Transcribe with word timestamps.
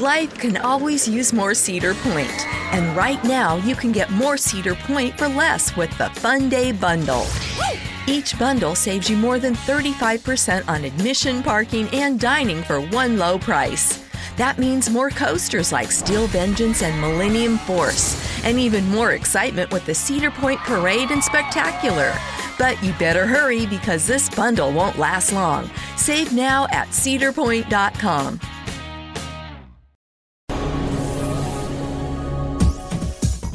Life 0.00 0.38
can 0.38 0.56
always 0.56 1.06
use 1.06 1.30
more 1.30 1.52
Cedar 1.52 1.92
Point, 1.92 2.46
and 2.72 2.96
right 2.96 3.22
now 3.22 3.56
you 3.56 3.76
can 3.76 3.92
get 3.92 4.10
more 4.10 4.38
Cedar 4.38 4.74
Point 4.74 5.18
for 5.18 5.28
less 5.28 5.76
with 5.76 5.90
the 5.98 6.08
Fun 6.08 6.48
Day 6.48 6.72
Bundle. 6.72 7.26
Each 8.06 8.38
bundle 8.38 8.74
saves 8.74 9.10
you 9.10 9.18
more 9.18 9.38
than 9.38 9.52
35% 9.54 10.66
on 10.68 10.84
admission, 10.86 11.42
parking, 11.42 11.86
and 11.92 12.18
dining 12.18 12.62
for 12.62 12.80
one 12.80 13.18
low 13.18 13.38
price. 13.38 14.02
That 14.38 14.56
means 14.56 14.88
more 14.88 15.10
coasters 15.10 15.70
like 15.70 15.92
Steel 15.92 16.26
Vengeance 16.28 16.82
and 16.82 16.98
Millennium 16.98 17.58
Force, 17.58 18.16
and 18.42 18.58
even 18.58 18.88
more 18.88 19.12
excitement 19.12 19.70
with 19.70 19.84
the 19.84 19.94
Cedar 19.94 20.30
Point 20.30 20.60
Parade 20.60 21.10
and 21.10 21.22
Spectacular. 21.22 22.14
But 22.58 22.82
you 22.82 22.94
better 22.94 23.26
hurry 23.26 23.66
because 23.66 24.06
this 24.06 24.30
bundle 24.30 24.72
won't 24.72 24.98
last 24.98 25.34
long. 25.34 25.70
Save 25.96 26.32
now 26.32 26.68
at 26.70 26.88
cedarpoint.com. 26.88 28.40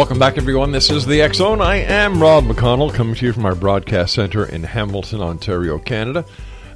Welcome 0.00 0.18
back, 0.18 0.38
everyone. 0.38 0.72
This 0.72 0.88
is 0.88 1.04
the 1.04 1.30
Zone. 1.34 1.60
I 1.60 1.76
am 1.76 2.22
Rob 2.22 2.44
McConnell, 2.44 2.90
coming 2.90 3.14
to 3.16 3.26
you 3.26 3.34
from 3.34 3.44
our 3.44 3.54
broadcast 3.54 4.14
center 4.14 4.46
in 4.46 4.62
Hamilton, 4.62 5.20
Ontario, 5.20 5.78
Canada, 5.78 6.24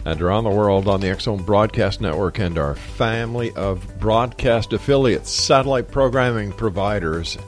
and 0.05 0.21
around 0.21 0.45
the 0.45 0.51
world 0.51 0.87
on 0.87 1.01
the 1.01 1.19
Zone 1.19 1.43
Broadcast 1.43 2.03
Network 2.03 2.39
and 2.39 2.59
our 2.59 2.75
family 2.75 3.51
of 3.53 3.99
broadcast 3.99 4.75
affiliates, 4.75 5.31
satellite 5.31 5.91
programming 5.91 6.53
providers, 6.53 7.39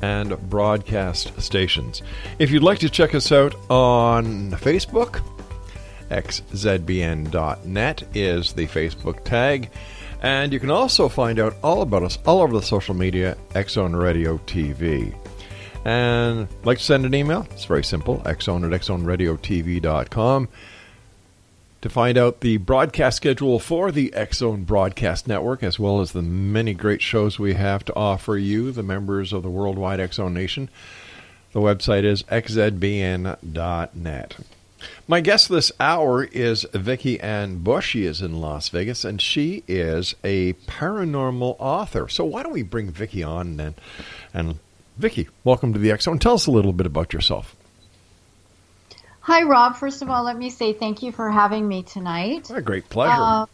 and 0.00 0.38
broadcast 0.48 1.38
stations. 1.38 2.00
If 2.38 2.50
you'd 2.50 2.62
like 2.62 2.78
to 2.78 2.88
check 2.88 3.14
us 3.14 3.30
out 3.30 3.54
on 3.68 4.52
Facebook, 4.52 5.22
xzbn.net 6.08 8.02
is 8.14 8.54
the 8.54 8.66
Facebook 8.68 9.22
tag. 9.24 9.68
And 10.22 10.50
you 10.50 10.58
can 10.58 10.70
also 10.70 11.10
find 11.10 11.38
out 11.38 11.56
all 11.62 11.82
about 11.82 12.02
us 12.02 12.18
all 12.24 12.40
over 12.40 12.54
the 12.54 12.62
social 12.62 12.94
media, 12.94 13.36
X 13.54 13.74
Zone 13.74 13.94
Radio 13.94 14.38
TV. 14.38 15.14
And 15.86 16.48
like 16.64 16.78
to 16.78 16.84
send 16.84 17.06
an 17.06 17.14
email? 17.14 17.46
It's 17.52 17.66
very 17.66 17.84
simple, 17.84 18.18
xzone 18.24 18.64
at 18.64 18.80
xzoneradiotv.com. 18.80 20.48
To 21.82 21.88
find 21.88 22.18
out 22.18 22.40
the 22.40 22.56
broadcast 22.56 23.18
schedule 23.18 23.60
for 23.60 23.92
the 23.92 24.12
X 24.12 24.38
Zone 24.38 24.64
Broadcast 24.64 25.28
Network, 25.28 25.62
as 25.62 25.78
well 25.78 26.00
as 26.00 26.10
the 26.10 26.22
many 26.22 26.74
great 26.74 27.02
shows 27.02 27.38
we 27.38 27.54
have 27.54 27.84
to 27.84 27.94
offer 27.94 28.36
you, 28.36 28.72
the 28.72 28.82
members 28.82 29.32
of 29.32 29.44
the 29.44 29.48
worldwide 29.48 30.00
X 30.00 30.16
Zone 30.16 30.34
Nation, 30.34 30.68
the 31.52 31.60
website 31.60 32.02
is 32.02 32.24
xzbn.net. 32.24 33.36
My 35.06 35.20
guest 35.20 35.48
this 35.48 35.70
hour 35.78 36.24
is 36.24 36.66
Vicki 36.72 37.20
Ann 37.20 37.58
Bush. 37.58 37.90
She 37.90 38.06
is 38.06 38.20
in 38.20 38.40
Las 38.40 38.70
Vegas, 38.70 39.04
and 39.04 39.22
she 39.22 39.62
is 39.68 40.16
a 40.24 40.54
paranormal 40.54 41.54
author. 41.60 42.08
So 42.08 42.24
why 42.24 42.42
don't 42.42 42.52
we 42.52 42.62
bring 42.62 42.90
Vicki 42.90 43.22
on 43.22 43.56
then? 43.56 43.76
And 44.34 44.58
Vicki, 44.96 45.28
welcome 45.44 45.74
to 45.74 45.78
the 45.78 45.90
X 45.90 46.04
Zone. 46.04 46.18
Tell 46.18 46.34
us 46.34 46.46
a 46.46 46.50
little 46.50 46.72
bit 46.72 46.86
about 46.86 47.12
yourself. 47.12 47.54
Hi, 49.20 49.42
Rob. 49.42 49.76
First 49.76 50.00
of 50.02 50.08
all, 50.08 50.24
let 50.24 50.38
me 50.38 50.48
say 50.48 50.72
thank 50.72 51.02
you 51.02 51.12
for 51.12 51.30
having 51.30 51.68
me 51.68 51.82
tonight. 51.82 52.50
A 52.50 52.62
great 52.62 52.88
pleasure. 52.88 53.20
Um, 53.20 53.48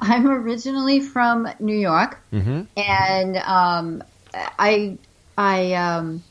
I'm 0.00 0.28
originally 0.28 1.00
from 1.00 1.48
New 1.58 1.76
York, 1.76 2.20
mm-hmm. 2.32 2.62
and 2.76 3.36
um, 3.38 4.04
I 4.32 4.98
I 5.36 5.72
um, 5.72 6.22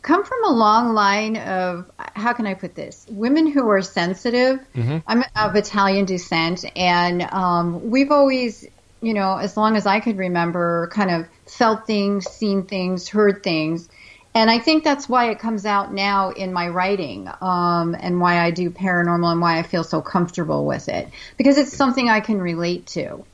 come 0.00 0.24
from 0.24 0.44
a 0.44 0.52
long 0.52 0.94
line 0.94 1.36
of 1.36 1.90
how 1.98 2.32
can 2.32 2.46
I 2.46 2.54
put 2.54 2.74
this? 2.74 3.06
Women 3.10 3.46
who 3.46 3.68
are 3.68 3.82
sensitive. 3.82 4.60
Mm-hmm. 4.74 4.98
I'm 5.06 5.24
of 5.36 5.54
Italian 5.54 6.06
descent, 6.06 6.64
and 6.76 7.22
um, 7.22 7.90
we've 7.90 8.10
always, 8.10 8.66
you 9.02 9.12
know, 9.12 9.36
as 9.36 9.56
long 9.56 9.76
as 9.76 9.84
I 9.84 10.00
could 10.00 10.16
remember, 10.16 10.88
kind 10.92 11.10
of 11.10 11.26
felt 11.52 11.86
things, 11.86 12.28
seen 12.30 12.64
things, 12.64 13.08
heard 13.08 13.42
things. 13.42 13.88
And 14.34 14.50
I 14.50 14.58
think 14.58 14.82
that's 14.82 15.08
why 15.08 15.30
it 15.30 15.38
comes 15.38 15.66
out 15.66 15.92
now 15.92 16.30
in 16.30 16.52
my 16.52 16.68
writing, 16.68 17.28
um, 17.40 17.94
and 17.98 18.18
why 18.18 18.40
I 18.40 18.50
do 18.50 18.70
paranormal 18.70 19.30
and 19.30 19.40
why 19.40 19.58
I 19.58 19.62
feel 19.62 19.84
so 19.84 20.00
comfortable 20.00 20.64
with 20.64 20.88
it 20.88 21.08
because 21.36 21.58
it's 21.58 21.76
something 21.76 22.08
I 22.08 22.20
can 22.20 22.40
relate 22.40 22.86
to. 22.88 23.24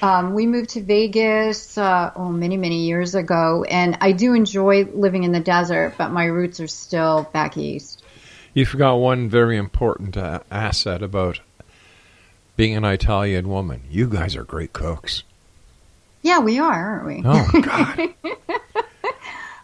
Um, 0.00 0.34
we 0.34 0.46
moved 0.46 0.70
to 0.70 0.82
Vegas 0.82 1.78
uh, 1.78 2.12
oh 2.16 2.30
many 2.30 2.56
many 2.56 2.86
years 2.86 3.14
ago, 3.14 3.64
and 3.68 3.98
I 4.00 4.12
do 4.12 4.34
enjoy 4.34 4.84
living 4.84 5.24
in 5.24 5.32
the 5.32 5.40
desert, 5.40 5.94
but 5.96 6.10
my 6.10 6.24
roots 6.24 6.60
are 6.60 6.68
still 6.68 7.28
back 7.32 7.56
east. 7.56 8.02
You 8.52 8.64
forgot 8.64 8.94
one 8.96 9.28
very 9.28 9.56
important 9.58 10.16
uh, 10.16 10.40
asset 10.50 11.02
about 11.02 11.40
being 12.56 12.74
an 12.74 12.84
Italian 12.84 13.48
woman. 13.48 13.82
You 13.90 14.08
guys 14.08 14.36
are 14.36 14.44
great 14.44 14.72
cooks. 14.72 15.22
Yeah, 16.26 16.40
we 16.40 16.58
are, 16.58 16.72
aren't 16.72 17.06
we? 17.06 17.22
Oh 17.24 17.60
God. 17.62 18.14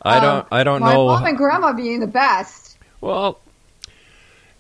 I 0.02 0.20
don't. 0.20 0.46
I 0.52 0.62
don't 0.62 0.76
Um, 0.76 0.82
my 0.88 0.92
know. 0.94 1.06
mom 1.06 1.24
and 1.26 1.36
grandma 1.36 1.72
being 1.72 1.98
the 1.98 2.06
best. 2.06 2.78
Well, 3.00 3.41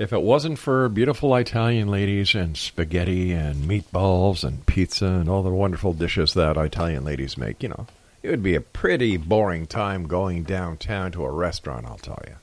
if 0.00 0.12
it 0.12 0.20
wasn't 0.20 0.58
for 0.58 0.88
beautiful 0.88 1.32
Italian 1.36 1.86
ladies 1.88 2.34
and 2.34 2.56
spaghetti 2.56 3.30
and 3.30 3.56
meatballs 3.70 4.42
and 4.42 4.66
pizza 4.66 5.06
and 5.06 5.28
all 5.28 5.44
the 5.44 5.50
wonderful 5.50 5.92
dishes 5.92 6.34
that 6.34 6.56
Italian 6.56 7.04
ladies 7.04 7.38
make, 7.38 7.62
you 7.62 7.68
know, 7.68 7.86
it 8.20 8.30
would 8.30 8.42
be 8.42 8.56
a 8.56 8.60
pretty 8.60 9.16
boring 9.16 9.66
time 9.68 10.08
going 10.08 10.42
downtown 10.42 11.12
to 11.12 11.24
a 11.24 11.30
restaurant, 11.30 11.86
I'll 11.86 11.98
tell 11.98 12.20
you. 12.26 12.34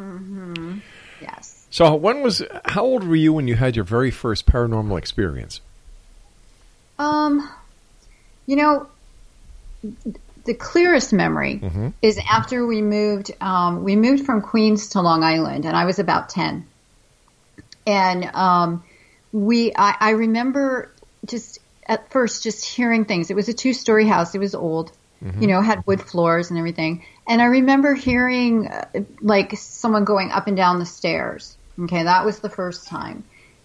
Mm-hmm. 0.00 0.78
Yes. 1.20 1.66
So, 1.70 1.96
when 1.96 2.22
was 2.22 2.42
how 2.66 2.84
old 2.84 3.02
were 3.02 3.16
you 3.16 3.32
when 3.32 3.48
you 3.48 3.56
had 3.56 3.74
your 3.74 3.84
very 3.84 4.12
first 4.12 4.46
paranormal 4.46 4.96
experience? 4.96 5.60
Um, 6.96 7.48
you 8.46 8.56
know, 8.56 8.86
the 10.44 10.54
clearest 10.54 11.12
memory 11.12 11.58
Mm-hmm. 11.58 11.88
is 12.02 12.18
after 12.30 12.66
we 12.66 12.82
moved. 12.82 13.32
Um, 13.40 13.84
we 13.84 13.96
moved 13.96 14.26
from 14.26 14.42
Queens 14.42 14.88
to 14.90 15.00
Long 15.00 15.22
Island, 15.22 15.64
and 15.64 15.76
I 15.76 15.84
was 15.84 15.98
about 15.98 16.28
ten. 16.28 16.66
And 17.86 18.24
um, 18.34 18.84
we, 19.32 19.72
I, 19.76 19.96
I 20.00 20.10
remember 20.10 20.90
just 21.26 21.58
at 21.86 22.10
first 22.10 22.42
just 22.42 22.64
hearing 22.64 23.04
things. 23.04 23.30
It 23.30 23.36
was 23.36 23.48
a 23.48 23.52
two-story 23.52 24.06
house. 24.06 24.34
It 24.34 24.38
was 24.38 24.54
old, 24.54 24.92
mm-hmm. 25.22 25.42
you 25.42 25.48
know, 25.48 25.60
had 25.60 25.86
wood 25.86 26.00
floors 26.00 26.50
and 26.50 26.58
everything. 26.58 27.04
And 27.28 27.42
I 27.42 27.46
remember 27.46 27.94
hearing 27.94 28.68
uh, 28.68 28.86
like 29.20 29.56
someone 29.56 30.04
going 30.04 30.30
up 30.30 30.46
and 30.46 30.56
down 30.56 30.78
the 30.78 30.86
stairs. 30.86 31.56
Okay, 31.78 32.04
that 32.04 32.24
was 32.24 32.38
the 32.38 32.48
first 32.48 32.86
time, 32.86 33.24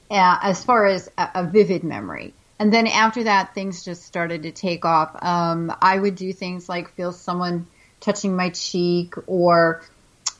uh, 0.09 0.39
as 0.41 0.63
far 0.63 0.87
as 0.87 1.09
a, 1.17 1.29
a, 1.35 1.43
vivid 1.43 1.83
memory. 1.83 2.33
And 2.59 2.73
then 2.73 2.88
after 2.88 3.23
that, 3.23 3.56
things 3.56 3.83
just 3.85 4.03
started 4.03 4.44
to 4.44 4.51
take 4.51 4.83
off. 4.83 5.15
Um, 5.23 5.73
I 5.81 5.97
would 5.97 6.15
do 6.15 6.33
things 6.33 6.67
like 6.67 6.94
feel 6.95 7.13
someone 7.13 7.67
touching 8.01 8.35
my 8.35 8.50
cheek 8.50 9.13
or 9.27 9.81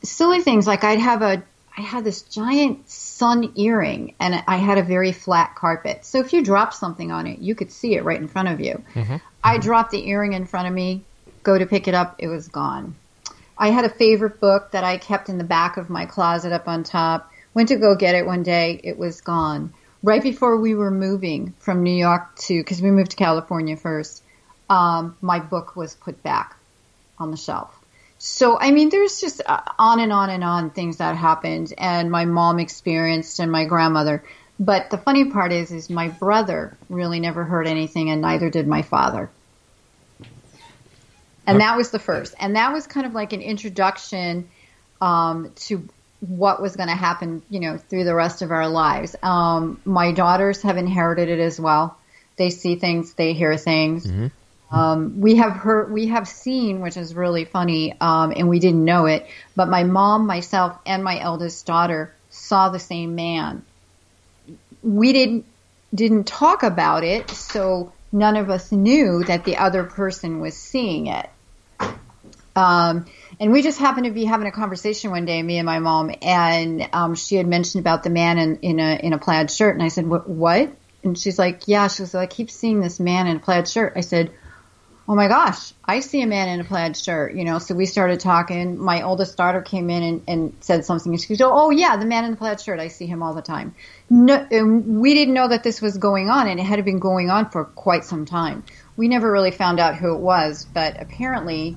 silly 0.02 0.42
things 0.42 0.66
like 0.66 0.84
I'd 0.84 0.98
have 0.98 1.22
a 1.22 1.42
I 1.76 1.82
had 1.82 2.04
this 2.04 2.22
giant 2.22 2.90
sun 2.90 3.52
earring 3.56 4.14
and 4.20 4.42
I 4.46 4.56
had 4.56 4.76
a 4.76 4.82
very 4.82 5.12
flat 5.12 5.54
carpet. 5.54 6.04
So 6.04 6.18
if 6.18 6.32
you 6.32 6.42
dropped 6.42 6.74
something 6.74 7.10
on 7.10 7.26
it, 7.26 7.38
you 7.38 7.54
could 7.54 7.70
see 7.70 7.94
it 7.94 8.04
right 8.04 8.20
in 8.20 8.28
front 8.28 8.48
of 8.48 8.60
you. 8.60 8.82
Mm-hmm. 8.94 9.16
I 9.42 9.58
dropped 9.58 9.92
the 9.92 10.06
earring 10.08 10.32
in 10.32 10.46
front 10.46 10.68
of 10.68 10.74
me, 10.74 11.04
go 11.42 11.56
to 11.56 11.64
pick 11.64 11.88
it 11.88 11.94
up, 11.94 12.16
it 12.18 12.28
was 12.28 12.48
gone. 12.48 12.96
I 13.56 13.70
had 13.70 13.84
a 13.84 13.88
favorite 13.88 14.40
book 14.40 14.72
that 14.72 14.84
I 14.84 14.98
kept 14.98 15.28
in 15.28 15.38
the 15.38 15.44
back 15.44 15.76
of 15.76 15.88
my 15.88 16.06
closet 16.06 16.52
up 16.52 16.66
on 16.66 16.82
top. 16.82 17.32
Went 17.54 17.68
to 17.68 17.76
go 17.76 17.94
get 17.94 18.14
it 18.14 18.26
one 18.26 18.42
day, 18.42 18.80
it 18.82 18.98
was 18.98 19.20
gone. 19.20 19.72
Right 20.02 20.22
before 20.22 20.56
we 20.56 20.74
were 20.74 20.90
moving 20.90 21.54
from 21.58 21.82
New 21.82 21.94
York 21.94 22.36
to, 22.46 22.58
because 22.58 22.80
we 22.80 22.90
moved 22.90 23.10
to 23.10 23.16
California 23.16 23.76
first, 23.76 24.22
um, 24.70 25.16
my 25.20 25.40
book 25.40 25.76
was 25.76 25.94
put 25.94 26.22
back 26.22 26.56
on 27.18 27.30
the 27.30 27.36
shelf. 27.36 27.76
So, 28.18 28.58
I 28.58 28.70
mean, 28.70 28.88
there's 28.88 29.20
just 29.20 29.42
uh, 29.44 29.60
on 29.78 30.00
and 30.00 30.12
on 30.12 30.30
and 30.30 30.44
on 30.44 30.70
things 30.70 30.98
that 30.98 31.16
happened, 31.16 31.72
and 31.76 32.10
my 32.10 32.24
mom 32.24 32.60
experienced, 32.60 33.40
and 33.40 33.50
my 33.50 33.64
grandmother. 33.64 34.22
But 34.58 34.90
the 34.90 34.98
funny 34.98 35.30
part 35.30 35.52
is, 35.52 35.70
is 35.70 35.88
my 35.88 36.08
brother 36.08 36.76
really 36.90 37.18
never 37.18 37.44
heard 37.44 37.66
anything, 37.66 38.10
and 38.10 38.20
neither 38.20 38.50
did 38.50 38.66
my 38.66 38.82
father. 38.82 39.30
And 41.46 41.60
that 41.60 41.76
was 41.76 41.90
the 41.90 41.98
first, 41.98 42.34
and 42.38 42.56
that 42.56 42.72
was 42.72 42.86
kind 42.86 43.06
of 43.06 43.14
like 43.14 43.32
an 43.32 43.40
introduction 43.40 44.50
um, 45.00 45.50
to 45.56 45.88
what 46.20 46.60
was 46.60 46.76
going 46.76 46.88
to 46.88 46.94
happen, 46.94 47.42
you 47.48 47.60
know, 47.60 47.78
through 47.78 48.04
the 48.04 48.14
rest 48.14 48.42
of 48.42 48.50
our 48.50 48.68
lives. 48.68 49.16
Um, 49.22 49.80
my 49.84 50.12
daughters 50.12 50.62
have 50.62 50.76
inherited 50.76 51.28
it 51.28 51.40
as 51.40 51.58
well. 51.58 51.98
They 52.36 52.50
see 52.50 52.76
things, 52.76 53.14
they 53.14 53.32
hear 53.32 53.56
things. 53.56 54.06
Mm-hmm. 54.06 54.26
Um, 54.74 55.20
we 55.20 55.36
have 55.36 55.52
heard, 55.52 55.92
we 55.92 56.08
have 56.08 56.28
seen, 56.28 56.80
which 56.80 56.96
is 56.96 57.14
really 57.14 57.44
funny, 57.44 57.96
um, 58.00 58.32
and 58.36 58.48
we 58.48 58.60
didn't 58.60 58.84
know 58.84 59.06
it, 59.06 59.26
but 59.56 59.68
my 59.68 59.82
mom, 59.82 60.26
myself, 60.26 60.78
and 60.86 61.02
my 61.02 61.18
eldest 61.18 61.66
daughter 61.66 62.14
saw 62.30 62.68
the 62.68 62.78
same 62.78 63.16
man. 63.16 63.64
We 64.82 65.12
didn't 65.12 65.44
didn't 65.92 66.28
talk 66.28 66.62
about 66.62 67.02
it, 67.02 67.30
so 67.30 67.92
none 68.12 68.36
of 68.36 68.48
us 68.48 68.70
knew 68.70 69.24
that 69.24 69.44
the 69.44 69.56
other 69.56 69.82
person 69.82 70.38
was 70.40 70.56
seeing 70.56 71.08
it. 71.08 71.28
Um, 72.54 73.06
and 73.40 73.50
we 73.50 73.62
just 73.62 73.78
happened 73.78 74.04
to 74.04 74.12
be 74.12 74.24
having 74.24 74.46
a 74.46 74.52
conversation 74.52 75.10
one 75.10 75.24
day, 75.24 75.42
me 75.42 75.58
and 75.58 75.66
my 75.66 75.78
mom, 75.78 76.14
and 76.22 76.88
um, 76.92 77.14
she 77.14 77.36
had 77.36 77.46
mentioned 77.46 77.80
about 77.80 78.02
the 78.04 78.10
man 78.10 78.38
in, 78.38 78.56
in 78.58 78.78
a 78.78 79.00
in 79.02 79.12
a 79.12 79.18
plaid 79.18 79.50
shirt, 79.50 79.74
and 79.74 79.82
I 79.82 79.88
said, 79.88 80.06
"What?" 80.06 80.70
And 81.02 81.18
she's 81.18 81.38
like, 81.38 81.62
"Yeah." 81.66 81.88
She 81.88 82.02
was 82.02 82.14
like, 82.14 82.30
"I 82.30 82.32
keep 82.32 82.50
seeing 82.50 82.80
this 82.80 83.00
man 83.00 83.26
in 83.26 83.38
a 83.38 83.40
plaid 83.40 83.66
shirt." 83.66 83.94
I 83.96 84.02
said, 84.02 84.30
oh 85.10 85.16
my 85.16 85.26
gosh, 85.26 85.72
I 85.84 85.98
see 85.98 86.22
a 86.22 86.26
man 86.28 86.48
in 86.48 86.60
a 86.60 86.64
plaid 86.64 86.96
shirt, 86.96 87.34
you 87.34 87.44
know. 87.44 87.58
So 87.58 87.74
we 87.74 87.86
started 87.86 88.20
talking. 88.20 88.78
My 88.78 89.02
oldest 89.02 89.36
daughter 89.36 89.60
came 89.60 89.90
in 89.90 90.04
and, 90.04 90.22
and 90.28 90.56
said 90.60 90.84
something. 90.84 91.12
And 91.12 91.20
she 91.20 91.26
goes, 91.26 91.40
oh 91.42 91.70
yeah, 91.70 91.96
the 91.96 92.06
man 92.06 92.24
in 92.24 92.30
the 92.30 92.36
plaid 92.36 92.60
shirt. 92.60 92.78
I 92.78 92.86
see 92.86 93.06
him 93.06 93.20
all 93.20 93.34
the 93.34 93.42
time. 93.42 93.74
No, 94.08 94.46
we 94.52 95.14
didn't 95.14 95.34
know 95.34 95.48
that 95.48 95.64
this 95.64 95.82
was 95.82 95.98
going 95.98 96.30
on, 96.30 96.46
and 96.46 96.60
it 96.60 96.62
had 96.62 96.84
been 96.84 97.00
going 97.00 97.28
on 97.28 97.50
for 97.50 97.64
quite 97.64 98.04
some 98.04 98.24
time. 98.24 98.62
We 98.96 99.08
never 99.08 99.32
really 99.32 99.50
found 99.50 99.80
out 99.80 99.96
who 99.96 100.14
it 100.14 100.20
was, 100.20 100.64
but 100.64 101.02
apparently, 101.02 101.76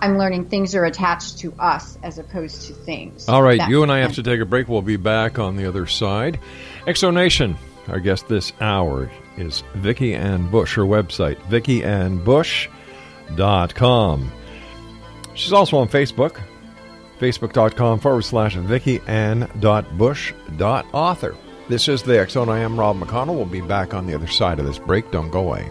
I'm 0.00 0.18
learning 0.18 0.46
things 0.46 0.74
are 0.74 0.84
attached 0.84 1.38
to 1.40 1.52
us 1.58 1.98
as 2.02 2.18
opposed 2.18 2.66
to 2.66 2.72
things. 2.72 3.28
All 3.28 3.42
right, 3.42 3.68
you 3.68 3.82
and 3.82 3.92
I 3.92 3.98
have 3.98 4.14
to 4.14 4.22
take 4.22 4.40
a 4.40 4.44
break. 4.44 4.68
We'll 4.68 4.82
be 4.82 4.96
back 4.96 5.38
on 5.38 5.56
the 5.56 5.66
other 5.66 5.86
side. 5.86 6.38
Exonation, 6.86 7.56
our 7.88 8.00
guest 8.00 8.28
this 8.28 8.52
hour 8.60 9.10
is 9.36 9.62
Vicki 9.74 10.14
Ann 10.14 10.50
Bush. 10.50 10.76
Her 10.76 10.84
website, 10.84 11.36
vickiannbush.com. 11.48 14.32
She's 15.34 15.52
also 15.52 15.76
on 15.78 15.88
Facebook, 15.88 16.40
facebook.com 17.18 17.98
forward 18.00 18.22
slash 18.22 18.56
vickiann.bush.author. 18.56 21.36
This 21.68 21.88
is 21.88 22.02
the 22.02 22.18
X 22.18 22.36
I 22.36 22.58
am 22.58 22.80
Rob 22.80 22.98
McConnell. 22.98 23.36
We'll 23.36 23.44
be 23.44 23.60
back 23.60 23.94
on 23.94 24.06
the 24.06 24.14
other 24.14 24.26
side 24.26 24.58
of 24.58 24.66
this 24.66 24.78
break. 24.78 25.10
Don't 25.12 25.30
go 25.30 25.40
away. 25.40 25.70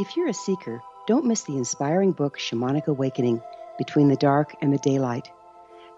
If 0.00 0.16
you're 0.16 0.28
a 0.28 0.32
seeker, 0.32 0.82
don't 1.06 1.26
miss 1.26 1.42
the 1.42 1.58
inspiring 1.58 2.12
book 2.12 2.38
Shamanic 2.38 2.86
Awakening 2.86 3.42
Between 3.76 4.08
the 4.08 4.16
Dark 4.16 4.56
and 4.62 4.72
the 4.72 4.78
Daylight. 4.78 5.30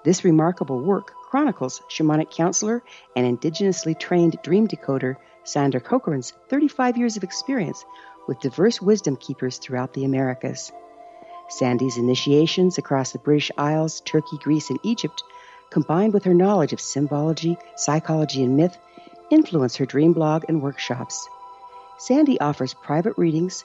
This 0.02 0.24
remarkable 0.24 0.80
work 0.80 1.12
chronicles 1.30 1.80
shamanic 1.88 2.28
counselor 2.28 2.82
and 3.14 3.24
indigenously 3.24 3.96
trained 3.96 4.42
dream 4.42 4.66
decoder 4.66 5.18
Sandra 5.44 5.80
Cochran's 5.80 6.32
35 6.48 6.96
years 6.96 7.16
of 7.16 7.22
experience 7.22 7.84
with 8.26 8.40
diverse 8.40 8.82
wisdom 8.82 9.14
keepers 9.14 9.58
throughout 9.58 9.94
the 9.94 10.04
Americas. 10.04 10.72
Sandy's 11.48 11.96
initiations 11.96 12.78
across 12.78 13.12
the 13.12 13.20
British 13.20 13.52
Isles, 13.56 14.00
Turkey, 14.00 14.36
Greece, 14.38 14.70
and 14.70 14.80
Egypt, 14.82 15.22
combined 15.70 16.12
with 16.12 16.24
her 16.24 16.34
knowledge 16.34 16.72
of 16.72 16.80
symbology, 16.80 17.56
psychology, 17.76 18.42
and 18.42 18.56
myth, 18.56 18.76
influence 19.30 19.76
her 19.76 19.86
dream 19.86 20.12
blog 20.12 20.46
and 20.48 20.60
workshops. 20.60 21.28
Sandy 21.98 22.40
offers 22.40 22.74
private 22.74 23.16
readings, 23.16 23.64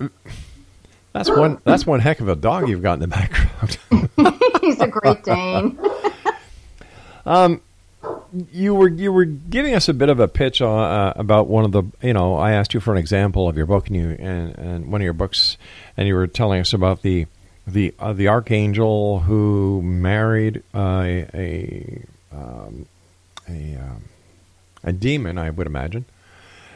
that's 1.12 1.28
one. 1.28 1.58
That's 1.64 1.84
one 1.84 2.00
heck 2.00 2.20
of 2.20 2.28
a 2.28 2.36
dog 2.36 2.70
you've 2.70 2.80
got 2.80 2.94
in 2.94 3.00
the 3.00 3.08
background. 3.08 3.78
He's 4.62 4.80
a 4.80 4.86
Great 4.86 5.22
Dane. 5.22 5.78
um, 7.26 7.60
you 8.50 8.74
were 8.74 8.88
you 8.88 9.12
were 9.12 9.26
giving 9.26 9.74
us 9.74 9.90
a 9.90 9.94
bit 9.94 10.08
of 10.08 10.18
a 10.18 10.26
pitch 10.26 10.62
on, 10.62 10.82
uh, 10.82 11.12
about 11.16 11.48
one 11.48 11.66
of 11.66 11.72
the 11.72 11.82
you 12.00 12.14
know 12.14 12.36
I 12.36 12.52
asked 12.52 12.72
you 12.72 12.80
for 12.80 12.92
an 12.92 12.98
example 12.98 13.50
of 13.50 13.58
your 13.58 13.66
book 13.66 13.88
and 13.88 13.96
you 13.96 14.16
and, 14.18 14.58
and 14.58 14.90
one 14.90 15.02
of 15.02 15.04
your 15.04 15.12
books 15.12 15.58
and 15.98 16.08
you 16.08 16.14
were 16.14 16.26
telling 16.26 16.62
us 16.62 16.72
about 16.72 17.02
the 17.02 17.26
the 17.66 17.92
uh, 17.98 18.14
the 18.14 18.28
archangel 18.28 19.20
who 19.20 19.82
married 19.82 20.62
uh, 20.74 21.26
a 21.34 22.06
um, 22.34 22.86
a 23.48 23.76
um, 23.76 24.02
a 24.84 24.92
demon 24.92 25.38
I 25.38 25.50
would 25.50 25.66
imagine 25.66 26.04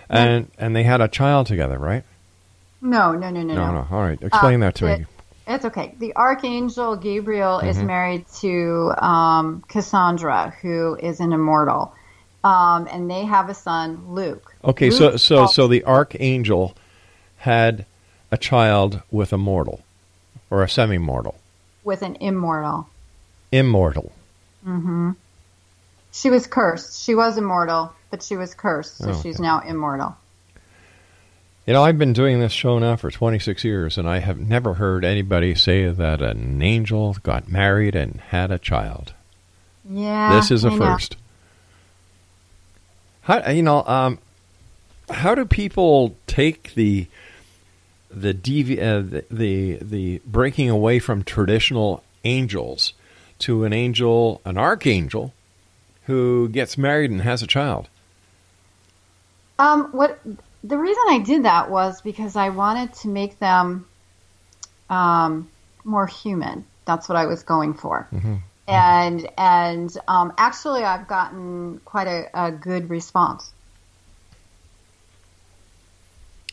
and 0.09 0.51
and 0.59 0.75
they 0.77 0.85
had 0.85 1.01
a 1.01 1.09
child 1.09 1.47
together 1.47 1.79
right 1.79 2.05
no 2.81 3.13
no 3.13 3.31
no 3.31 3.43
no 3.43 3.55
no 3.55 3.73
no 3.73 3.87
all 3.91 4.03
right 4.03 4.21
explain 4.23 4.61
that 4.61 4.75
to 4.77 4.87
it, 4.87 4.99
me 5.01 5.07
it's 5.49 5.65
okay. 5.65 5.95
The 6.01 6.13
archangel 6.17 6.97
Gabriel 6.97 7.61
is 7.61 7.77
Mhm. 7.79 7.87
married 7.87 8.25
to 8.41 8.93
um, 8.99 9.63
Cassandra, 9.69 10.53
who 10.61 10.97
is 10.97 11.21
an 11.21 11.33
immortal, 11.33 11.95
um, 12.43 12.89
and 12.91 13.09
they 13.09 13.25
have 13.25 13.49
a 13.49 13.55
son, 13.55 14.03
Luke. 14.09 14.57
Okay, 14.65 14.91
so 14.91 15.11
Luke 15.11 15.19
so 15.21 15.37
falls- 15.37 15.55
so 15.55 15.69
the 15.69 15.85
archangel 15.85 16.75
had 17.39 17.87
a 18.33 18.37
child 18.37 19.03
with 19.13 19.33
a 19.33 19.39
mortal 19.39 19.83
or 20.51 20.65
a 20.65 20.69
semi-mortal, 20.69 21.37
with 21.85 22.03
an 22.03 22.17
immortal. 22.17 22.89
immortal. 23.53 24.11
hmm 24.65 25.13
She 26.17 26.31
was 26.31 26.47
cursed. 26.47 27.03
She 27.05 27.15
was 27.15 27.37
immortal, 27.37 27.93
but 28.11 28.23
she 28.23 28.37
was 28.37 28.55
cursed, 28.55 28.97
so 28.99 29.11
Oh, 29.11 29.21
she's 29.23 29.37
okay. 29.37 29.43
now 29.43 29.61
immortal. 29.61 30.17
You 31.67 31.73
know, 31.75 31.83
I've 31.83 31.99
been 31.99 32.13
doing 32.13 32.41
this 32.41 32.53
show 32.53 32.79
now 32.79 32.97
for 32.97 33.11
26 33.11 33.65
years, 33.65 33.99
and 33.99 34.09
I 34.09 34.21
have 34.21 34.39
never 34.39 34.75
heard 34.75 35.05
anybody 35.05 35.55
say 35.55 35.89
that 35.91 36.23
an 36.23 36.63
angel 36.63 37.17
got 37.23 37.49
married 37.49 37.95
and 37.97 38.21
had 38.29 38.51
a 38.51 38.59
child. 38.59 39.13
Yeah, 39.89 40.35
this 40.37 40.51
is 40.51 40.65
a 40.65 40.69
I 40.69 40.71
know. 40.77 40.77
first. 40.79 41.17
How 43.23 43.51
you 43.51 43.63
know? 43.63 43.83
Um, 43.87 44.19
how 45.11 45.35
do 45.35 45.45
people 45.45 46.17
take 46.27 46.75
the 46.75 47.07
the 48.11 48.33
devi- 48.33 48.81
uh, 48.81 49.01
the, 49.01 49.25
the 49.31 49.79
the 49.83 50.23
breaking 50.25 50.71
away 50.71 50.99
from 51.01 51.25
traditional 51.25 52.03
angels 52.25 52.93
to 53.41 53.65
an 53.65 53.73
angel, 53.73 54.41
an 54.45 54.57
archangel, 54.57 55.35
who 56.07 56.49
gets 56.49 56.79
married 56.79 57.11
and 57.11 57.21
has 57.21 57.43
a 57.43 57.47
child? 57.47 57.89
Um, 59.59 59.91
what 59.93 60.21
the 60.63 60.77
reason 60.79 61.03
I 61.09 61.19
did 61.21 61.45
that 61.45 61.71
was 61.71 62.01
because 62.01 62.37
I 62.37 62.51
wanted 62.51 62.93
to 62.95 63.09
make 63.09 63.39
them 63.39 63.87
um, 64.91 65.49
more 65.85 66.07
human. 66.07 66.65
That's 66.85 67.09
what 67.09 67.17
I 67.17 67.27
was 67.27 67.43
going 67.43 67.75
for. 67.75 68.09
And 68.69 69.29
and 69.39 69.97
um, 70.09 70.33
actually, 70.37 70.83
I've 70.83 71.07
gotten 71.07 71.81
quite 71.85 72.09
a, 72.09 72.47
a 72.47 72.51
good 72.51 72.91
response. 72.91 73.53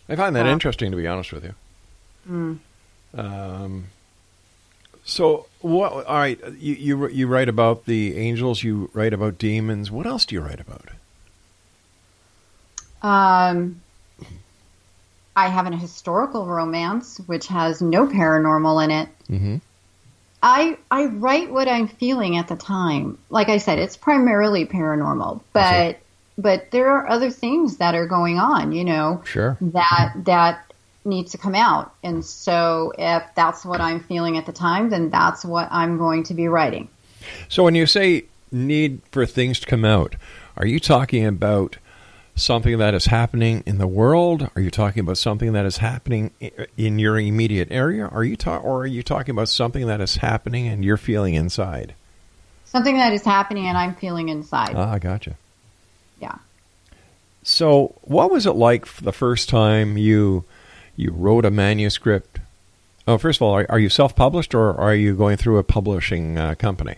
I 0.07 0.15
find 0.15 0.35
that 0.35 0.45
Yeah. 0.45 0.51
interesting, 0.51 0.91
to 0.91 0.97
be 0.97 1.07
honest 1.07 1.31
with 1.33 1.43
you. 1.43 1.55
Mm. 2.29 2.59
Um, 3.17 3.85
so, 5.05 5.47
what? 5.61 5.91
All 6.05 6.17
right, 6.17 6.39
you, 6.57 6.73
you 6.75 7.07
you 7.09 7.27
write 7.27 7.49
about 7.49 7.85
the 7.85 8.17
angels. 8.17 8.63
You 8.63 8.89
write 8.93 9.13
about 9.13 9.37
demons. 9.37 9.91
What 9.91 10.05
else 10.05 10.25
do 10.25 10.35
you 10.35 10.41
write 10.41 10.59
about? 10.59 10.89
Um, 13.01 13.81
I 15.35 15.47
have 15.49 15.65
an 15.65 15.73
historical 15.73 16.45
romance 16.45 17.19
which 17.25 17.47
has 17.47 17.81
no 17.81 18.07
paranormal 18.07 18.83
in 18.85 18.91
it. 18.91 19.09
Mm-hmm. 19.29 19.55
I 20.41 20.77
I 20.91 21.05
write 21.05 21.51
what 21.51 21.67
I'm 21.67 21.87
feeling 21.87 22.37
at 22.37 22.47
the 22.47 22.55
time. 22.55 23.17
Like 23.29 23.49
I 23.49 23.57
said, 23.57 23.79
it's 23.79 23.97
primarily 23.97 24.65
paranormal, 24.65 25.41
but 25.53 25.99
but 26.37 26.71
there 26.71 26.89
are 26.91 27.09
other 27.09 27.29
things 27.29 27.77
that 27.77 27.95
are 27.95 28.07
going 28.07 28.39
on, 28.39 28.71
you 28.71 28.83
know, 28.83 29.21
Sure. 29.25 29.57
that 29.61 30.13
that 30.25 30.72
needs 31.05 31.31
to 31.31 31.37
come 31.37 31.55
out. 31.55 31.93
And 32.03 32.23
so 32.23 32.93
if 32.97 33.23
that's 33.35 33.65
what 33.65 33.81
I'm 33.81 33.99
feeling 34.01 34.37
at 34.37 34.45
the 34.45 34.51
time, 34.51 34.89
then 34.89 35.09
that's 35.09 35.43
what 35.43 35.67
I'm 35.71 35.97
going 35.97 36.23
to 36.25 36.33
be 36.33 36.47
writing. 36.47 36.89
So, 37.47 37.63
when 37.63 37.75
you 37.75 37.85
say 37.85 38.25
need 38.51 39.01
for 39.11 39.25
things 39.25 39.59
to 39.61 39.65
come 39.65 39.85
out, 39.85 40.15
are 40.57 40.65
you 40.65 40.79
talking 40.79 41.25
about 41.25 41.77
something 42.35 42.77
that 42.79 42.93
is 42.93 43.05
happening 43.05 43.63
in 43.65 43.77
the 43.77 43.87
world? 43.87 44.49
Are 44.55 44.61
you 44.61 44.71
talking 44.71 45.01
about 45.01 45.17
something 45.17 45.53
that 45.53 45.65
is 45.65 45.77
happening 45.77 46.31
in 46.77 46.99
your 46.99 47.19
immediate 47.19 47.69
area? 47.71 48.07
Are 48.07 48.23
you 48.23 48.35
ta- 48.35 48.57
or 48.57 48.81
are 48.81 48.87
you 48.87 49.03
talking 49.03 49.31
about 49.31 49.49
something 49.49 49.87
that 49.87 50.01
is 50.01 50.17
happening 50.17 50.67
and 50.67 50.83
you're 50.83 50.97
feeling 50.97 51.35
inside? 51.35 51.95
Something 52.65 52.97
that 52.97 53.13
is 53.13 53.23
happening 53.23 53.67
and 53.67 53.77
I'm 53.77 53.95
feeling 53.95 54.29
inside. 54.29 54.73
Ah, 54.75 54.93
I 54.93 54.99
gotcha. 54.99 55.35
yeah. 56.19 56.35
So, 57.43 57.93
what 58.01 58.31
was 58.31 58.45
it 58.45 58.53
like 58.53 58.85
for 58.85 59.03
the 59.03 59.11
first 59.11 59.49
time 59.49 59.97
you 59.97 60.45
you 60.95 61.11
wrote 61.11 61.45
a 61.45 61.51
manuscript? 61.51 62.39
Oh, 63.07 63.17
first 63.17 63.37
of 63.37 63.41
all, 63.43 63.53
are, 63.53 63.65
are 63.69 63.79
you 63.79 63.89
self-published 63.89 64.53
or 64.55 64.79
are 64.79 64.95
you 64.95 65.15
going 65.15 65.37
through 65.37 65.57
a 65.57 65.63
publishing 65.63 66.37
uh, 66.37 66.55
company? 66.55 66.95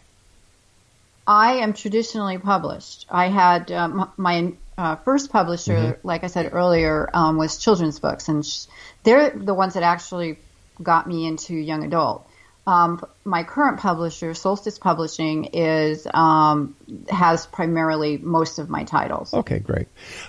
I 1.27 1.53
am 1.53 1.73
traditionally 1.73 2.37
published. 2.37 3.07
I 3.09 3.29
had 3.29 3.71
um, 3.71 4.11
my 4.17 4.53
uh, 4.77 4.95
first 4.97 5.31
publisher, 5.31 5.73
Mhm. 5.73 5.97
like 6.03 6.23
I 6.23 6.27
said 6.27 6.49
earlier, 6.53 7.09
um, 7.13 7.37
was 7.37 7.57
children's 7.57 7.97
books, 7.99 8.27
and 8.27 8.45
sh- 8.45 8.65
they're 9.03 9.31
the 9.31 9.53
ones 9.53 9.73
that 9.73 9.83
actually 9.83 10.37
got 10.83 11.07
me 11.07 11.25
into 11.25 11.55
young 11.55 11.83
adult. 11.83 12.27
Um, 12.67 13.05
my 13.23 13.43
current 13.43 13.79
publisher, 13.79 14.33
Solstice 14.33 14.79
Publishing, 14.79 15.45
is 15.53 16.07
um, 16.11 16.75
has 17.09 17.45
primarily 17.45 18.17
most 18.17 18.57
of 18.57 18.69
my 18.69 18.83
titles. 18.83 19.33
Okay, 19.33 19.59
great. 19.59 19.87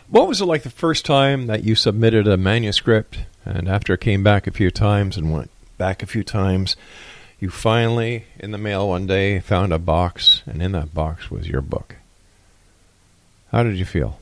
What 0.08 0.28
was 0.28 0.40
it 0.40 0.44
like 0.44 0.62
the 0.62 0.70
first 0.70 1.06
time 1.06 1.46
that 1.46 1.64
you 1.64 1.74
submitted 1.74 2.28
a 2.28 2.36
manuscript, 2.36 3.18
and 3.44 3.68
after 3.68 3.94
it 3.94 4.00
came 4.00 4.22
back 4.22 4.46
a 4.46 4.50
few 4.50 4.70
times 4.70 5.16
and 5.16 5.32
went 5.32 5.50
back 5.78 6.02
a 6.02 6.06
few 6.06 6.22
times, 6.22 6.76
you 7.40 7.48
finally, 7.48 8.24
in 8.38 8.50
the 8.50 8.58
mail 8.58 8.88
one 8.88 9.06
day, 9.06 9.40
found 9.40 9.72
a 9.72 9.78
box, 9.78 10.42
and 10.44 10.62
in 10.62 10.72
that 10.72 10.92
box 10.92 11.30
was 11.30 11.48
your 11.48 11.62
book. 11.62 11.96
How 13.50 13.62
did 13.62 13.76
you 13.76 13.86
feel? 13.86 14.20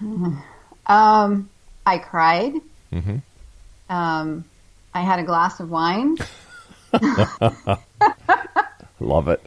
Um, 0.88 1.50
I 1.84 1.98
cried. 1.98 2.52
Mm-hmm. 2.92 3.16
Um, 3.90 4.44
I 4.94 5.00
had 5.00 5.18
a 5.18 5.24
glass 5.24 5.58
of 5.58 5.68
wine. 5.68 6.16
Love 9.00 9.28
it. 9.28 9.42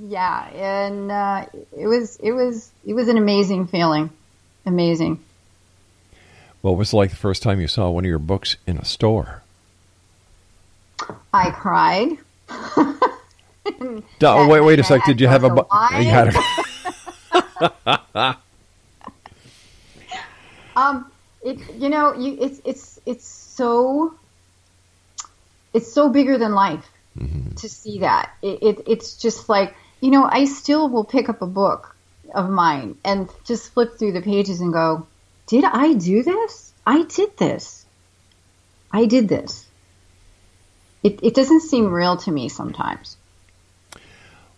Yeah, 0.00 0.48
and 0.54 1.10
uh, 1.10 1.46
it 1.76 1.86
was 1.86 2.16
it 2.16 2.32
was 2.32 2.70
it 2.86 2.94
was 2.94 3.08
an 3.08 3.18
amazing 3.18 3.66
feeling, 3.66 4.10
amazing. 4.64 5.20
What 6.62 6.76
was 6.76 6.92
it 6.92 6.96
like 6.96 7.10
the 7.10 7.16
first 7.16 7.42
time 7.42 7.60
you 7.60 7.68
saw 7.68 7.90
one 7.90 8.04
of 8.04 8.08
your 8.08 8.18
books 8.18 8.56
in 8.66 8.78
a 8.78 8.84
store? 8.84 9.42
I 11.32 11.50
cried. 11.50 12.18
Oh, 14.20 14.48
wait, 14.48 14.60
wait 14.60 14.78
a 14.78 14.84
sec. 14.90 15.04
Did 15.04 15.20
you 15.20 15.28
have 15.28 15.44
a? 15.44 15.50
Bu- 15.50 15.66
you 16.00 16.10
had 16.10 16.34
a 16.34 18.36
Um, 20.76 21.10
it 21.42 21.58
you 21.74 21.88
know 21.88 22.14
you 22.14 22.38
it's 22.40 22.60
it's 22.64 23.00
it's 23.04 23.26
so 23.26 24.14
it's 25.72 25.92
so 25.92 26.08
bigger 26.08 26.38
than 26.38 26.54
life 26.54 26.88
mm-hmm. 27.18 27.54
to 27.56 27.68
see 27.68 28.00
that. 28.00 28.32
It, 28.42 28.62
it 28.62 28.82
it's 28.86 29.16
just 29.16 29.48
like 29.48 29.74
you 30.00 30.10
know 30.10 30.24
I 30.24 30.44
still 30.44 30.88
will 30.88 31.04
pick 31.04 31.28
up 31.28 31.42
a 31.42 31.46
book 31.46 31.94
of 32.34 32.50
mine 32.50 32.96
and 33.04 33.28
just 33.44 33.72
flip 33.72 33.98
through 33.98 34.12
the 34.12 34.22
pages 34.22 34.60
and 34.60 34.72
go, 34.72 35.06
did 35.46 35.64
I 35.64 35.94
do 35.94 36.22
this? 36.22 36.72
I 36.86 37.04
did 37.04 37.36
this. 37.36 37.86
I 38.92 39.06
did 39.06 39.28
this. 39.28 39.66
It 41.02 41.20
it 41.22 41.34
doesn't 41.34 41.60
seem 41.60 41.92
real 41.92 42.16
to 42.18 42.30
me 42.30 42.48
sometimes. 42.48 43.16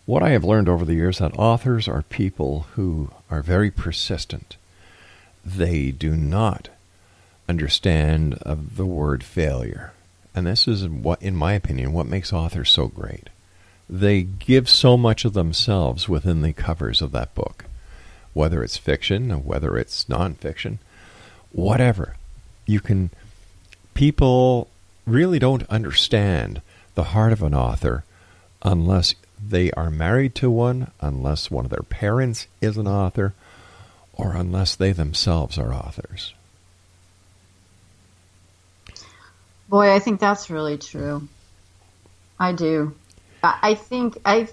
What 0.05 0.23
I 0.23 0.29
have 0.29 0.43
learned 0.43 0.67
over 0.67 0.83
the 0.83 0.95
years 0.95 1.19
that 1.19 1.37
authors 1.37 1.87
are 1.87 2.01
people 2.03 2.65
who 2.73 3.11
are 3.29 3.41
very 3.41 3.69
persistent. 3.69 4.57
They 5.45 5.91
do 5.91 6.15
not 6.15 6.69
understand 7.47 8.35
of 8.41 8.77
the 8.77 8.85
word 8.85 9.23
failure. 9.23 9.93
And 10.33 10.47
this 10.47 10.67
is 10.67 10.87
what 10.87 11.21
in 11.21 11.35
my 11.35 11.53
opinion 11.53 11.93
what 11.93 12.05
makes 12.05 12.31
authors 12.31 12.69
so 12.69 12.87
great. 12.87 13.29
They 13.89 14.23
give 14.23 14.69
so 14.69 14.95
much 14.97 15.25
of 15.25 15.33
themselves 15.33 16.07
within 16.07 16.41
the 16.41 16.53
covers 16.53 17.01
of 17.01 17.11
that 17.11 17.35
book. 17.35 17.65
Whether 18.33 18.63
it's 18.63 18.77
fiction, 18.77 19.31
or 19.31 19.37
whether 19.37 19.77
it's 19.77 20.05
nonfiction, 20.05 20.77
whatever. 21.51 22.15
You 22.65 22.79
can 22.79 23.09
people 23.93 24.69
really 25.05 25.39
don't 25.39 25.67
understand 25.69 26.61
the 26.95 27.03
heart 27.03 27.33
of 27.33 27.43
an 27.43 27.53
author 27.53 28.05
unless 28.61 29.15
they 29.45 29.71
are 29.71 29.89
married 29.89 30.35
to 30.35 30.49
one, 30.49 30.91
unless 31.01 31.51
one 31.51 31.65
of 31.65 31.71
their 31.71 31.83
parents 31.83 32.47
is 32.61 32.77
an 32.77 32.87
author, 32.87 33.33
or 34.13 34.35
unless 34.35 34.75
they 34.75 34.91
themselves 34.91 35.57
are 35.57 35.73
authors. 35.73 36.33
Boy, 39.71 39.89
I 39.89 39.99
think 39.99 40.19
that's 40.19 40.49
really 40.49 40.77
true. 40.77 41.29
I 42.37 42.51
do. 42.51 42.93
I 43.41 43.75
think 43.75 44.17
I 44.25 44.49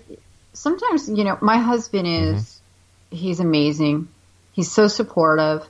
sometimes, 0.52 1.08
you 1.08 1.24
know, 1.24 1.36
my 1.40 1.58
husband 1.58 2.06
is 2.06 2.44
mm-hmm. 2.44 3.16
he's 3.16 3.40
amazing. 3.40 4.08
He's 4.52 4.70
so 4.70 4.86
supportive. 4.86 5.66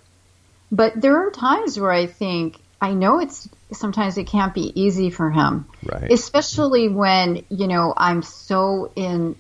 But 0.71 1.01
there 1.01 1.17
are 1.27 1.31
times 1.31 1.81
where 1.81 1.91
I 1.91 2.05
think 2.05 2.59
I 2.79 2.93
know 2.93 3.21
it's 3.21 3.49
sometimes 3.73 4.19
it 4.19 4.27
can't 4.27 4.53
be 4.53 4.71
easy 4.79 5.09
for 5.09 5.31
him. 5.31 5.65
Right. 5.83 6.13
Especially 6.13 6.91
when, 6.91 7.47
you 7.49 7.69
know, 7.69 7.95
I'm 7.97 8.23
so 8.23 8.93
in 8.97 9.35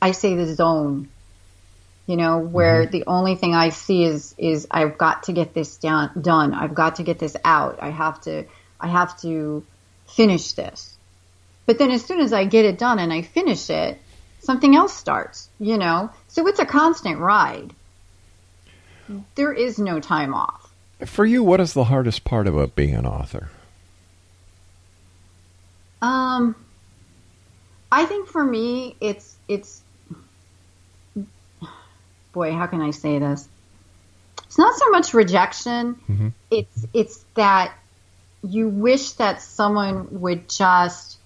I 0.00 0.12
say 0.12 0.34
the 0.34 0.46
zone. 0.54 1.10
You 2.06 2.16
know, 2.16 2.38
where 2.38 2.84
mm-hmm. 2.84 2.90
the 2.90 3.04
only 3.06 3.34
thing 3.34 3.54
I 3.54 3.68
see 3.68 4.04
is 4.04 4.34
is 4.38 4.66
I've 4.70 4.96
got 4.96 5.24
to 5.24 5.34
get 5.34 5.52
this 5.52 5.76
down, 5.76 6.22
done. 6.22 6.54
I've 6.54 6.74
got 6.74 6.96
to 6.96 7.02
get 7.02 7.18
this 7.18 7.36
out. 7.44 7.82
I 7.82 7.90
have 7.90 8.22
to 8.22 8.46
I 8.80 8.88
have 8.88 9.20
to 9.22 9.64
finish 10.08 10.52
this. 10.52 10.96
But 11.66 11.78
then 11.78 11.90
as 11.90 12.04
soon 12.04 12.20
as 12.20 12.32
I 12.32 12.44
get 12.44 12.64
it 12.64 12.78
done 12.78 12.98
and 12.98 13.12
I 13.12 13.22
finish 13.22 13.70
it, 13.70 14.00
something 14.40 14.76
else 14.76 14.94
starts, 14.94 15.48
you 15.58 15.78
know? 15.78 16.10
So 16.28 16.46
it's 16.46 16.60
a 16.60 16.66
constant 16.66 17.18
ride. 17.18 17.72
There 19.34 19.52
is 19.52 19.78
no 19.78 20.00
time 20.00 20.34
off. 20.34 20.72
For 21.04 21.24
you, 21.26 21.42
what 21.42 21.60
is 21.60 21.74
the 21.74 21.84
hardest 21.84 22.24
part 22.24 22.46
about 22.46 22.74
being 22.74 22.94
an 22.94 23.06
author? 23.06 23.50
Um 26.02 26.54
I 27.90 28.04
think 28.04 28.28
for 28.28 28.44
me 28.44 28.96
it's 29.00 29.36
it's 29.48 29.80
boy, 32.32 32.52
how 32.52 32.66
can 32.66 32.82
I 32.82 32.90
say 32.90 33.18
this? 33.18 33.48
It's 34.44 34.58
not 34.58 34.76
so 34.76 34.90
much 34.90 35.14
rejection. 35.14 35.96
It's 36.50 36.86
it's 36.92 37.24
that 37.34 37.72
you 38.48 38.68
wish 38.68 39.12
that 39.12 39.42
someone 39.42 40.20
would 40.20 40.48
just 40.48 41.18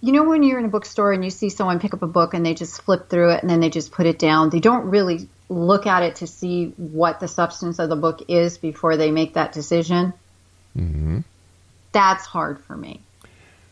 you 0.00 0.12
know 0.12 0.24
when 0.24 0.42
you're 0.42 0.58
in 0.58 0.64
a 0.66 0.68
bookstore 0.68 1.12
and 1.12 1.24
you 1.24 1.30
see 1.30 1.48
someone 1.48 1.80
pick 1.80 1.94
up 1.94 2.02
a 2.02 2.06
book 2.06 2.34
and 2.34 2.44
they 2.44 2.54
just 2.54 2.82
flip 2.82 3.08
through 3.08 3.30
it 3.30 3.42
and 3.42 3.50
then 3.50 3.60
they 3.60 3.70
just 3.70 3.90
put 3.90 4.06
it 4.06 4.18
down 4.18 4.50
they 4.50 4.60
don't 4.60 4.86
really 4.86 5.28
look 5.48 5.86
at 5.86 6.02
it 6.02 6.16
to 6.16 6.26
see 6.26 6.68
what 6.76 7.20
the 7.20 7.28
substance 7.28 7.78
of 7.78 7.88
the 7.88 7.96
book 7.96 8.22
is 8.28 8.56
before 8.58 8.96
they 8.96 9.10
make 9.10 9.34
that 9.34 9.52
decision. 9.52 10.14
Mm-hmm. 10.76 11.20
that's 11.92 12.24
hard 12.24 12.58
for 12.64 12.76
me. 12.76 13.00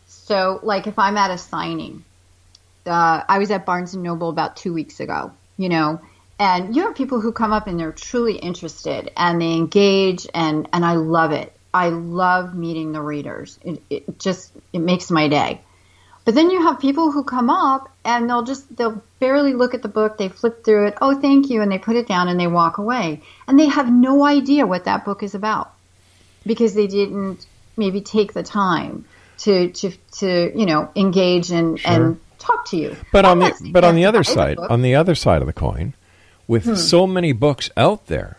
So 0.07 0.59
like 0.63 0.87
if 0.87 0.97
i'm 0.97 1.17
at 1.17 1.31
a 1.31 1.37
signing 1.37 2.05
uh, 2.85 3.23
i 3.27 3.39
was 3.39 3.51
at 3.51 3.65
barnes 3.65 3.93
and 3.93 4.03
noble 4.03 4.29
about 4.29 4.55
two 4.55 4.73
weeks 4.73 4.99
ago 4.99 5.31
you 5.57 5.69
know 5.69 6.01
and 6.39 6.75
you 6.75 6.83
have 6.83 6.95
people 6.95 7.21
who 7.21 7.31
come 7.31 7.53
up 7.53 7.67
and 7.67 7.79
they're 7.79 7.91
truly 7.91 8.35
interested 8.35 9.11
and 9.15 9.41
they 9.41 9.53
engage 9.53 10.27
and 10.33 10.67
and 10.73 10.85
i 10.85 10.93
love 10.93 11.31
it 11.31 11.52
i 11.73 11.89
love 11.89 12.55
meeting 12.55 12.91
the 12.91 13.01
readers. 13.01 13.59
It, 13.63 13.81
it 13.89 14.19
just 14.19 14.51
it 14.71 14.79
makes 14.79 15.09
my 15.09 15.27
day. 15.27 15.61
But 16.25 16.35
then 16.35 16.49
you 16.51 16.61
have 16.61 16.79
people 16.79 17.11
who 17.11 17.23
come 17.25 17.49
up 17.49 17.91
and 18.05 18.29
they'll 18.29 18.43
just 18.43 18.73
they'll 18.77 19.01
barely 19.19 19.53
look 19.53 19.73
at 19.73 19.81
the 19.81 19.89
book. 19.89 20.17
They 20.17 20.29
flip 20.29 20.63
through 20.63 20.87
it. 20.87 20.97
Oh 21.01 21.19
thank 21.19 21.49
you. 21.49 21.61
And 21.61 21.71
they 21.71 21.79
put 21.79 21.95
it 21.95 22.07
down 22.07 22.27
and 22.27 22.39
they 22.39 22.47
walk 22.47 22.77
away. 22.77 23.21
And 23.47 23.59
they 23.59 23.67
have 23.67 23.91
no 23.91 24.23
idea 24.25 24.65
what 24.65 24.85
that 24.85 25.03
book 25.03 25.23
is 25.23 25.35
about 25.35 25.73
because 26.45 26.73
they 26.73 26.87
didn't 26.87 27.45
maybe 27.75 28.01
take 28.01 28.33
the 28.33 28.43
time 28.43 29.05
to 29.39 29.69
to 29.71 29.91
to 30.19 30.51
you 30.57 30.65
know 30.65 30.89
engage 30.95 31.51
and 31.51 31.79
and 31.85 32.19
talk 32.39 32.67
to 32.67 32.77
you. 32.77 32.95
But 33.11 33.25
on 33.25 33.39
the 33.39 33.69
but 33.71 33.83
on 33.83 33.95
the 33.95 34.05
other 34.05 34.19
buy 34.19 34.29
the 34.29 34.33
side, 34.33 34.57
on 34.59 34.81
the 34.81 34.95
other 34.95 35.15
side 35.15 35.41
of 35.41 35.47
the 35.47 35.53
coin, 35.53 35.93
with 36.47 36.65
Hmm. 36.65 36.75
so 36.75 37.07
many 37.07 37.33
books 37.33 37.69
out 37.75 38.07
there, 38.07 38.37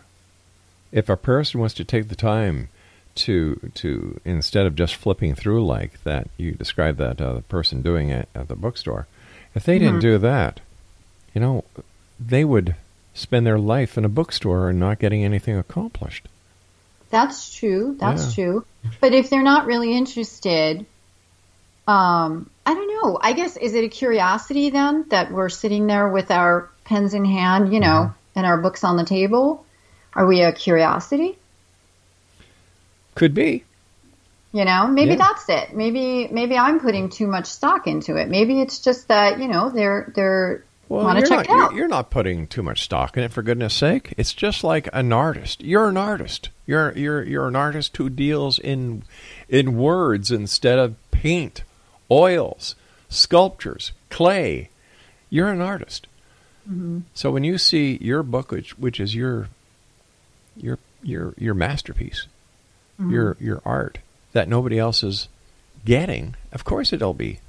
if 0.92 1.08
a 1.08 1.16
person 1.16 1.60
wants 1.60 1.74
to 1.74 1.84
take 1.84 2.08
the 2.08 2.16
time 2.16 2.68
to 3.16 3.70
to 3.74 4.20
instead 4.24 4.66
of 4.66 4.74
just 4.74 4.94
flipping 4.96 5.34
through 5.34 5.64
like 5.64 6.02
that, 6.04 6.28
you 6.36 6.52
described 6.52 6.98
that 6.98 7.20
uh, 7.20 7.34
the 7.34 7.42
person 7.42 7.82
doing 7.82 8.08
it 8.10 8.28
at 8.34 8.48
the 8.48 8.56
bookstore, 8.56 9.06
if 9.54 9.64
they 9.64 9.78
didn't 9.78 9.98
Mhm. 9.98 10.02
do 10.02 10.18
that, 10.18 10.60
you 11.34 11.40
know, 11.40 11.64
they 12.18 12.44
would 12.44 12.74
spend 13.14 13.46
their 13.46 13.58
life 13.58 13.96
in 13.96 14.04
a 14.04 14.08
bookstore 14.08 14.68
and 14.68 14.80
not 14.80 14.98
getting 14.98 15.24
anything 15.24 15.56
accomplished. 15.56 16.26
That's 17.10 17.54
true. 17.54 17.96
That's 17.98 18.36
Yeah. 18.36 18.44
true. 18.44 18.64
But 19.00 19.14
if 19.14 19.30
they're 19.30 19.42
not 19.42 19.66
really 19.66 19.96
interested, 19.96 20.84
um, 21.86 22.50
I 22.66 22.74
don't 22.74 22.88
know. 22.88 23.18
I 23.20 23.32
guess 23.34 23.56
is 23.56 23.74
it 23.74 23.84
a 23.84 23.88
curiosity 23.88 24.70
then 24.70 25.04
that 25.10 25.30
we're 25.30 25.48
sitting 25.48 25.86
there 25.86 26.08
with 26.08 26.30
our 26.30 26.70
pens 26.84 27.14
in 27.14 27.24
hand, 27.24 27.72
you 27.72 27.80
know, 27.80 28.12
and 28.34 28.46
our 28.46 28.58
books 28.60 28.82
on 28.84 28.96
the 28.96 29.04
table? 29.04 29.64
Are 30.14 30.26
we 30.26 30.42
a 30.42 30.52
curiosity? 30.52 31.38
Could 33.14 33.34
be. 33.34 33.64
You 34.52 34.64
know, 34.64 34.86
maybe 34.86 35.10
Yeah. 35.12 35.16
that's 35.16 35.48
it. 35.48 35.74
Maybe 35.74 36.28
maybe 36.30 36.56
I'm 36.56 36.78
putting 36.78 37.08
too 37.10 37.26
much 37.26 37.46
stock 37.46 37.86
into 37.86 38.16
it. 38.16 38.28
Maybe 38.28 38.60
it's 38.60 38.78
just 38.78 39.08
that 39.08 39.38
you 39.40 39.48
know 39.48 39.68
they're 39.70 40.12
they're 40.14 40.64
Well, 40.88 41.02
want 41.04 41.18
to 41.18 41.26
check 41.26 41.38
not, 41.38 41.46
it 41.46 41.50
out. 41.50 41.70
You're, 41.72 41.80
you're 41.80 41.88
not 41.88 42.10
putting 42.10 42.46
too 42.46 42.62
much 42.62 42.82
stock 42.84 43.16
in 43.16 43.24
it, 43.24 43.32
for 43.32 43.42
goodness 43.42 43.74
sake. 43.74 44.14
It's 44.16 44.32
just 44.32 44.62
like 44.62 44.88
an 44.92 45.12
artist. 45.12 45.62
You're 45.64 45.88
an 45.88 45.96
artist. 45.96 46.50
You're 46.66 46.92
you're 46.92 47.24
you're 47.24 47.48
an 47.48 47.56
artist 47.56 47.96
who 47.96 48.08
deals 48.08 48.58
in 48.60 49.02
in 49.48 49.76
words 49.76 50.30
instead 50.30 50.78
of 50.78 50.94
paint, 51.10 51.64
oils, 52.10 52.76
sculptures, 53.08 53.90
clay. 54.08 54.70
You're 55.30 55.48
an 55.48 55.60
artist. 55.60 56.06
Mhm. 56.70 57.02
So 57.12 57.30
when 57.32 57.42
you 57.44 57.58
see 57.58 57.98
your 58.00 58.22
book, 58.22 58.52
which 58.52 58.78
which 58.78 59.00
is 59.00 59.16
your 59.16 59.48
your 60.56 60.78
your 61.02 61.34
your 61.36 61.54
masterpiece, 61.54 62.28
Mhm. 63.00 63.10
your 63.10 63.36
your 63.40 63.62
art 63.64 63.98
that 64.32 64.48
nobody 64.48 64.78
else 64.78 65.02
is 65.02 65.28
getting, 65.84 66.34
of 66.52 66.64
course 66.64 66.92
it'll 66.92 67.14
be 67.14 67.40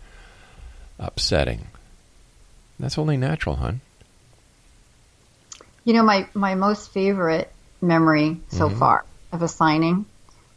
upsetting. 0.99 1.67
That's 2.79 2.97
only 2.97 3.17
natural, 3.17 3.55
hon. 3.55 3.81
You 5.84 5.93
know, 5.93 6.03
my, 6.03 6.27
my 6.34 6.55
most 6.55 6.91
favorite 6.91 7.51
memory 7.81 8.41
so 8.49 8.69
Mhm. 8.69 8.77
far 8.79 9.05
of 9.31 9.41
a 9.41 9.47
signing 9.47 10.05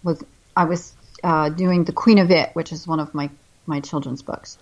was 0.03 0.23
I 0.57 0.65
was 0.65 0.95
uh, 1.23 1.51
doing 1.51 1.85
The 1.85 1.93
Queen 1.93 2.19
of 2.19 2.31
It, 2.31 2.51
which 2.55 2.73
is 2.73 2.87
one 2.87 3.01
of 3.01 3.15
my, 3.15 3.31
my 3.67 3.81
children's 3.81 4.23
books. 4.23 4.59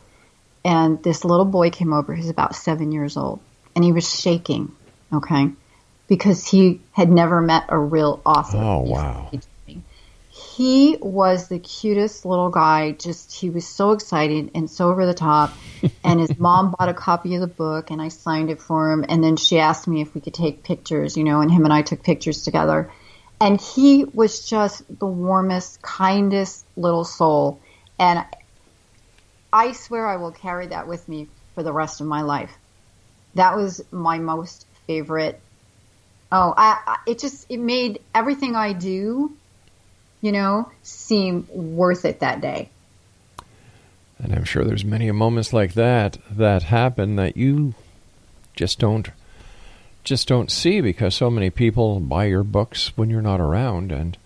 And 0.64 1.02
this 1.02 1.24
little 1.24 1.44
boy 1.44 1.70
came 1.70 1.92
over, 1.92 2.14
he's 2.14 2.28
about 2.30 2.54
seven 2.56 2.92
years 2.92 3.16
old, 3.16 3.40
and 3.74 3.84
he 3.84 3.92
was 3.92 4.08
shaking, 4.12 4.72
okay, 5.12 5.50
because 6.08 6.46
he 6.46 6.80
had 6.92 7.10
never 7.10 7.40
met 7.40 7.64
a 7.68 7.78
real 7.78 8.20
author. 8.24 8.58
Oh, 8.58 8.80
wow. 8.80 9.28
He 9.30 9.40
was 10.59 11.49
the 11.49 11.59
cutest 11.59 12.25
little 12.25 12.51
guy. 12.51 12.92
Just 12.92 13.35
he 13.35 13.51
was 13.51 13.66
so 13.66 13.92
excited 13.92 14.51
and 14.55 14.71
so 14.71 14.90
over 14.90 15.07
the 15.07 15.14
top. 15.14 15.53
and 16.05 16.21
his 16.21 16.38
mom 16.38 16.75
bought 16.79 16.88
a 16.88 16.95
copy 16.95 17.35
of 17.35 17.40
the 17.40 17.47
book, 17.47 17.90
and 17.90 18.01
I 18.01 18.09
signed 18.09 18.51
it 18.51 18.61
for 18.61 18.90
him. 18.90 19.05
And 19.09 19.23
then 19.23 19.37
she 19.37 19.59
asked 19.59 19.87
me 19.87 20.01
if 20.01 20.14
we 20.14 20.21
could 20.21 20.35
take 20.35 20.62
pictures, 20.62 21.16
you 21.16 21.25
know, 21.25 21.40
and 21.40 21.51
him 21.51 21.64
and 21.64 21.73
I 21.73 21.83
took 21.83 22.03
pictures 22.03 22.42
together. 22.42 22.90
And 23.40 23.61
he 23.61 24.05
was 24.05 24.49
just 24.49 24.83
the 24.99 25.07
warmest, 25.07 25.83
kindest 25.83 26.64
little 26.77 27.05
soul. 27.05 27.61
And 27.99 28.25
I 29.53 29.73
swear 29.73 30.07
I 30.07 30.16
will 30.16 30.33
carry 30.33 30.69
that 30.69 30.88
with 30.88 31.09
me 31.09 31.29
for 31.55 31.62
the 31.62 31.73
rest 31.73 32.01
of 32.01 32.07
my 32.07 32.23
life. 32.23 32.53
That 33.35 33.57
was 33.57 33.85
my 33.90 34.19
most 34.19 34.66
favorite. 34.87 35.40
Oh, 36.33 36.55
I, 36.57 36.79
I 36.87 36.97
it 37.07 37.19
just 37.19 37.47
it 37.51 37.61
made 37.61 38.01
everything 38.14 38.57
I 38.57 38.73
do, 38.73 39.37
you 40.20 40.33
know, 40.33 40.70
seem 40.83 41.46
worth 41.50 42.05
it 42.05 42.20
that 42.20 42.40
day. 42.40 42.70
And 44.18 44.35
I'm 44.35 44.44
sure 44.44 44.64
there's 44.64 44.85
many 44.85 45.11
moments 45.11 45.52
like 45.52 45.74
that 45.74 46.18
that 46.31 46.64
happen 46.64 47.16
that 47.16 47.37
you 47.37 47.74
just 48.55 48.79
don't 48.79 49.11
just 50.05 50.29
don't 50.29 50.50
see 50.50 50.81
because 50.81 51.14
so 51.14 51.29
many 51.29 51.50
people 51.50 51.98
buy 51.98 52.26
your 52.26 52.44
books 52.44 52.96
when 52.96 53.11
you're 53.11 53.20
not 53.20 53.40
around 53.40 53.90
and 53.90 54.16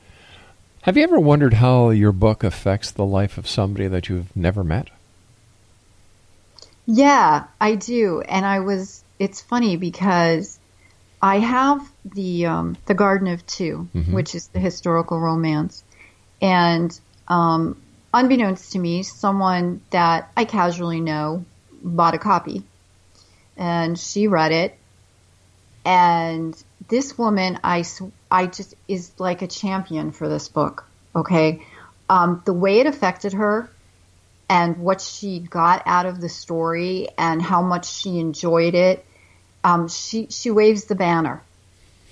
have 0.82 0.96
you 0.96 1.02
ever 1.02 1.18
wondered 1.18 1.54
how 1.54 1.90
your 1.90 2.12
book 2.12 2.44
affects 2.44 2.90
the 2.90 3.04
life 3.04 3.36
of 3.36 3.48
somebody 3.48 3.86
that 3.88 4.08
you've 4.08 4.34
never 4.34 4.62
met? 4.62 4.88
Yeah, 6.86 7.44
I 7.60 7.74
do. 7.74 8.20
And 8.22 8.46
I 8.46 8.60
was 8.60 9.02
it's 9.18 9.40
funny 9.40 9.76
because 9.76 10.59
I 11.22 11.38
have 11.38 11.86
the 12.04 12.46
um, 12.46 12.76
the 12.86 12.94
Garden 12.94 13.28
of 13.28 13.46
2 13.46 13.88
Mhm. 13.94 14.12
which 14.12 14.34
is 14.34 14.48
the 14.48 14.58
historical 14.58 15.20
romance. 15.20 15.84
And 16.40 16.98
um, 17.28 17.80
unbeknownst 18.14 18.72
to 18.72 18.78
me, 18.78 19.02
someone 19.02 19.82
that 19.90 20.30
I 20.36 20.44
casually 20.44 21.00
know 21.00 21.44
bought 21.82 22.14
a 22.14 22.18
copy. 22.18 22.62
And 23.56 23.98
she 23.98 24.26
read 24.26 24.52
it. 24.52 24.78
And 25.84 26.56
this 26.88 27.16
woman, 27.18 27.58
I 27.62 27.84
I 28.30 28.46
just 28.46 28.74
is 28.88 29.12
like 29.18 29.42
a 29.42 29.46
champion 29.46 30.12
for 30.12 30.28
this 30.28 30.48
book. 30.48 30.86
Okay. 31.14 31.62
Um, 32.08 32.42
the 32.44 32.52
way 32.52 32.80
it 32.80 32.86
affected 32.86 33.34
her 33.34 33.70
and 34.48 34.78
what 34.78 35.00
she 35.00 35.38
got 35.38 35.82
out 35.86 36.06
of 36.06 36.20
the 36.20 36.28
story 36.28 37.08
and 37.16 37.40
how 37.40 37.62
much 37.62 37.86
she 37.86 38.18
enjoyed 38.18 38.74
it. 38.74 39.04
Um, 39.62 39.88
she 39.88 40.28
she 40.30 40.50
waves 40.50 40.84
the 40.84 40.94
banner, 40.94 41.42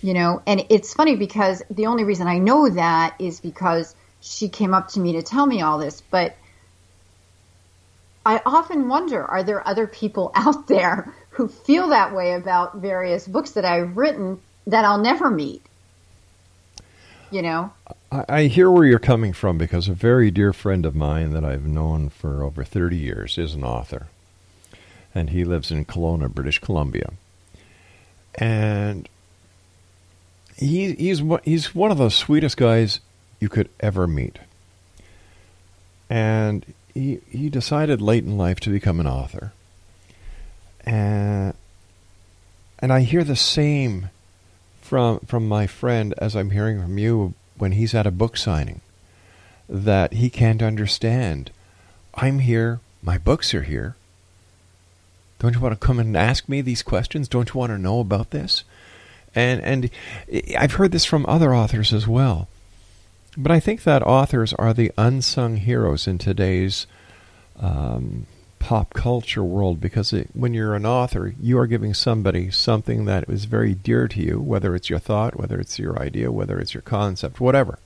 you 0.03 0.15
know, 0.15 0.43
and 0.47 0.67
it's 0.69 0.93
funny 0.93 1.17
because 1.17 1.63
the 1.71 1.87
only 1.87 2.05
reason 2.05 2.27
I 2.27 2.39
know 2.39 2.69
that 2.69 3.17
is 3.19 3.41
because 3.41 3.95
she 4.21 4.49
came 4.49 4.75
up 4.75 4.89
to 4.89 5.01
me 5.01 5.13
to 5.13 5.23
tell 5.23 5.47
me 5.47 5.63
all 5.63 5.79
this. 5.79 6.03
But 6.03 6.37
I 8.27 8.43
often 8.45 8.89
wonder: 8.89 9.25
Are 9.25 9.43
there 9.43 9.67
other 9.67 9.87
people 9.87 10.31
out 10.35 10.69
there 10.69 11.15
who 11.31 11.49
feel 11.49 11.89
that 11.89 12.15
way 12.15 12.35
about 12.35 12.77
various 12.77 13.27
books 13.27 13.53
that 13.53 13.65
I've 13.65 13.97
written 13.97 14.41
that 14.67 14.85
I'll 14.85 14.99
never 15.01 15.31
meet? 15.31 15.63
You 17.31 17.43
know, 17.43 17.73
I, 18.11 18.25
I 18.29 18.43
hear 18.45 18.71
where 18.71 18.85
you're 18.85 18.99
coming 18.99 19.33
from 19.33 19.59
because 19.59 19.89
a 19.89 19.95
very 19.95 20.31
dear 20.31 20.53
friend 20.53 20.87
of 20.87 20.95
mine 20.95 21.31
that 21.33 21.45
I've 21.45 21.67
known 21.67 22.09
for 22.09 22.43
over 22.43 22.65
30 22.65 22.97
years 22.97 23.39
is 23.39 23.55
an 23.55 23.65
author. 23.65 24.09
And 25.15 25.31
he 25.31 25.45
lives 25.45 25.71
in 25.71 25.85
Kelowna, 25.85 26.33
British 26.33 26.59
Columbia. 26.59 27.13
And 28.38 29.09
he, 30.57 30.92
he's, 30.94 31.22
he's 31.44 31.74
one 31.74 31.90
of 31.90 31.98
the 31.98 32.09
sweetest 32.09 32.57
guys 32.57 33.01
you 33.40 33.48
could 33.48 33.68
ever 33.81 34.07
meet. 34.07 34.38
And 36.09 36.64
he, 36.94 37.20
he 37.29 37.51
decided 37.51 38.01
late 38.01 38.24
in 38.24 38.38
life 38.38 38.61
to 38.61 38.70
become 38.70 39.01
an 39.01 39.07
author. 39.07 39.53
And, 40.87 41.55
and 42.79 42.92
I 42.92 43.01
hear 43.01 43.24
the 43.24 43.37
same 43.37 44.09
from 44.81 45.18
from 45.20 45.46
my 45.46 45.66
friend 45.66 46.14
as 46.16 46.35
I'm 46.35 46.51
hearing 46.51 46.81
from 46.81 46.96
you 46.96 47.35
when 47.59 47.72
he's 47.72 47.94
at 47.94 48.07
a 48.07 48.11
book 48.11 48.38
signing 48.38 48.81
that 49.68 50.14
he 50.14 50.31
can't 50.31 50.62
understand. 50.62 51.51
I'm 52.14 52.38
here, 52.38 52.81
my 53.03 53.18
books 53.18 53.53
are 53.53 53.62
here. 53.64 53.96
Don't 55.38 55.55
you 55.55 55.61
want 55.61 55.79
to 55.79 55.87
come 55.87 55.98
and 55.98 56.16
ask 56.16 56.48
me 56.48 56.61
these 56.61 56.83
questions? 56.83 57.29
Don't 57.29 57.53
you 57.53 57.59
want 57.59 57.70
to 57.70 57.79
know 57.79 58.01
about 58.01 58.31
this? 58.31 58.64
And 59.35 59.61
and 59.62 59.90
I've 60.59 60.72
heard 60.72 60.92
this 60.92 61.05
from 61.05 61.24
other 61.27 61.55
authors 61.55 61.92
as 61.92 62.09
well. 62.09 62.48
But 63.37 63.53
I 63.53 63.61
think 63.61 63.85
that 63.85 64.03
authors 64.03 64.53
are 64.55 64.74
the 64.74 64.90
unsung 64.98 65.59
heroes 65.59 66.09
in 66.09 66.18
today's 66.18 66.88
um, 67.61 68.27
pop 68.59 68.94
culture 68.94 69.44
world 69.44 69.81
because 69.81 70.12
it, 70.12 70.29
when 70.33 70.55
you're 70.55 70.74
an 70.74 70.85
author, 70.85 71.35
you 71.40 71.59
are 71.59 71.66
giving 71.66 71.94
somebody 71.94 72.51
something 72.51 73.05
that 73.05 73.29
is 73.29 73.44
very 73.44 73.74
dear 73.74 74.09
to 74.09 74.20
you, 74.20 74.40
whether 74.40 74.74
it's 74.74 74.90
your 74.90 74.98
thought, 74.98 75.38
whether 75.38 75.61
it's 75.61 75.79
your 75.79 75.98
idea, 76.01 76.33
whether 76.33 76.59
it's 76.59 76.74
your 76.74 76.83
concept, 76.83 77.40
whatever. 77.40 77.79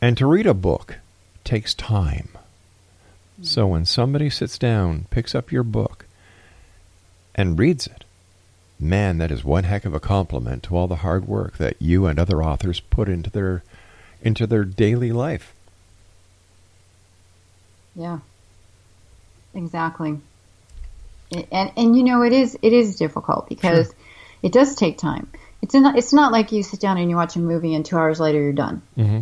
And 0.00 0.16
to 0.18 0.26
read 0.26 0.46
a 0.46 0.54
book 0.54 0.98
takes 1.44 1.74
time. 1.74 2.30
So 3.42 3.66
when 3.66 3.84
somebody 3.84 4.30
sits 4.30 4.56
down, 4.58 5.06
picks 5.10 5.34
up 5.34 5.50
your 5.50 5.64
book, 5.64 6.06
and 7.34 7.58
reads 7.58 7.86
it, 7.86 8.04
man, 8.78 9.18
that 9.18 9.30
is 9.30 9.44
one 9.44 9.64
heck 9.64 9.84
of 9.84 9.94
a 9.94 10.00
compliment 10.00 10.62
to 10.64 10.76
all 10.76 10.86
the 10.86 10.96
hard 10.96 11.26
work 11.26 11.56
that 11.58 11.76
you 11.80 12.06
and 12.06 12.18
other 12.18 12.42
authors 12.42 12.80
put 12.80 13.08
into 13.08 13.30
their 13.30 13.62
into 14.22 14.46
their 14.46 14.64
daily 14.64 15.12
life. 15.12 15.52
Yeah. 17.96 18.20
Exactly. 19.54 20.18
And 21.50 21.72
and 21.76 21.96
you 21.96 22.04
know 22.04 22.22
it 22.22 22.32
is 22.32 22.56
it 22.62 22.72
is 22.72 22.96
difficult 22.96 23.48
because 23.48 23.92
it 24.42 24.52
does 24.52 24.74
take 24.74 24.98
time. 24.98 25.28
It's 25.60 25.74
not 25.74 25.96
it's 25.96 26.12
not 26.12 26.32
like 26.32 26.52
you 26.52 26.62
sit 26.62 26.80
down 26.80 26.98
and 26.98 27.10
you 27.10 27.16
watch 27.16 27.36
a 27.36 27.38
movie 27.38 27.74
and 27.74 27.84
2 27.84 27.96
hours 27.96 28.20
later 28.20 28.40
you're 28.40 28.52
done. 28.52 28.82
Mm-hmm. 28.96 29.20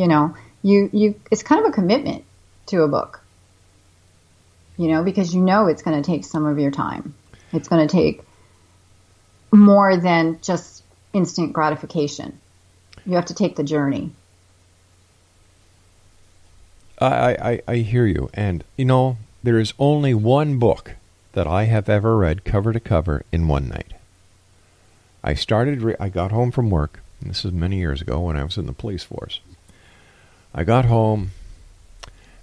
You 0.00 0.08
know, 0.08 0.36
you 0.62 0.90
you 0.92 1.20
it's 1.30 1.42
kind 1.42 1.64
of 1.64 1.70
a 1.70 1.72
commitment 1.72 2.24
to 2.66 2.82
a 2.82 2.88
book. 2.88 3.20
You 4.76 4.88
know, 4.88 5.02
because 5.02 5.34
you 5.34 5.40
know 5.40 5.66
it's 5.66 5.82
going 5.82 6.00
to 6.00 6.06
take 6.06 6.24
some 6.24 6.44
of 6.44 6.58
your 6.58 6.70
time. 6.70 7.14
It's 7.52 7.68
going 7.68 7.86
to 7.86 7.92
take 7.92 8.22
more 9.52 9.96
than 9.96 10.38
just 10.42 10.82
instant 11.12 11.52
gratification. 11.52 12.38
You 13.06 13.14
have 13.14 13.26
to 13.26 13.34
take 13.34 13.56
the 13.56 13.64
journey. 13.64 14.10
I, 16.98 17.34
I, 17.34 17.62
I 17.68 17.76
hear 17.76 18.06
you. 18.06 18.30
And, 18.34 18.64
you 18.76 18.84
know, 18.84 19.18
there 19.42 19.58
is 19.58 19.74
only 19.78 20.14
one 20.14 20.58
book 20.58 20.96
that 21.32 21.46
I 21.46 21.64
have 21.64 21.88
ever 21.88 22.16
read 22.16 22.44
cover 22.44 22.72
to 22.72 22.80
cover 22.80 23.24
in 23.30 23.48
one 23.48 23.68
night. 23.68 23.92
I 25.22 25.34
started, 25.34 25.82
re- 25.82 25.96
I 26.00 26.08
got 26.08 26.32
home 26.32 26.50
from 26.50 26.70
work. 26.70 27.00
This 27.20 27.44
is 27.44 27.52
many 27.52 27.78
years 27.78 28.00
ago 28.00 28.20
when 28.20 28.36
I 28.36 28.44
was 28.44 28.56
in 28.58 28.66
the 28.66 28.72
police 28.72 29.04
force. 29.04 29.40
I 30.54 30.64
got 30.64 30.86
home 30.86 31.32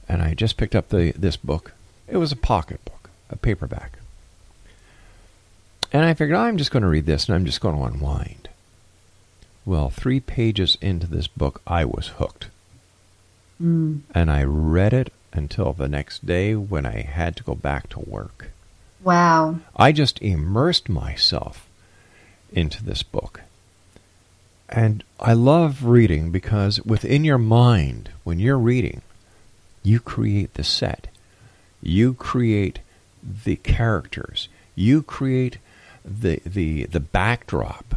and 0.08 0.22
I 0.22 0.34
just 0.34 0.58
picked 0.58 0.76
up 0.76 0.90
the 0.90 1.12
this 1.14 1.38
book. 1.38 1.74
It 2.14 2.18
was 2.18 2.32
a 2.32 2.36
pocket 2.36 2.86
book, 2.86 3.10
a 3.32 3.36
paperback. 3.36 3.98
And 5.92 6.06
I 6.06 6.14
figured 6.14 6.38
I'm 6.38 6.58
just 6.58 6.70
going 6.70 6.84
to 6.84 6.90
read 6.90 7.08
this 7.08 7.28
and 7.28 7.34
I'm 7.34 7.44
just 7.44 7.60
going 7.60 7.76
to 7.76 7.84
unwind. 7.86 8.50
Well, 9.66 9.90
three 9.90 10.20
pages 10.20 10.78
into 10.80 11.08
this 11.08 11.26
book, 11.26 11.64
I 11.66 11.86
was 11.86 12.10
hooked. 12.20 12.50
Mm. 13.60 14.02
And 14.14 14.30
I 14.30 14.44
read 14.44 14.94
it 14.94 15.12
until 15.34 15.74
the 15.74 15.88
next 15.88 16.24
day 16.24 16.54
when 16.54 16.86
I 16.86 17.02
had 17.02 17.36
to 17.38 17.44
go 17.44 17.56
back 17.56 17.90
to 17.90 18.00
work. 18.00 18.52
Wow. 19.02 19.62
I 19.76 19.92
just 19.92 20.22
immersed 20.22 20.90
myself 20.90 21.68
into 22.52 22.84
this 22.84 23.02
book. 23.02 23.42
And 24.70 25.04
I 25.20 25.34
love 25.34 25.84
reading 25.84 26.30
because 26.30 26.80
within 26.86 27.24
your 27.24 27.40
mind, 27.40 28.12
when 28.24 28.38
you're 28.38 28.60
reading, 28.60 29.02
you 29.82 30.00
create 30.00 30.54
the 30.54 30.64
set. 30.64 31.08
You 31.84 32.14
create 32.14 32.80
the 33.22 33.58
characters. 33.58 34.48
You 34.76 35.04
create 35.04 35.58
the 36.04 36.42
the 36.46 36.86
the 36.86 37.00
backdrop. 37.00 37.96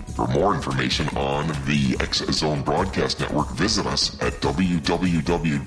For 0.15 0.27
more 0.27 0.53
information 0.53 1.07
on 1.15 1.47
the 1.65 1.95
X 1.99 2.17
Zone 2.31 2.61
Broadcast 2.63 3.19
Network, 3.19 3.49
visit 3.51 3.85
us 3.85 4.21
at 4.21 4.33
www.xzbn.net. 4.41 5.61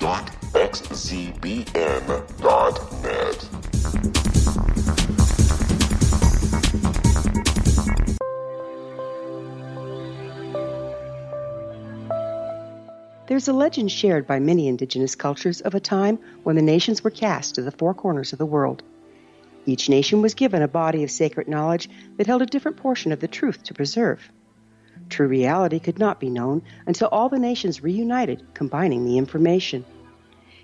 There's 13.27 13.47
a 13.47 13.53
legend 13.53 13.91
shared 13.91 14.27
by 14.27 14.39
many 14.39 14.67
indigenous 14.67 15.15
cultures 15.15 15.61
of 15.61 15.73
a 15.73 15.79
time 15.79 16.19
when 16.43 16.55
the 16.55 16.61
nations 16.61 17.03
were 17.03 17.09
cast 17.09 17.55
to 17.55 17.63
the 17.63 17.71
four 17.71 17.95
corners 17.95 18.31
of 18.31 18.37
the 18.39 18.45
world. 18.45 18.83
Each 19.65 19.89
nation 19.89 20.21
was 20.21 20.35
given 20.35 20.61
a 20.61 20.67
body 20.67 21.03
of 21.03 21.09
sacred 21.09 21.47
knowledge 21.47 21.89
that 22.17 22.27
held 22.27 22.43
a 22.43 22.45
different 22.45 22.77
portion 22.77 23.11
of 23.11 23.19
the 23.19 23.27
truth 23.27 23.63
to 23.63 23.73
preserve. 23.73 24.31
True 25.09 25.27
reality 25.27 25.79
could 25.79 25.99
not 25.99 26.19
be 26.19 26.29
known 26.29 26.61
until 26.85 27.07
all 27.07 27.29
the 27.29 27.39
nations 27.39 27.83
reunited, 27.83 28.43
combining 28.53 29.05
the 29.05 29.17
information. 29.17 29.83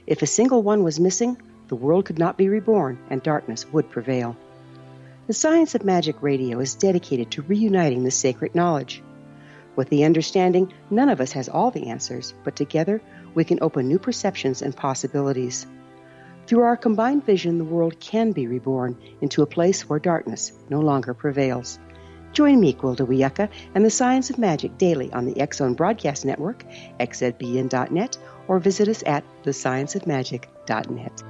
If 0.05 0.21
a 0.21 0.27
single 0.27 0.61
one 0.61 0.83
was 0.83 0.99
missing, 0.99 1.37
the 1.67 1.75
world 1.75 2.05
could 2.05 2.19
not 2.19 2.37
be 2.37 2.49
reborn 2.49 2.99
and 3.09 3.23
darkness 3.23 3.65
would 3.71 3.89
prevail. 3.89 4.37
The 5.27 5.33
Science 5.33 5.73
of 5.75 5.83
Magic 5.83 6.21
Radio 6.21 6.59
is 6.59 6.75
dedicated 6.75 7.31
to 7.31 7.41
reuniting 7.43 8.03
the 8.03 8.11
sacred 8.11 8.53
knowledge. 8.53 9.01
With 9.75 9.89
the 9.89 10.03
understanding, 10.03 10.73
none 10.89 11.09
of 11.09 11.21
us 11.21 11.31
has 11.31 11.47
all 11.47 11.71
the 11.71 11.87
answers, 11.87 12.33
but 12.43 12.55
together 12.55 13.01
we 13.33 13.45
can 13.45 13.59
open 13.61 13.87
new 13.87 13.99
perceptions 13.99 14.61
and 14.61 14.75
possibilities. 14.75 15.65
Through 16.47 16.63
our 16.63 16.77
combined 16.77 17.25
vision, 17.25 17.57
the 17.57 17.63
world 17.63 17.99
can 17.99 18.31
be 18.31 18.47
reborn 18.47 18.97
into 19.21 19.41
a 19.41 19.47
place 19.47 19.87
where 19.87 19.99
darkness 19.99 20.51
no 20.69 20.79
longer 20.79 21.13
prevails. 21.13 21.79
Join 22.33 22.59
me, 22.59 22.73
Gwilda 22.73 23.05
Wiyaka, 23.05 23.49
and 23.75 23.85
the 23.85 23.89
Science 23.89 24.29
of 24.29 24.37
Magic 24.37 24.77
daily 24.77 25.11
on 25.11 25.25
the 25.25 25.39
X 25.39 25.57
Zone 25.57 25.73
Broadcast 25.73 26.25
Network, 26.25 26.63
xzbn.net, 26.99 28.17
or 28.47 28.59
visit 28.59 28.87
us 28.87 29.03
at 29.05 29.23
thescienceofmagic.net. 29.43 31.23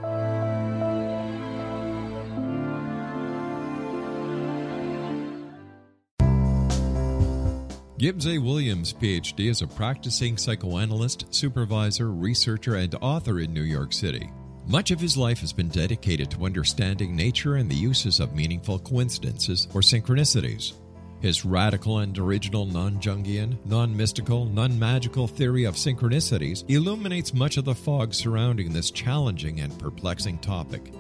Gibbs 7.98 8.26
A. 8.26 8.40
Williams, 8.40 8.94
PhD, 8.94 9.48
is 9.48 9.62
a 9.62 9.68
practicing 9.68 10.36
psychoanalyst, 10.36 11.32
supervisor, 11.32 12.12
researcher, 12.12 12.74
and 12.74 12.96
author 12.96 13.40
in 13.40 13.54
New 13.54 13.62
York 13.62 13.94
City. 13.94 14.32
Much 14.68 14.92
of 14.92 15.00
his 15.00 15.18
life 15.18 15.40
has 15.40 15.52
been 15.52 15.70
dedicated 15.70 16.30
to 16.32 16.46
understanding 16.46 17.16
nature 17.16 17.56
and 17.56 17.70
the 17.70 17.76
uses 17.76 18.20
of 18.20 18.36
meaningful 18.36 18.80
coincidences 18.80 19.68
or 19.74 19.82
synchronicities. 19.82 20.74
His 21.20 21.46
radical 21.46 22.00
and 22.00 22.18
original 22.18 22.66
non 22.66 23.00
Jungian, 23.00 23.58
non 23.66 23.96
mystical, 23.96 24.46
non 24.46 24.78
magical 24.78 25.28
theory 25.28 25.66
of 25.66 25.76
synchronicities 25.76 26.64
illuminates 26.70 27.34
much 27.34 27.58
of 27.58 27.66
the 27.66 27.76
fog 27.76 28.14
surrounding 28.14 28.74
this 28.74 28.90
challenging 28.90 29.60
and 29.60 29.78
perplexing 29.78 30.40
topic. 30.40 30.92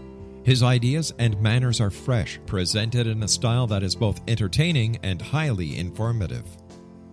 His 0.43 0.63
ideas 0.63 1.13
and 1.19 1.39
manners 1.41 1.79
are 1.79 1.91
fresh, 1.91 2.39
presented 2.45 3.07
in 3.07 3.21
a 3.23 3.27
style 3.27 3.67
that 3.67 3.83
is 3.83 3.95
both 3.95 4.21
entertaining 4.27 4.97
and 5.03 5.21
highly 5.21 5.77
informative. 5.77 6.45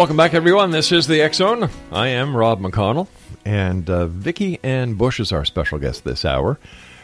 Welcome 0.00 0.16
back, 0.16 0.32
everyone. 0.32 0.70
This 0.70 0.92
is 0.92 1.06
the 1.06 1.30
Zone. 1.30 1.68
I 1.92 2.08
am 2.08 2.34
Rob 2.34 2.58
McConnell, 2.58 3.06
and 3.44 3.90
uh, 3.90 4.06
Vicki 4.06 4.58
Ann 4.62 4.94
Bush 4.94 5.20
is 5.20 5.30
our 5.30 5.44
special 5.44 5.78
guest 5.78 6.04
this 6.04 6.24
hour. 6.24 6.58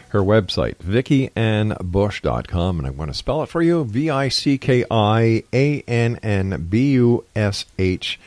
Her 0.08 0.20
website, 0.20 0.76
vickiannbush.com, 0.76 2.78
and 2.78 2.86
I 2.86 2.90
want 2.90 3.10
to 3.10 3.14
spell 3.14 3.42
it 3.42 3.50
for 3.50 3.60
you 3.60 3.84
V 3.84 4.08
I 4.08 4.30
C 4.30 4.56
K 4.56 4.86
I 4.90 5.44
A 5.52 5.82
N 5.82 6.18
N 6.22 6.68
B 6.70 6.92
U 6.92 7.26
S 7.36 7.66
H 7.78 8.18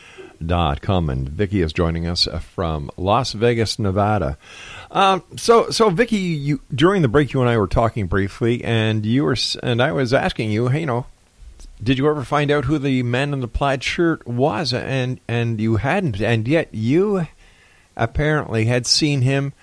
dot 0.45 0.83
com. 0.83 1.09
And 1.09 1.27
Vicki 1.27 1.61
is 1.61 1.73
joining 1.73 2.05
us 2.05 2.27
from 2.53 2.91
Las 2.95 3.33
Vegas, 3.33 3.79
Nevada. 3.79 4.37
Um, 4.91 5.23
so, 5.35 5.71
so 5.71 5.89
Vicki, 5.89 6.17
you 6.17 6.61
during 6.75 7.01
the 7.01 7.07
break, 7.07 7.33
you 7.33 7.41
and 7.41 7.49
I 7.49 7.57
were 7.57 7.65
talking 7.65 8.05
briefly, 8.05 8.63
and 8.63 9.03
you 9.03 9.23
were, 9.23 9.35
and 9.63 9.81
I 9.81 9.93
was 9.93 10.13
asking 10.13 10.51
you, 10.51 10.67
hey, 10.67 10.81
you 10.81 10.85
know, 10.85 11.07
did 11.81 11.97
you 11.97 12.07
ever 12.09 12.23
find 12.23 12.51
out 12.51 12.65
who 12.65 12.77
the 12.77 13.03
man 13.03 13.33
in 13.33 13.39
the 13.39 13.47
plaid 13.47 13.83
shirt 13.83 14.27
was? 14.27 14.73
And 14.73 15.19
and 15.27 15.59
you 15.59 15.77
hadn't, 15.77 16.21
and 16.21 16.47
yet 16.47 16.69
you 16.73 17.27
apparently 17.95 18.65
had 18.65 18.85
seen 18.85 19.21
him 19.21 19.53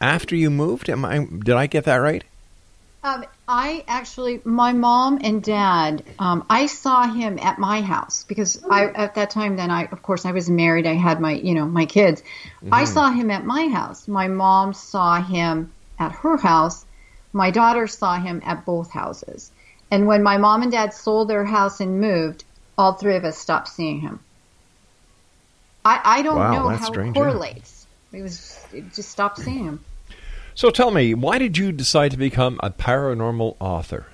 after 0.00 0.34
you 0.34 0.50
moved. 0.50 0.88
Am 0.88 1.04
I? 1.04 1.24
Did 1.24 1.54
I 1.54 1.66
get 1.66 1.84
that 1.84 1.96
right? 1.96 2.24
Um, 3.02 3.24
I 3.48 3.82
actually, 3.88 4.42
my 4.44 4.74
mom 4.74 5.20
and 5.24 5.42
dad, 5.42 6.04
um, 6.18 6.44
I 6.50 6.66
saw 6.66 7.10
him 7.10 7.38
at 7.40 7.58
my 7.58 7.80
house 7.80 8.24
because 8.28 8.62
I, 8.70 8.88
at 8.88 9.14
that 9.14 9.30
time, 9.30 9.56
then 9.56 9.70
I, 9.70 9.86
of 9.86 10.02
course, 10.02 10.26
I 10.26 10.32
was 10.32 10.50
married. 10.50 10.86
I 10.86 10.94
had 10.94 11.18
my, 11.18 11.32
you 11.32 11.54
know, 11.54 11.64
my 11.64 11.86
kids. 11.86 12.20
Mm-hmm. 12.20 12.74
I 12.74 12.84
saw 12.84 13.10
him 13.10 13.30
at 13.30 13.46
my 13.46 13.68
house. 13.68 14.06
My 14.06 14.28
mom 14.28 14.74
saw 14.74 15.22
him 15.22 15.72
at 15.98 16.12
her 16.12 16.36
house. 16.36 16.84
My 17.32 17.50
daughter 17.50 17.86
saw 17.86 18.16
him 18.16 18.42
at 18.44 18.66
both 18.66 18.90
houses. 18.90 19.50
And 19.90 20.06
when 20.06 20.22
my 20.22 20.38
mom 20.38 20.62
and 20.62 20.70
dad 20.70 20.94
sold 20.94 21.28
their 21.28 21.44
house 21.44 21.80
and 21.80 22.00
moved, 22.00 22.44
all 22.78 22.94
three 22.94 23.16
of 23.16 23.24
us 23.24 23.36
stopped 23.36 23.68
seeing 23.68 24.00
him. 24.00 24.20
I, 25.84 26.00
I 26.04 26.22
don't 26.22 26.38
wow, 26.38 26.52
know 26.52 26.68
how 26.68 26.86
strange, 26.86 27.16
it 27.16 27.20
correlates. 27.20 27.86
Yeah. 28.12 28.20
It 28.20 28.22
was 28.22 28.66
it 28.72 28.92
just 28.94 29.10
stopped 29.10 29.38
seeing 29.38 29.64
him. 29.64 29.84
So 30.54 30.70
tell 30.70 30.90
me, 30.90 31.14
why 31.14 31.38
did 31.38 31.56
you 31.56 31.72
decide 31.72 32.10
to 32.10 32.16
become 32.16 32.60
a 32.62 32.70
paranormal 32.70 33.56
author? 33.60 34.06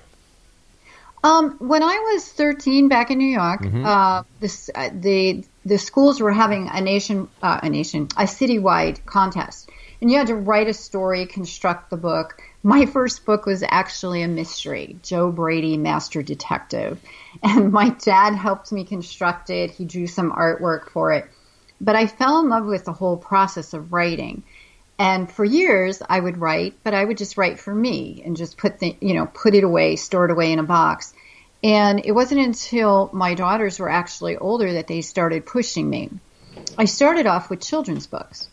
Um, 1.23 1.57
when 1.59 1.83
I 1.83 2.13
was 2.13 2.27
13 2.31 2.87
back 2.87 3.11
in 3.11 3.17
New 3.17 3.25
York, 3.25 3.61
mm-hmm. 3.61 3.85
uh, 3.85 4.23
this, 4.39 4.69
uh, 4.73 4.89
the 4.93 5.43
the 5.65 5.77
schools 5.77 6.21
were 6.21 6.31
having 6.31 6.69
a 6.69 6.79
nation 6.79 7.27
uh, 7.41 7.59
a 7.63 7.69
nation 7.69 8.03
a 8.15 8.23
citywide 8.23 9.03
contest, 9.05 9.69
and 9.99 10.09
you 10.09 10.17
had 10.17 10.27
to 10.27 10.35
write 10.35 10.67
a 10.67 10.73
story, 10.73 11.25
construct 11.25 11.89
the 11.89 11.97
book. 11.97 12.41
My 12.63 12.85
first 12.85 13.25
book 13.25 13.45
was 13.45 13.63
actually 13.67 14.23
a 14.23 14.27
mystery, 14.27 14.97
Joe 15.03 15.31
Brady, 15.31 15.77
Master 15.77 16.21
Detective. 16.21 16.99
And 17.43 17.71
my 17.71 17.89
dad 17.89 18.33
helped 18.33 18.71
me 18.71 18.83
construct 18.83 19.49
it. 19.49 19.71
He 19.71 19.85
drew 19.85 20.07
some 20.07 20.31
artwork 20.31 20.89
for 20.89 21.13
it. 21.13 21.29
But 21.79 21.95
I 21.95 22.07
fell 22.07 22.39
in 22.39 22.49
love 22.49 22.65
with 22.65 22.85
the 22.85 22.93
whole 22.93 23.17
process 23.17 23.73
of 23.73 23.93
writing. 23.93 24.43
And 24.99 25.31
for 25.31 25.45
years 25.45 26.01
I 26.07 26.19
would 26.19 26.39
write, 26.39 26.79
but 26.83 26.95
I 26.95 27.05
would 27.05 27.17
just 27.17 27.37
write 27.37 27.59
for 27.59 27.73
me 27.73 28.23
and 28.25 28.35
just 28.35 28.57
put 28.57 28.79
the, 28.79 28.97
you 28.99 29.13
know, 29.13 29.27
put 29.27 29.53
it 29.53 29.63
away, 29.63 29.95
store 29.95 30.25
it 30.25 30.31
away 30.31 30.51
in 30.51 30.59
a 30.59 30.63
box. 30.63 31.13
And 31.63 32.03
it 32.03 32.11
wasn't 32.11 32.41
until 32.41 33.09
my 33.13 33.35
daughters 33.35 33.79
were 33.79 33.89
actually 33.89 34.37
older 34.37 34.73
that 34.73 34.87
they 34.87 35.01
started 35.01 35.45
pushing 35.45 35.87
me. 35.87 36.09
I 36.77 36.85
started 36.85 37.27
off 37.27 37.49
with 37.49 37.61
children's 37.61 38.07
books. 38.07 38.49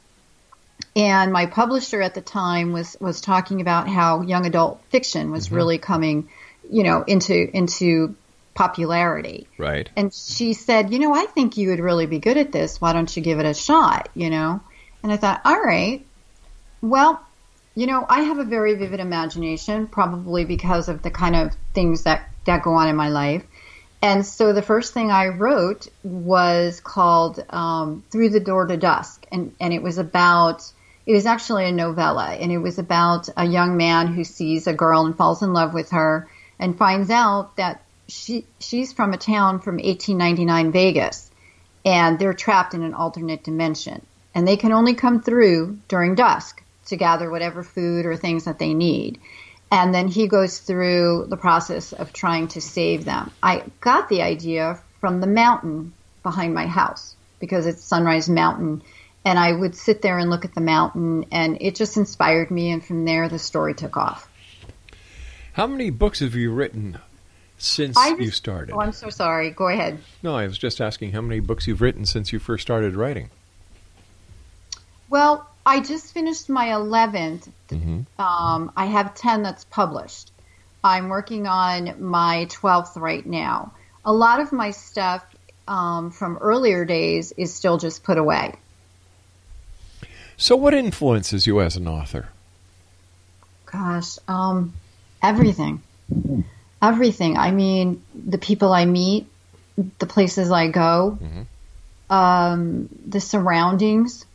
And 0.96 1.32
my 1.32 1.46
publisher 1.46 2.00
at 2.00 2.14
the 2.14 2.20
time 2.20 2.72
was 2.72 2.96
was 3.00 3.20
talking 3.20 3.60
about 3.60 3.88
how 3.88 4.22
young 4.22 4.46
adult 4.46 4.80
fiction 4.90 5.30
was 5.30 5.46
mm-hmm. 5.46 5.56
really 5.56 5.78
coming, 5.78 6.28
you 6.70 6.84
know, 6.84 7.02
into 7.02 7.34
into 7.34 8.14
popularity. 8.54 9.48
Right. 9.58 9.88
And 9.96 10.14
she 10.14 10.52
said, 10.52 10.92
"You 10.92 11.00
know, 11.00 11.14
I 11.14 11.26
think 11.26 11.56
you 11.56 11.70
would 11.70 11.80
really 11.80 12.06
be 12.06 12.20
good 12.20 12.36
at 12.36 12.52
this. 12.52 12.80
Why 12.80 12.92
don't 12.92 13.14
you 13.16 13.22
give 13.22 13.40
it 13.40 13.46
a 13.46 13.54
shot, 13.54 14.08
you 14.14 14.30
know?" 14.30 14.60
And 15.02 15.12
I 15.12 15.16
thought, 15.16 15.40
"All 15.44 15.60
right. 15.60 16.04
Well, 16.80 17.20
you 17.74 17.86
know, 17.86 18.06
I 18.08 18.22
have 18.22 18.38
a 18.38 18.44
very 18.44 18.74
vivid 18.74 19.00
imagination, 19.00 19.88
probably 19.88 20.44
because 20.44 20.88
of 20.88 21.02
the 21.02 21.10
kind 21.10 21.34
of 21.34 21.56
things 21.72 22.04
that 22.04 22.30
that 22.44 22.62
go 22.62 22.74
on 22.74 22.88
in 22.88 22.94
my 22.94 23.08
life." 23.08 23.44
And 24.04 24.26
so 24.26 24.52
the 24.52 24.60
first 24.60 24.92
thing 24.92 25.10
I 25.10 25.28
wrote 25.28 25.88
was 26.02 26.78
called 26.78 27.42
um, 27.48 28.04
Through 28.10 28.28
the 28.28 28.38
Door 28.38 28.66
to 28.66 28.76
Dusk. 28.76 29.24
And, 29.32 29.54
and 29.58 29.72
it 29.72 29.82
was 29.82 29.96
about, 29.96 30.70
it 31.06 31.14
was 31.14 31.24
actually 31.24 31.64
a 31.64 31.72
novella. 31.72 32.34
And 32.34 32.52
it 32.52 32.58
was 32.58 32.78
about 32.78 33.30
a 33.34 33.46
young 33.46 33.78
man 33.78 34.08
who 34.08 34.22
sees 34.22 34.66
a 34.66 34.74
girl 34.74 35.06
and 35.06 35.16
falls 35.16 35.42
in 35.42 35.54
love 35.54 35.72
with 35.72 35.92
her 35.92 36.28
and 36.58 36.76
finds 36.76 37.08
out 37.08 37.56
that 37.56 37.80
she, 38.06 38.44
she's 38.60 38.92
from 38.92 39.14
a 39.14 39.16
town 39.16 39.60
from 39.60 39.76
1899 39.76 40.70
Vegas. 40.70 41.30
And 41.86 42.18
they're 42.18 42.34
trapped 42.34 42.74
in 42.74 42.82
an 42.82 42.92
alternate 42.92 43.42
dimension. 43.42 44.04
And 44.34 44.46
they 44.46 44.58
can 44.58 44.72
only 44.72 44.92
come 44.92 45.22
through 45.22 45.78
during 45.88 46.14
dusk 46.14 46.62
to 46.88 46.96
gather 46.96 47.30
whatever 47.30 47.62
food 47.62 48.04
or 48.04 48.18
things 48.18 48.44
that 48.44 48.58
they 48.58 48.74
need 48.74 49.18
and 49.74 49.92
then 49.92 50.06
he 50.06 50.28
goes 50.28 50.60
through 50.60 51.26
the 51.28 51.36
process 51.36 51.92
of 51.92 52.12
trying 52.12 52.46
to 52.46 52.60
save 52.60 53.04
them. 53.04 53.32
I 53.42 53.64
got 53.80 54.08
the 54.08 54.22
idea 54.22 54.78
from 55.00 55.20
the 55.20 55.26
mountain 55.26 55.92
behind 56.22 56.54
my 56.54 56.68
house 56.68 57.16
because 57.40 57.66
it's 57.66 57.82
Sunrise 57.82 58.28
Mountain. 58.28 58.82
And 59.24 59.36
I 59.36 59.50
would 59.50 59.74
sit 59.74 60.00
there 60.00 60.16
and 60.18 60.30
look 60.30 60.44
at 60.44 60.54
the 60.54 60.60
mountain, 60.60 61.24
and 61.32 61.58
it 61.60 61.74
just 61.74 61.96
inspired 61.96 62.52
me. 62.52 62.70
And 62.70 62.84
from 62.84 63.04
there, 63.04 63.28
the 63.28 63.38
story 63.38 63.74
took 63.74 63.96
off. 63.96 64.30
How 65.54 65.66
many 65.66 65.90
books 65.90 66.20
have 66.20 66.36
you 66.36 66.52
written 66.52 66.98
since 67.58 67.96
just, 67.96 68.20
you 68.20 68.30
started? 68.30 68.74
Oh, 68.74 68.80
I'm 68.80 68.92
so 68.92 69.08
sorry. 69.10 69.50
Go 69.50 69.66
ahead. 69.68 69.98
No, 70.22 70.36
I 70.36 70.46
was 70.46 70.56
just 70.56 70.80
asking 70.80 71.12
how 71.12 71.20
many 71.20 71.40
books 71.40 71.66
you've 71.66 71.80
written 71.80 72.06
since 72.06 72.32
you 72.32 72.38
first 72.38 72.62
started 72.62 72.94
writing. 72.94 73.30
Well, 75.08 75.48
I 75.66 75.80
just 75.80 76.12
finished 76.12 76.48
my 76.48 76.68
11th. 76.68 77.48
Mm-hmm. 77.70 78.20
Um, 78.20 78.72
I 78.76 78.86
have 78.86 79.14
10 79.14 79.42
that's 79.42 79.64
published. 79.64 80.30
I'm 80.82 81.08
working 81.08 81.46
on 81.46 82.02
my 82.02 82.46
12th 82.50 83.00
right 83.00 83.24
now. 83.24 83.72
A 84.04 84.12
lot 84.12 84.40
of 84.40 84.52
my 84.52 84.72
stuff 84.72 85.24
um, 85.66 86.10
from 86.10 86.36
earlier 86.38 86.84
days 86.84 87.32
is 87.32 87.54
still 87.54 87.78
just 87.78 88.04
put 88.04 88.18
away. 88.18 88.54
So, 90.36 90.56
what 90.56 90.74
influences 90.74 91.46
you 91.46 91.60
as 91.60 91.76
an 91.76 91.88
author? 91.88 92.28
Gosh, 93.64 94.18
um, 94.28 94.74
everything. 95.22 95.82
Everything. 96.82 97.38
I 97.38 97.50
mean, 97.50 98.02
the 98.14 98.36
people 98.36 98.72
I 98.72 98.84
meet, 98.84 99.26
the 99.98 100.06
places 100.06 100.50
I 100.50 100.68
go, 100.68 101.18
mm-hmm. 101.22 102.12
um, 102.14 102.88
the 103.06 103.20
surroundings 103.20 104.26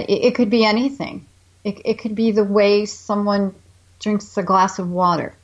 it, 0.00 0.26
it 0.26 0.34
could 0.34 0.50
be 0.50 0.64
anything. 0.64 1.26
It, 1.64 1.80
it 1.84 1.98
could 1.98 2.14
be 2.14 2.32
the 2.32 2.44
way 2.44 2.86
someone 2.86 3.54
drinks 4.00 4.36
a 4.36 4.42
glass 4.42 4.78
of 4.78 4.90
water, 4.90 5.34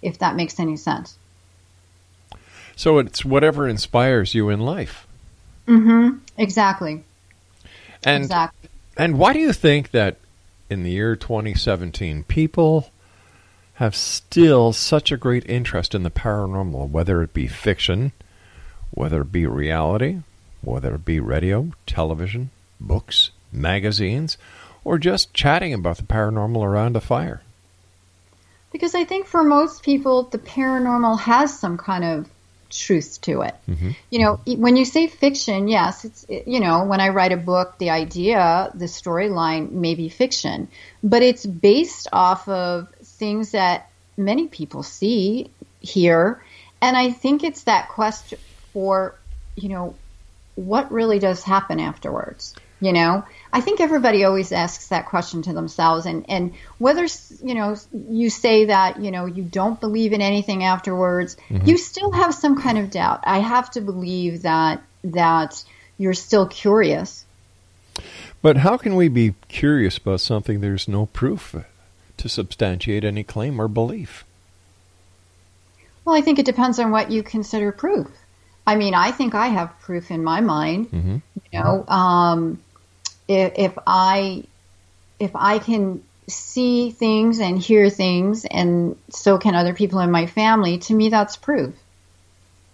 if 0.00 0.18
that 0.18 0.36
makes 0.36 0.58
any 0.58 0.76
sense. 0.76 1.16
So 2.74 2.98
it's 2.98 3.24
whatever 3.24 3.68
inspires 3.68 4.34
you 4.34 4.48
in 4.48 4.60
life. 4.60 5.06
Mm-hmm. 5.68 6.18
Exactly. 6.38 7.04
And 8.04 8.24
exactly. 8.24 8.68
and 8.96 9.18
why 9.18 9.32
do 9.32 9.38
you 9.38 9.52
think 9.52 9.90
that 9.90 10.16
in 10.68 10.82
the 10.82 10.90
year 10.90 11.14
2017 11.14 12.24
people 12.24 12.90
have 13.74 13.94
still 13.94 14.72
such 14.72 15.12
a 15.12 15.16
great 15.16 15.48
interest 15.48 15.94
in 15.94 16.02
the 16.02 16.10
paranormal, 16.10 16.88
whether 16.90 17.22
it 17.22 17.32
be 17.32 17.46
fiction, 17.46 18.12
whether 18.90 19.22
it 19.22 19.32
be 19.32 19.46
reality, 19.46 20.20
whether 20.62 20.94
it 20.94 21.04
be 21.04 21.20
radio, 21.20 21.68
television, 21.86 22.50
books, 22.80 23.30
magazines, 23.52 24.38
or 24.84 24.98
just 24.98 25.32
chatting 25.34 25.72
about 25.74 25.98
the 25.98 26.02
paranormal 26.02 26.64
around 26.64 26.96
a 26.96 27.00
fire? 27.00 27.42
Because 28.72 28.94
I 28.94 29.04
think 29.04 29.26
for 29.26 29.44
most 29.44 29.82
people, 29.82 30.24
the 30.24 30.38
paranormal 30.38 31.20
has 31.20 31.58
some 31.58 31.76
kind 31.76 32.04
of 32.04 32.28
truth 32.70 33.20
to 33.20 33.42
it. 33.42 33.54
Mm-hmm. 33.68 33.90
You 34.10 34.18
know, 34.20 34.40
when 34.46 34.76
you 34.76 34.86
say 34.86 35.06
fiction, 35.06 35.68
yes, 35.68 36.06
it's, 36.06 36.24
it, 36.24 36.48
you 36.48 36.58
know, 36.58 36.84
when 36.84 37.00
I 37.00 37.10
write 37.10 37.32
a 37.32 37.36
book, 37.36 37.76
the 37.78 37.90
idea, 37.90 38.70
the 38.74 38.86
storyline 38.86 39.72
may 39.72 39.94
be 39.94 40.08
fiction, 40.08 40.68
but 41.02 41.22
it's 41.22 41.44
based 41.44 42.08
off 42.12 42.48
of 42.48 42.88
things 43.02 43.50
that 43.50 43.90
many 44.16 44.48
people 44.48 44.82
see, 44.82 45.50
hear, 45.80 46.42
and 46.80 46.96
I 46.96 47.10
think 47.10 47.44
it's 47.44 47.64
that 47.64 47.90
question 47.90 48.38
for, 48.72 49.14
you 49.54 49.68
know, 49.68 49.94
what 50.54 50.90
really 50.90 51.18
does 51.18 51.42
happen 51.42 51.78
afterwards. 51.78 52.54
You 52.80 52.92
know, 52.92 53.24
I 53.52 53.60
think 53.60 53.80
everybody 53.80 54.24
always 54.24 54.50
asks 54.50 54.88
that 54.88 55.06
question 55.06 55.42
to 55.42 55.52
themselves, 55.52 56.06
and 56.06 56.24
and 56.28 56.54
whether 56.78 57.06
you 57.42 57.54
know 57.54 57.76
you 57.92 58.30
say 58.30 58.66
that 58.66 59.00
you 59.00 59.10
know 59.10 59.26
you 59.26 59.42
don't 59.42 59.78
believe 59.78 60.12
in 60.12 60.22
anything 60.22 60.64
afterwards, 60.64 61.36
mm-hmm. 61.48 61.68
you 61.68 61.76
still 61.76 62.12
have 62.12 62.34
some 62.34 62.60
kind 62.60 62.78
of 62.78 62.90
doubt. 62.90 63.20
I 63.24 63.40
have 63.40 63.70
to 63.72 63.80
believe 63.80 64.42
that 64.42 64.82
that 65.04 65.62
you're 65.98 66.14
still 66.14 66.46
curious. 66.46 67.26
But 68.40 68.58
how 68.58 68.76
can 68.76 68.96
we 68.96 69.08
be 69.08 69.34
curious 69.48 69.98
about 69.98 70.20
something 70.20 70.60
there's 70.60 70.88
no 70.88 71.06
proof 71.06 71.54
to 72.16 72.28
substantiate 72.28 73.04
any 73.04 73.22
claim 73.22 73.60
or 73.60 73.68
belief? 73.68 74.24
Well, 76.04 76.16
I 76.16 76.22
think 76.22 76.38
it 76.38 76.46
depends 76.46 76.78
on 76.78 76.90
what 76.90 77.10
you 77.10 77.22
consider 77.22 77.70
proof. 77.70 78.08
I 78.66 78.76
mean, 78.76 78.94
I 78.94 79.10
think 79.12 79.34
I 79.34 79.48
have 79.48 79.78
proof 79.80 80.10
in 80.10 80.24
my 80.24 80.40
mind. 80.40 80.90
Mm-hmm. 80.90 81.16
You 81.52 81.60
know, 81.60 81.84
um, 81.86 82.62
if, 83.28 83.52
if 83.56 83.78
I 83.86 84.44
if 85.18 85.30
I 85.34 85.58
can 85.58 86.02
see 86.28 86.90
things 86.90 87.38
and 87.40 87.58
hear 87.58 87.90
things, 87.90 88.44
and 88.44 88.96
so 89.10 89.38
can 89.38 89.54
other 89.54 89.74
people 89.74 90.00
in 90.00 90.10
my 90.10 90.26
family, 90.26 90.78
to 90.78 90.94
me 90.94 91.08
that's 91.08 91.36
proof. 91.36 91.74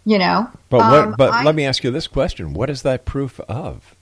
You 0.04 0.18
know. 0.18 0.50
But 0.70 0.78
what, 0.78 1.04
um, 1.04 1.14
but 1.18 1.32
I, 1.32 1.44
let 1.44 1.54
me 1.54 1.64
ask 1.64 1.84
you 1.84 1.90
this 1.90 2.06
question: 2.06 2.54
What 2.54 2.70
is 2.70 2.82
that 2.82 3.04
proof 3.04 3.40
of? 3.40 3.94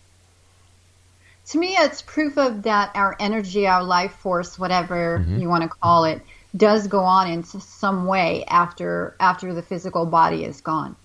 To 1.51 1.59
me, 1.59 1.77
it's 1.77 2.03
proof 2.03 2.39
of 2.39 2.63
that 2.63 2.91
our 2.95 3.17
energy, 3.21 3.67
our 3.67 3.85
life 3.85 4.13
force, 4.15 4.59
whatever 4.59 5.21
mm-hmm. 5.21 5.39
you 5.39 5.49
want 5.49 5.63
to 5.63 5.69
call 5.69 6.05
it, 6.05 6.21
does 6.57 6.87
go 6.89 7.01
on 7.01 7.31
in 7.31 7.45
some 7.45 8.07
way 8.07 8.45
after 8.49 9.15
after 9.21 9.55
the 9.55 9.63
physical 9.63 10.07
body 10.07 10.45
is 10.45 10.61
gone. 10.61 10.97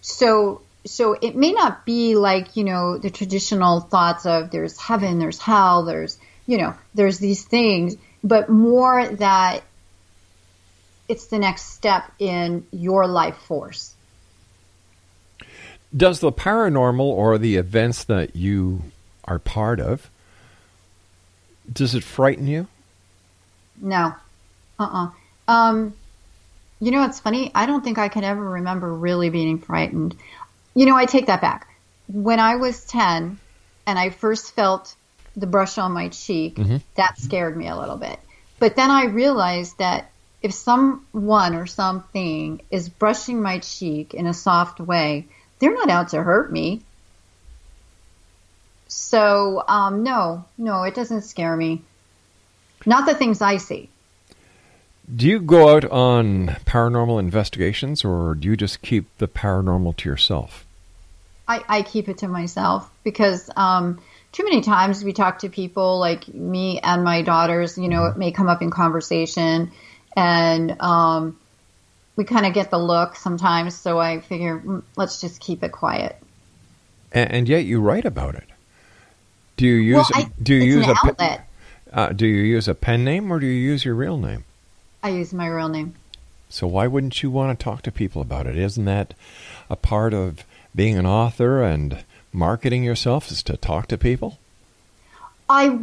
So 0.00 0.62
so 0.84 1.16
it 1.20 1.36
may 1.36 1.52
not 1.52 1.84
be 1.84 2.14
like 2.14 2.56
you 2.56 2.64
know 2.64 2.98
the 2.98 3.10
traditional 3.10 3.80
thoughts 3.80 4.26
of 4.26 4.50
there's 4.50 4.78
heaven, 4.78 5.18
there's 5.18 5.38
hell, 5.38 5.84
there's 5.84 6.18
you 6.46 6.58
know 6.58 6.74
there's 6.94 7.18
these 7.18 7.44
things, 7.44 7.96
but 8.24 8.48
more 8.48 9.06
that 9.06 9.62
it's 11.08 11.26
the 11.26 11.38
next 11.38 11.74
step 11.74 12.10
in 12.18 12.66
your 12.70 13.06
life 13.06 13.36
force. 13.36 13.94
Does 15.96 16.20
the 16.20 16.30
paranormal 16.30 17.00
or 17.00 17.36
the 17.36 17.56
events 17.56 18.04
that 18.04 18.36
you 18.36 18.82
are 19.24 19.40
part 19.40 19.80
of 19.80 20.08
does 21.72 21.94
it 21.94 22.04
frighten 22.04 22.46
you? 22.46 22.66
No. 23.80 24.14
Uh-uh. 24.78 25.10
Um, 25.46 25.94
you 26.80 26.90
know 26.90 27.00
what's 27.00 27.20
funny? 27.20 27.50
I 27.54 27.66
don't 27.66 27.84
think 27.84 27.98
I 27.98 28.08
can 28.08 28.24
ever 28.24 28.42
remember 28.42 28.92
really 28.92 29.30
being 29.30 29.58
frightened. 29.58 30.16
You 30.74 30.86
know, 30.86 30.96
I 30.96 31.06
take 31.06 31.26
that 31.26 31.40
back. 31.40 31.68
When 32.08 32.40
I 32.40 32.56
was 32.56 32.84
10 32.84 33.38
and 33.86 33.98
I 33.98 34.10
first 34.10 34.54
felt 34.54 34.94
the 35.36 35.46
brush 35.46 35.78
on 35.78 35.92
my 35.92 36.08
cheek, 36.08 36.56
mm-hmm. 36.56 36.78
that 36.96 37.18
scared 37.18 37.56
me 37.56 37.68
a 37.68 37.76
little 37.76 37.96
bit. 37.96 38.18
But 38.58 38.76
then 38.76 38.90
I 38.90 39.04
realized 39.06 39.78
that 39.78 40.10
if 40.42 40.54
someone 40.54 41.54
or 41.54 41.66
something 41.66 42.62
is 42.70 42.88
brushing 42.88 43.42
my 43.42 43.58
cheek 43.58 44.14
in 44.14 44.26
a 44.26 44.34
soft 44.34 44.80
way, 44.80 45.26
they're 45.58 45.74
not 45.74 45.90
out 45.90 46.08
to 46.10 46.22
hurt 46.22 46.50
me. 46.50 46.82
So, 48.88 49.62
um, 49.68 50.02
no, 50.02 50.44
no, 50.56 50.82
it 50.84 50.94
doesn't 50.94 51.22
scare 51.22 51.56
me. 51.56 51.82
Not 52.86 53.06
the 53.06 53.14
things 53.14 53.42
I 53.42 53.58
see. 53.58 53.89
Do 55.14 55.26
you 55.26 55.40
go 55.40 55.74
out 55.74 55.84
on 55.86 56.48
paranormal 56.66 57.18
investigations 57.18 58.04
or 58.04 58.34
do 58.34 58.48
you 58.48 58.56
just 58.56 58.82
keep 58.82 59.06
the 59.18 59.26
paranormal 59.26 59.96
to 59.96 60.08
yourself? 60.08 60.64
I, 61.48 61.64
I 61.68 61.82
keep 61.82 62.08
it 62.08 62.18
to 62.18 62.28
myself 62.28 62.88
because 63.02 63.50
um, 63.56 64.00
too 64.30 64.44
many 64.44 64.60
times 64.60 65.02
we 65.02 65.12
talk 65.12 65.40
to 65.40 65.48
people 65.48 65.98
like 65.98 66.28
me 66.28 66.78
and 66.80 67.02
my 67.02 67.22
daughters, 67.22 67.76
you 67.76 67.88
know, 67.88 68.06
it 68.06 68.16
may 68.16 68.30
come 68.30 68.48
up 68.48 68.62
in 68.62 68.70
conversation 68.70 69.72
and 70.16 70.80
um, 70.80 71.38
we 72.14 72.24
kind 72.24 72.46
of 72.46 72.54
get 72.54 72.70
the 72.70 72.78
look 72.78 73.16
sometimes. 73.16 73.74
So 73.74 73.98
I 73.98 74.20
figure, 74.20 74.60
mm, 74.60 74.82
let's 74.96 75.20
just 75.20 75.40
keep 75.40 75.64
it 75.64 75.72
quiet. 75.72 76.16
And, 77.10 77.32
and, 77.32 77.48
yet 77.48 77.64
you 77.64 77.80
write 77.80 78.04
about 78.04 78.36
it. 78.36 78.46
Do 79.56 79.66
you 79.66 79.74
use, 79.74 80.08
well, 80.14 80.22
I, 80.26 80.30
do 80.40 80.54
you 80.54 80.76
use 80.76 80.86
a, 80.86 80.94
outlet. 81.04 81.48
Uh, 81.92 82.12
do 82.12 82.26
you 82.26 82.42
use 82.42 82.68
a 82.68 82.74
pen 82.76 83.02
name 83.02 83.32
or 83.32 83.40
do 83.40 83.46
you 83.46 83.52
use 83.52 83.84
your 83.84 83.96
real 83.96 84.16
name? 84.16 84.44
I 85.02 85.10
use 85.10 85.32
my 85.32 85.46
real 85.46 85.68
name. 85.68 85.94
So 86.48 86.66
why 86.66 86.86
wouldn't 86.86 87.22
you 87.22 87.30
want 87.30 87.58
to 87.58 87.62
talk 87.62 87.82
to 87.82 87.92
people 87.92 88.20
about 88.20 88.46
it? 88.46 88.56
Isn't 88.56 88.84
that 88.84 89.14
a 89.68 89.76
part 89.76 90.12
of 90.12 90.44
being 90.74 90.98
an 90.98 91.06
author 91.06 91.62
and 91.62 92.04
marketing 92.32 92.82
yourself 92.82 93.30
is 93.30 93.42
to 93.44 93.56
talk 93.56 93.86
to 93.88 93.98
people? 93.98 94.38
I 95.48 95.78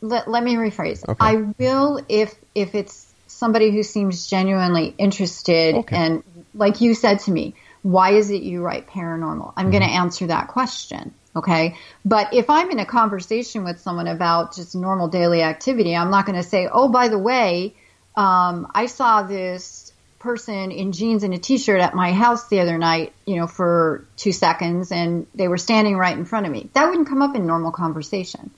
let, 0.00 0.28
let 0.28 0.42
me 0.42 0.54
rephrase. 0.54 1.06
Okay. 1.08 1.16
I 1.20 1.34
will 1.58 2.00
if 2.08 2.34
if 2.54 2.74
it's 2.74 3.06
somebody 3.26 3.70
who 3.70 3.82
seems 3.82 4.26
genuinely 4.26 4.94
interested 4.98 5.74
okay. 5.76 5.96
and 5.96 6.22
like 6.54 6.80
you 6.80 6.94
said 6.94 7.20
to 7.20 7.30
me, 7.30 7.54
why 7.82 8.12
is 8.12 8.30
it 8.30 8.42
you 8.42 8.62
write 8.62 8.88
paranormal? 8.88 9.52
I'm 9.56 9.66
mm-hmm. 9.66 9.70
going 9.72 9.82
to 9.82 9.94
answer 9.94 10.26
that 10.28 10.48
question. 10.48 11.14
Okay. 11.36 11.76
But 12.04 12.34
if 12.34 12.50
I'm 12.50 12.70
in 12.70 12.78
a 12.78 12.86
conversation 12.86 13.64
with 13.64 13.80
someone 13.80 14.08
about 14.08 14.56
just 14.56 14.74
normal 14.74 15.08
daily 15.08 15.42
activity, 15.42 15.94
I'm 15.94 16.10
not 16.10 16.26
going 16.26 16.36
to 16.36 16.48
say, 16.48 16.68
oh, 16.70 16.88
by 16.88 17.08
the 17.08 17.18
way, 17.18 17.74
um, 18.18 18.68
I 18.74 18.86
saw 18.86 19.22
this 19.22 19.92
person 20.18 20.72
in 20.72 20.90
jeans 20.90 21.22
and 21.22 21.32
a 21.32 21.38
t-shirt 21.38 21.80
at 21.80 21.94
my 21.94 22.12
house 22.12 22.48
the 22.48 22.58
other 22.58 22.76
night, 22.76 23.12
you 23.26 23.36
know, 23.36 23.46
for 23.46 24.04
two 24.16 24.32
seconds, 24.32 24.90
and 24.90 25.28
they 25.36 25.46
were 25.46 25.56
standing 25.56 25.96
right 25.96 26.18
in 26.18 26.24
front 26.24 26.44
of 26.44 26.50
me. 26.50 26.68
That 26.72 26.88
wouldn't 26.88 27.08
come 27.08 27.22
up 27.22 27.36
in 27.36 27.46
normal 27.46 27.70
conversation. 27.70 28.50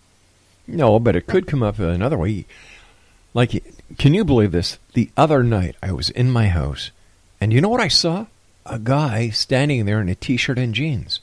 No, 0.67 0.99
but 0.99 1.15
it 1.15 1.27
could 1.27 1.47
come 1.47 1.63
up 1.63 1.79
another 1.79 2.17
way. 2.17 2.47
Like, 3.35 3.63
can 3.99 4.15
you 4.15 4.25
believe 4.25 4.51
this? 4.51 4.79
The 4.95 5.11
other 5.15 5.43
night, 5.43 5.77
I 5.83 5.93
was 5.93 6.09
in 6.09 6.31
my 6.31 6.49
house, 6.49 6.91
and 7.39 7.53
you 7.53 7.61
know 7.61 7.69
what 7.69 7.83
I 7.83 7.89
saw? 7.89 8.27
A 8.65 8.79
guy 8.79 9.29
standing 9.29 9.85
there 9.85 10.01
in 10.01 10.09
a 10.09 10.15
t-shirt 10.15 10.59
and 10.59 10.75
jeans. 10.75 11.21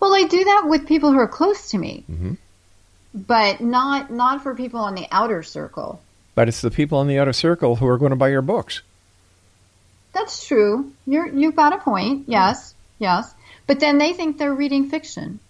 Well, 0.00 0.14
I 0.14 0.24
do 0.24 0.44
that 0.44 0.64
with 0.66 0.86
people 0.86 1.12
who 1.12 1.18
are 1.18 1.28
close 1.28 1.70
to 1.70 1.78
me, 1.78 2.04
mm-hmm. 2.10 2.34
but 3.14 3.62
not 3.62 4.10
not 4.10 4.42
for 4.42 4.54
people 4.54 4.80
on 4.80 4.94
the 4.94 5.06
outer 5.10 5.42
circle. 5.42 6.02
But 6.34 6.48
it's 6.48 6.60
the 6.60 6.70
people 6.70 7.00
in 7.00 7.08
the 7.08 7.18
outer 7.18 7.32
circle 7.32 7.76
who 7.76 7.86
are 7.86 7.98
going 7.98 8.10
to 8.10 8.16
buy 8.16 8.28
your 8.28 8.42
books. 8.42 8.82
That's 10.12 10.46
true. 10.46 10.92
You're 11.06 11.28
you've 11.28 11.56
got 11.56 11.72
a 11.72 11.78
point. 11.78 12.28
Yes, 12.28 12.74
yes. 12.98 13.34
But 13.66 13.80
then 13.80 13.98
they 13.98 14.12
think 14.12 14.38
they're 14.38 14.54
reading 14.54 14.88
fiction. 14.88 15.40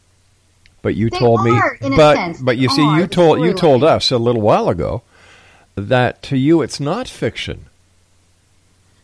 But 0.83 0.95
you 0.95 1.11
they 1.11 1.19
told 1.19 1.45
me, 1.45 1.59
but 1.97 2.37
but 2.43 2.59
you 2.59 2.69
see, 2.69 2.83
you 2.97 3.07
told 3.07 3.41
you 3.41 3.55
told 3.55 3.85
us 3.85 4.11
a 4.11 4.19
little 4.19 4.43
while 4.43 4.69
ago 4.69 5.03
that 5.75 6.23
to 6.25 6.37
you 6.37 6.63
it's 6.63 6.81
not 6.81 7.09
fiction. 7.09 7.67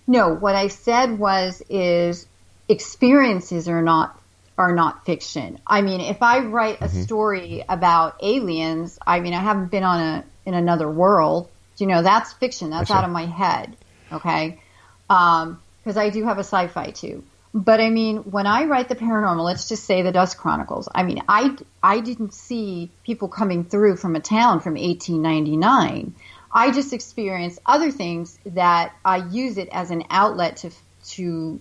No, 0.07 0.35
what 0.35 0.55
I 0.55 0.69
said 0.69 1.19
was 1.19 1.63
is 1.69 2.27
experiences 2.69 3.69
are 3.69 3.83
not 3.83 4.21
are 4.59 4.75
not 4.75 5.07
fiction. 5.07 5.59
I 5.67 5.81
mean, 5.81 6.01
if 6.01 6.23
I 6.23 6.41
write 6.41 6.81
a 6.81 6.85
mm-hmm. 6.85 7.03
story 7.03 7.65
about 7.69 8.17
aliens, 8.23 8.99
I 9.07 9.21
mean, 9.21 9.35
I 9.35 9.41
haven't 9.41 9.71
been 9.71 9.85
on 9.85 10.01
a 10.01 10.25
in 10.45 10.55
another 10.55 10.91
world, 10.91 11.49
you 11.81 11.87
know, 11.87 12.03
that's 12.03 12.33
fiction. 12.35 12.71
That's 12.71 12.91
out 12.91 13.05
of 13.05 13.11
my 13.11 13.27
head. 13.27 13.77
Okay. 14.13 14.61
Um, 15.09 15.61
cause 15.85 15.97
I 15.97 16.11
do 16.11 16.25
have 16.25 16.39
a 16.39 16.45
sci-fi 16.45 16.91
too. 16.91 17.25
But 17.53 17.81
I 17.81 17.91
mean, 17.91 18.19
when 18.19 18.47
I 18.47 18.65
write 18.65 18.89
the 18.89 18.95
paranormal, 18.95 19.45
let's 19.45 19.69
just 19.69 19.85
say 19.85 20.03
the 20.03 20.13
Dusk 20.13 20.39
Chronicles. 20.39 20.89
I 20.95 21.03
mean, 21.03 21.23
I, 21.29 21.57
I 21.83 22.01
didn't 22.01 22.33
see 22.33 22.91
people 23.05 23.27
coming 23.29 23.65
through 23.65 23.97
from 23.97 24.15
a 24.15 24.21
town 24.21 24.61
from 24.61 24.75
1899. 24.75 26.15
I 26.53 26.71
just 26.71 26.93
experienced 26.93 27.59
other 27.67 27.91
things 27.91 28.39
that 28.47 28.95
I 29.05 29.17
use 29.29 29.59
it 29.59 29.69
as 29.73 29.91
an 29.91 30.05
outlet 30.11 30.59
to, 30.59 30.71
to 31.11 31.61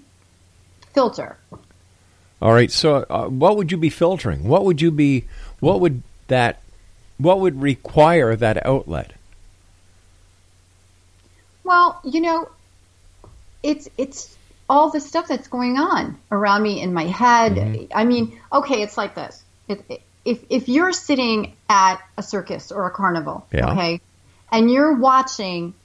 filter. 0.93 1.37
All 2.41 2.53
right. 2.53 2.71
So, 2.71 3.05
uh, 3.09 3.27
what 3.27 3.57
would 3.57 3.71
you 3.71 3.77
be 3.77 3.89
filtering? 3.89 4.47
What 4.47 4.65
would 4.65 4.81
you 4.81 4.91
be? 4.91 5.25
What 5.59 5.79
would 5.81 6.03
that? 6.27 6.61
What 7.17 7.39
would 7.41 7.61
require 7.61 8.35
that 8.35 8.65
outlet? 8.65 9.13
Well, 11.69 12.01
you 12.03 12.21
know, 12.21 12.49
it's 13.61 13.87
it's 13.95 14.35
all 14.67 14.89
the 14.89 14.99
stuff 14.99 15.27
that's 15.27 15.47
going 15.47 15.77
on 15.77 16.17
around 16.31 16.63
me 16.63 16.81
in 16.81 16.95
my 16.95 17.03
head. 17.03 17.51
Mm-hmm. 17.51 17.93
I 17.93 18.05
mean, 18.05 18.39
okay, 18.51 18.81
it's 18.81 18.97
like 18.97 19.13
this. 19.13 19.43
If, 19.67 19.79
if 20.25 20.43
if 20.49 20.67
you're 20.67 20.91
sitting 20.91 21.53
at 21.69 22.01
a 22.17 22.23
circus 22.23 22.71
or 22.71 22.87
a 22.87 22.89
carnival, 22.89 23.45
yeah. 23.51 23.71
okay, 23.71 24.01
and 24.51 24.71
you're 24.71 24.95
watching 24.95 25.75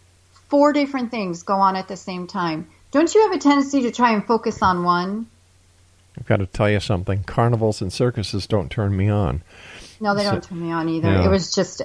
four 0.49 0.73
different 0.73 1.11
things 1.11 1.43
go 1.43 1.57
on 1.57 1.77
at 1.77 1.87
the 1.87 1.99
same 1.99 2.29
time, 2.29 2.67
don't 2.91 3.15
you 3.15 3.21
have 3.25 3.33
a 3.33 3.39
tendency 3.39 3.83
to 3.83 3.91
try 3.91 4.15
and 4.15 4.25
focus 4.25 4.63
on 4.63 4.85
one? 4.85 5.27
I've 6.17 6.25
got 6.25 6.39
to 6.39 6.47
tell 6.47 6.71
you 6.71 6.81
something. 6.81 7.25
Carnivals 7.25 7.83
and 7.83 7.93
circuses 7.93 8.47
don't 8.47 8.71
turn 8.71 8.97
me 8.97 9.11
on. 9.11 9.43
No, 10.01 10.15
they 10.15 10.25
so, 10.25 10.31
don't 10.31 10.45
turn 10.45 10.63
me 10.63 10.73
on 10.73 10.89
either. 10.89 11.11
Yeah. 11.11 11.27
It 11.27 11.29
was 11.29 11.55
just 11.55 11.83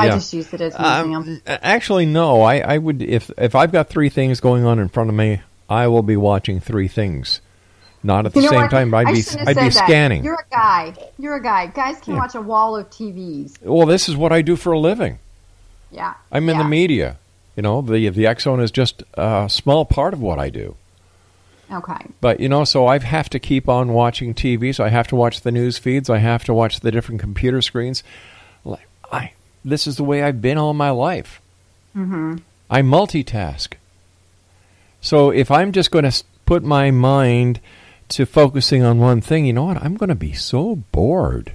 I 0.00 0.06
yeah. 0.06 0.14
just 0.14 0.32
use 0.32 0.52
it 0.52 0.60
as 0.60 0.74
an 0.74 1.14
um, 1.14 1.42
Actually, 1.46 2.06
no. 2.06 2.42
I, 2.42 2.58
I 2.58 2.78
would 2.78 3.02
if 3.02 3.30
if 3.38 3.54
I've 3.54 3.72
got 3.72 3.88
three 3.88 4.08
things 4.08 4.40
going 4.40 4.64
on 4.64 4.78
in 4.78 4.88
front 4.88 5.10
of 5.10 5.16
me, 5.16 5.42
I 5.68 5.86
will 5.88 6.02
be 6.02 6.16
watching 6.16 6.60
three 6.60 6.88
things 6.88 7.40
Not 8.02 8.26
at 8.26 8.32
the 8.32 8.40
You 8.40 8.46
know 8.46 8.50
same 8.50 8.60
what? 8.62 8.70
time. 8.70 8.94
I'd 8.94 9.06
I 9.08 9.12
be 9.12 9.22
I'd 9.46 9.46
be 9.56 9.68
that. 9.68 9.72
scanning. 9.72 10.24
You're 10.24 10.34
a 10.34 10.54
guy. 10.54 10.94
You're 11.18 11.36
a 11.36 11.42
guy. 11.42 11.66
Guys 11.66 12.00
can 12.00 12.14
Yeah. 12.14 12.20
watch 12.20 12.34
a 12.34 12.40
wall 12.40 12.76
of 12.76 12.88
TVs. 12.90 13.60
Well, 13.62 13.86
this 13.86 14.08
is 14.08 14.16
what 14.16 14.32
I 14.32 14.42
do 14.42 14.56
for 14.56 14.72
a 14.72 14.78
living. 14.78 15.18
Yeah. 15.90 16.14
I'm 16.32 16.48
in 16.48 16.56
yeah. 16.56 16.62
the 16.62 16.68
media. 16.68 17.18
You 17.56 17.62
know, 17.62 17.82
the 17.82 18.08
the 18.08 18.34
Zone 18.38 18.60
is 18.60 18.70
just 18.70 19.02
a 19.14 19.48
small 19.50 19.84
part 19.84 20.14
of 20.14 20.20
what 20.20 20.38
I 20.38 20.48
do. 20.50 20.76
Okay. 21.72 22.06
But 22.20 22.40
you 22.40 22.48
know, 22.48 22.64
so 22.64 22.86
I 22.86 22.98
have 22.98 23.28
to 23.30 23.38
keep 23.38 23.68
on 23.68 23.92
watching 23.92 24.34
TV. 24.34 24.74
So 24.74 24.82
I 24.84 24.88
have 24.88 25.06
to 25.08 25.16
watch 25.16 25.42
the 25.42 25.52
news 25.52 25.78
feeds. 25.78 26.10
I 26.10 26.18
have 26.18 26.42
to 26.44 26.54
watch 26.54 26.80
the 26.80 26.90
different 26.90 27.20
computer 27.20 27.62
screens. 27.62 28.02
Like, 28.64 28.88
I 29.12 29.32
this 29.64 29.86
is 29.86 29.96
the 29.96 30.04
way 30.04 30.22
I've 30.22 30.40
been 30.42 30.58
all 30.58 30.74
my 30.74 30.90
life. 30.90 31.40
Mm-hmm. 31.96 32.36
I 32.70 32.82
multitask. 32.82 33.74
So 35.00 35.30
if 35.30 35.50
I'm 35.50 35.72
just 35.72 35.90
going 35.90 36.08
to 36.10 36.22
put 36.46 36.62
my 36.62 36.90
mind 36.90 37.60
to 38.10 38.26
focusing 38.26 38.82
on 38.82 38.98
one 38.98 39.20
thing, 39.20 39.46
you 39.46 39.52
know 39.52 39.64
what? 39.64 39.82
I'm 39.82 39.96
going 39.96 40.08
to 40.08 40.14
be 40.14 40.32
so 40.32 40.76
bored. 40.92 41.52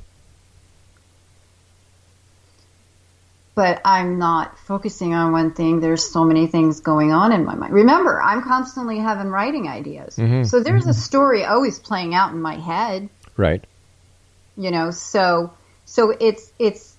But 3.55 3.79
I'm 3.85 4.19
not 4.19 4.59
focusing 4.59 5.13
on 5.13 5.31
one 5.31 5.53
thing. 5.53 5.79
There's 5.79 6.03
so 6.11 6.25
many 6.25 6.47
things 6.47 6.81
going 6.81 7.13
on 7.13 7.31
in 7.31 7.45
my 7.45 7.55
mind. 7.55 7.73
Remember, 7.73 8.21
I'm 8.21 8.41
constantly 8.43 8.99
having 8.99 9.27
writing 9.27 9.69
ideas. 9.69 10.17
Mhm. 10.17 10.45
So 10.45 10.59
there's 10.59 10.87
a 10.87 10.93
story 10.93 11.45
always 11.45 11.79
playing 11.79 12.13
out 12.13 12.31
in 12.33 12.41
my 12.41 12.55
head. 12.55 13.09
Right. 13.37 13.63
you 14.57 14.71
know 14.71 14.89
so 14.89 15.51
so 15.83 16.15
it's 16.17 16.49
it's 16.57 16.94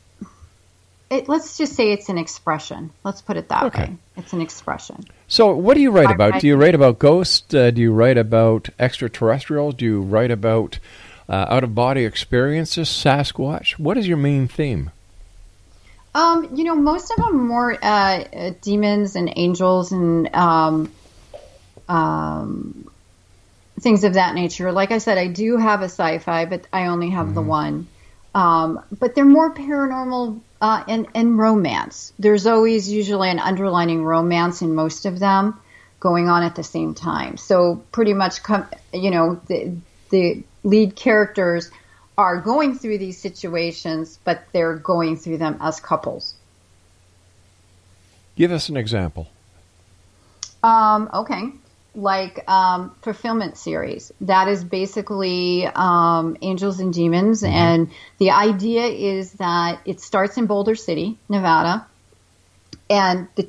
it, 1.11 1.29
let's 1.29 1.57
just 1.59 1.75
say 1.75 1.93
it's 1.93 2.09
an 2.09 2.19
expression 2.19 2.91
let's 3.05 3.23
put 3.23 3.37
it 3.37 3.49
that 3.49 3.65
Okay. 3.65 3.85
way 3.91 3.97
it's 4.17 4.33
an 4.33 4.41
expression 4.41 5.05
So, 5.29 5.55
what 5.57 5.75
do 5.75 5.81
you 5.81 5.91
write 5.91 6.11
about? 6.11 6.33
write- 6.33 6.41
Do 6.43 6.47
you 6.49 6.57
write 6.57 6.75
about 6.75 6.99
ghosts? 6.99 7.53
Uh, 7.55 7.71
do 7.71 7.81
you 7.81 7.93
write 7.93 8.17
about 8.19 8.69
extraterrestrials? 8.79 9.75
Do 9.75 9.85
you 9.85 10.01
write 10.01 10.31
about 10.31 10.79
uh, 11.29 11.47
out 11.49 11.65
of 11.65 11.75
body 11.75 12.05
experiences, 12.05 12.89
Sasquatch? 12.89 13.73
What 13.79 13.97
is 13.99 14.07
your 14.07 14.17
main 14.19 14.47
theme? 14.49 14.91
um 16.15 16.49
you 16.57 16.65
know 16.65 16.75
most 16.75 17.11
of 17.11 17.19
them 17.19 17.47
more 17.47 17.73
uh, 17.75 18.25
uh 18.25 18.51
demons 18.63 19.17
and 19.17 19.31
angels 19.37 19.93
and 19.93 20.35
um 20.35 20.91
um 21.89 22.91
things 23.81 24.03
of 24.03 24.15
that 24.15 24.35
nature 24.35 24.73
like 24.73 24.91
i 24.93 24.99
said 24.99 25.19
i 25.19 25.27
do 25.27 25.59
have 25.59 25.83
a 25.83 25.91
sci-fi 25.91 26.47
but 26.47 26.67
i 26.73 26.87
only 26.87 27.11
have 27.11 27.35
the 27.35 27.43
one 27.43 27.87
um 28.35 28.83
but 28.99 29.15
they're 29.15 29.25
more 29.27 29.53
paranormal 29.55 30.41
uh, 30.61 30.85
and, 30.89 31.07
and 31.15 31.39
romance. 31.39 32.13
There's 32.19 32.47
always 32.47 32.91
usually 32.91 33.31
an 33.31 33.39
underlining 33.39 34.05
romance 34.05 34.63
in 34.63 34.75
most 34.75 35.07
of 35.07 35.19
them 35.19 35.59
going 36.01 36.29
on 36.29 36.43
at 36.43 36.55
the 36.55 36.63
same 36.63 36.95
time. 36.95 37.37
So 37.37 37.83
pretty 37.93 38.15
much, 38.15 38.41
you 38.93 39.11
know, 39.11 39.41
the, 39.47 39.77
the 40.11 40.45
lead 40.63 40.97
characters 40.97 41.71
are 42.19 42.41
going 42.41 42.79
through 42.79 42.99
these 42.99 43.19
situations, 43.19 44.19
but 44.25 44.45
they're 44.53 44.77
going 44.77 45.17
through 45.17 45.39
them 45.39 45.59
as 45.61 45.81
couples. 45.81 46.35
Give 48.37 48.53
us 48.53 48.69
an 48.69 48.77
example. 48.77 49.29
Um, 50.63 51.11
okay. 51.13 51.51
Like 51.97 52.49
um, 52.49 52.94
fulfillment 53.01 53.57
series. 53.57 54.12
That 54.20 54.49
is 54.49 54.62
basically 54.62 55.66
um, 55.66 56.36
Angels 56.42 56.78
and 56.78 56.92
Demons. 56.92 57.42
And 57.42 57.90
the 58.18 58.32
idea 58.32 58.84
is 58.84 59.32
that 59.34 59.80
it 59.86 60.01
starts 60.01 60.36
in 60.36 60.47
Boulder 60.47 60.74
City, 60.74 61.18
Nevada. 61.28 61.86
And 62.90 63.28
the 63.34 63.49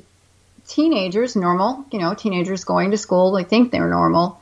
teenagers, 0.66 1.36
normal, 1.36 1.84
you 1.92 1.98
know, 1.98 2.14
teenagers 2.14 2.64
going 2.64 2.90
to 2.92 2.96
school, 2.96 3.32
they 3.32 3.44
think 3.44 3.70
they're 3.70 3.88
normal. 3.88 4.40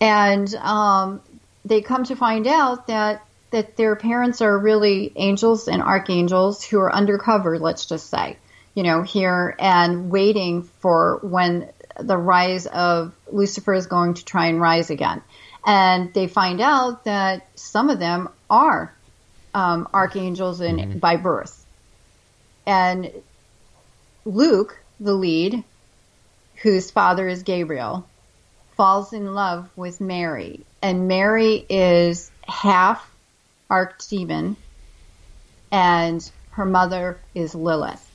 And 0.00 0.54
um, 0.54 1.20
they 1.64 1.82
come 1.82 2.04
to 2.04 2.16
find 2.16 2.46
out 2.46 2.86
that 2.86 3.24
that 3.50 3.76
their 3.76 3.96
parents 3.96 4.42
are 4.42 4.58
really 4.58 5.10
angels 5.16 5.68
and 5.68 5.82
archangels 5.82 6.62
who 6.62 6.78
are 6.78 6.92
undercover, 6.92 7.58
let's 7.58 7.86
just 7.86 8.10
say, 8.10 8.36
you 8.74 8.82
know, 8.82 9.02
here 9.02 9.56
and 9.58 10.10
waiting 10.10 10.62
for 10.62 11.18
when 11.22 11.70
the 11.98 12.16
rise 12.16 12.66
of 12.66 13.12
Lucifer 13.30 13.74
is 13.74 13.86
going 13.86 14.14
to 14.14 14.24
try 14.24 14.46
and 14.46 14.60
rise 14.60 14.90
again. 14.90 15.22
And 15.66 16.14
they 16.14 16.28
find 16.28 16.60
out 16.60 17.04
that 17.04 17.46
some 17.58 17.90
of 17.90 17.98
them 17.98 18.28
are 18.48 18.94
um, 19.54 19.88
archangels 19.92 20.60
in, 20.60 20.98
by 20.98 21.16
birth. 21.16 21.64
And 22.66 23.10
Luke, 24.24 24.78
the 25.00 25.14
lead, 25.14 25.64
whose 26.62 26.90
father 26.90 27.28
is 27.28 27.42
Gabriel, 27.42 28.06
falls 28.76 29.12
in 29.12 29.34
love 29.34 29.68
with 29.76 30.00
Mary. 30.00 30.60
And 30.82 31.08
Mary 31.08 31.66
is 31.68 32.30
half 32.46 33.10
archdemon, 33.70 34.56
and 35.70 36.30
her 36.50 36.64
mother 36.64 37.18
is 37.34 37.54
Lilith. 37.54 38.07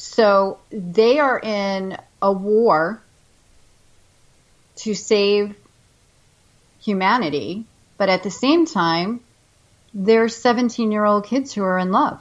So 0.00 0.58
they 0.70 1.18
are 1.18 1.38
in 1.38 1.94
a 2.22 2.32
war 2.32 3.02
to 4.76 4.94
save 4.94 5.54
humanity, 6.80 7.66
but 7.98 8.08
at 8.08 8.22
the 8.22 8.30
same 8.30 8.64
time, 8.64 9.20
they're 9.92 10.30
17 10.30 10.90
year 10.90 11.04
old 11.04 11.26
kids 11.26 11.52
who 11.52 11.62
are 11.62 11.78
in 11.78 11.92
love. 11.92 12.18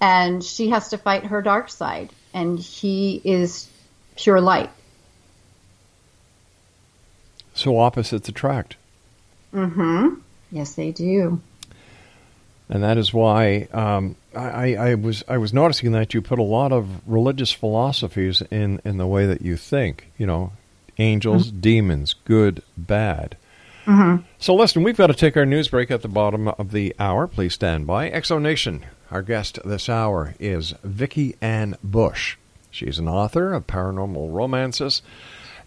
And 0.00 0.42
she 0.42 0.70
has 0.70 0.88
to 0.88 0.98
fight 0.98 1.26
her 1.26 1.42
dark 1.42 1.68
side, 1.68 2.08
and 2.32 2.58
he 2.58 3.20
is 3.22 3.68
pure 4.16 4.40
light. 4.40 4.70
So 7.52 7.78
opposites 7.78 8.30
attract. 8.30 8.76
Mm 9.52 9.72
hmm. 9.74 10.14
Yes, 10.50 10.74
they 10.74 10.90
do. 10.90 11.42
and 12.70 12.82
that 12.82 12.96
is 12.96 13.12
why 13.12 13.68
um, 13.74 14.16
I, 14.36 14.74
I 14.74 14.94
was 14.94 15.24
I 15.28 15.38
was 15.38 15.52
noticing 15.52 15.92
that 15.92 16.14
you 16.14 16.22
put 16.22 16.38
a 16.38 16.42
lot 16.42 16.72
of 16.72 17.06
religious 17.06 17.52
philosophies 17.52 18.42
in 18.50 18.80
in 18.84 18.98
the 18.98 19.06
way 19.06 19.26
that 19.26 19.42
you 19.42 19.56
think. 19.56 20.10
You 20.18 20.26
know, 20.26 20.52
angels, 20.98 21.50
demons, 21.50 22.14
good, 22.24 22.62
bad. 22.76 23.36
Mm-hmm. 23.86 24.24
So 24.38 24.54
listen, 24.54 24.82
we've 24.82 24.96
got 24.96 25.08
to 25.08 25.14
take 25.14 25.36
our 25.36 25.46
news 25.46 25.68
break 25.68 25.90
at 25.90 26.02
the 26.02 26.08
bottom 26.08 26.48
of 26.48 26.72
the 26.72 26.94
hour. 26.98 27.26
Please 27.26 27.54
stand 27.54 27.86
by. 27.86 28.08
X 28.08 28.28
Zone 28.28 28.42
Nation. 28.42 28.84
Our 29.10 29.22
guest 29.22 29.58
this 29.64 29.88
hour 29.88 30.34
is 30.40 30.74
Vicki 30.82 31.36
Ann 31.40 31.76
Bush. 31.84 32.36
She's 32.70 32.98
an 32.98 33.08
author 33.08 33.52
of 33.52 33.66
paranormal 33.66 34.34
romances. 34.34 35.02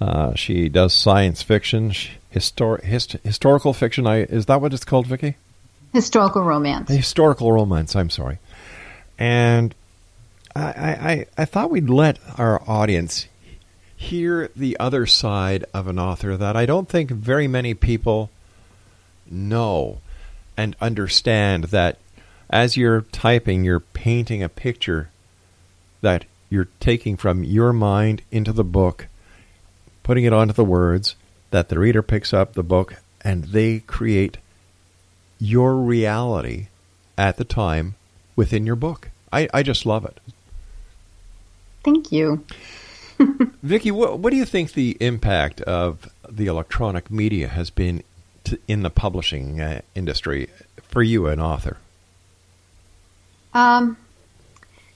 Uh, 0.00 0.34
she 0.34 0.68
does 0.68 0.92
science 0.92 1.42
fiction, 1.42 1.92
histor- 2.34 2.82
hist- 2.82 3.18
historical 3.22 3.72
fiction. 3.72 4.04
I, 4.04 4.22
is 4.22 4.46
that 4.46 4.60
what 4.60 4.74
it's 4.74 4.84
called, 4.84 5.06
Vicki? 5.06 5.36
Historical 5.92 6.42
romance. 6.42 6.90
Historical 6.90 7.52
romance, 7.52 7.94
I'm 7.94 8.10
sorry. 8.10 8.40
And 9.16 9.76
I, 10.56 10.60
I, 10.60 11.26
I 11.38 11.44
thought 11.44 11.70
we'd 11.70 11.88
let 11.88 12.18
our 12.36 12.60
audience 12.68 13.28
hear 13.96 14.50
the 14.56 14.76
other 14.80 15.06
side 15.06 15.66
of 15.72 15.86
an 15.86 16.00
author 16.00 16.36
that 16.36 16.56
I 16.56 16.66
don't 16.66 16.88
think 16.88 17.12
very 17.12 17.46
many 17.46 17.74
people 17.74 18.28
know 19.30 20.00
and 20.56 20.76
understand 20.80 21.64
that 21.64 21.98
as 22.48 22.76
you're 22.76 23.02
typing, 23.12 23.64
you're 23.64 23.80
painting 23.80 24.42
a 24.42 24.48
picture 24.48 25.10
that 26.00 26.24
you're 26.48 26.68
taking 26.80 27.16
from 27.16 27.42
your 27.42 27.72
mind 27.72 28.22
into 28.30 28.52
the 28.52 28.64
book, 28.64 29.08
putting 30.02 30.24
it 30.24 30.32
onto 30.32 30.52
the 30.52 30.64
words, 30.64 31.16
that 31.50 31.68
the 31.68 31.78
reader 31.78 32.02
picks 32.02 32.32
up 32.32 32.52
the 32.52 32.62
book, 32.62 32.96
and 33.22 33.44
they 33.44 33.80
create 33.80 34.38
your 35.38 35.76
reality 35.76 36.68
at 37.18 37.36
the 37.36 37.44
time 37.44 37.94
within 38.36 38.66
your 38.66 38.76
book. 38.76 39.10
I, 39.32 39.48
I 39.52 39.62
just 39.62 39.84
love 39.84 40.04
it. 40.04 40.18
Thank 41.84 42.12
you. 42.12 42.44
Vicki, 43.62 43.90
what, 43.90 44.18
what 44.18 44.30
do 44.30 44.36
you 44.36 44.44
think 44.44 44.72
the 44.72 44.96
impact 45.00 45.60
of 45.62 46.08
the 46.28 46.46
electronic 46.46 47.10
media 47.10 47.48
has 47.48 47.70
been 47.70 48.02
in 48.68 48.82
the 48.82 48.90
publishing 48.90 49.60
uh, 49.60 49.80
industry 49.94 50.48
for 50.82 51.02
you, 51.02 51.26
an 51.26 51.40
author? 51.40 51.76
Um, 53.54 53.96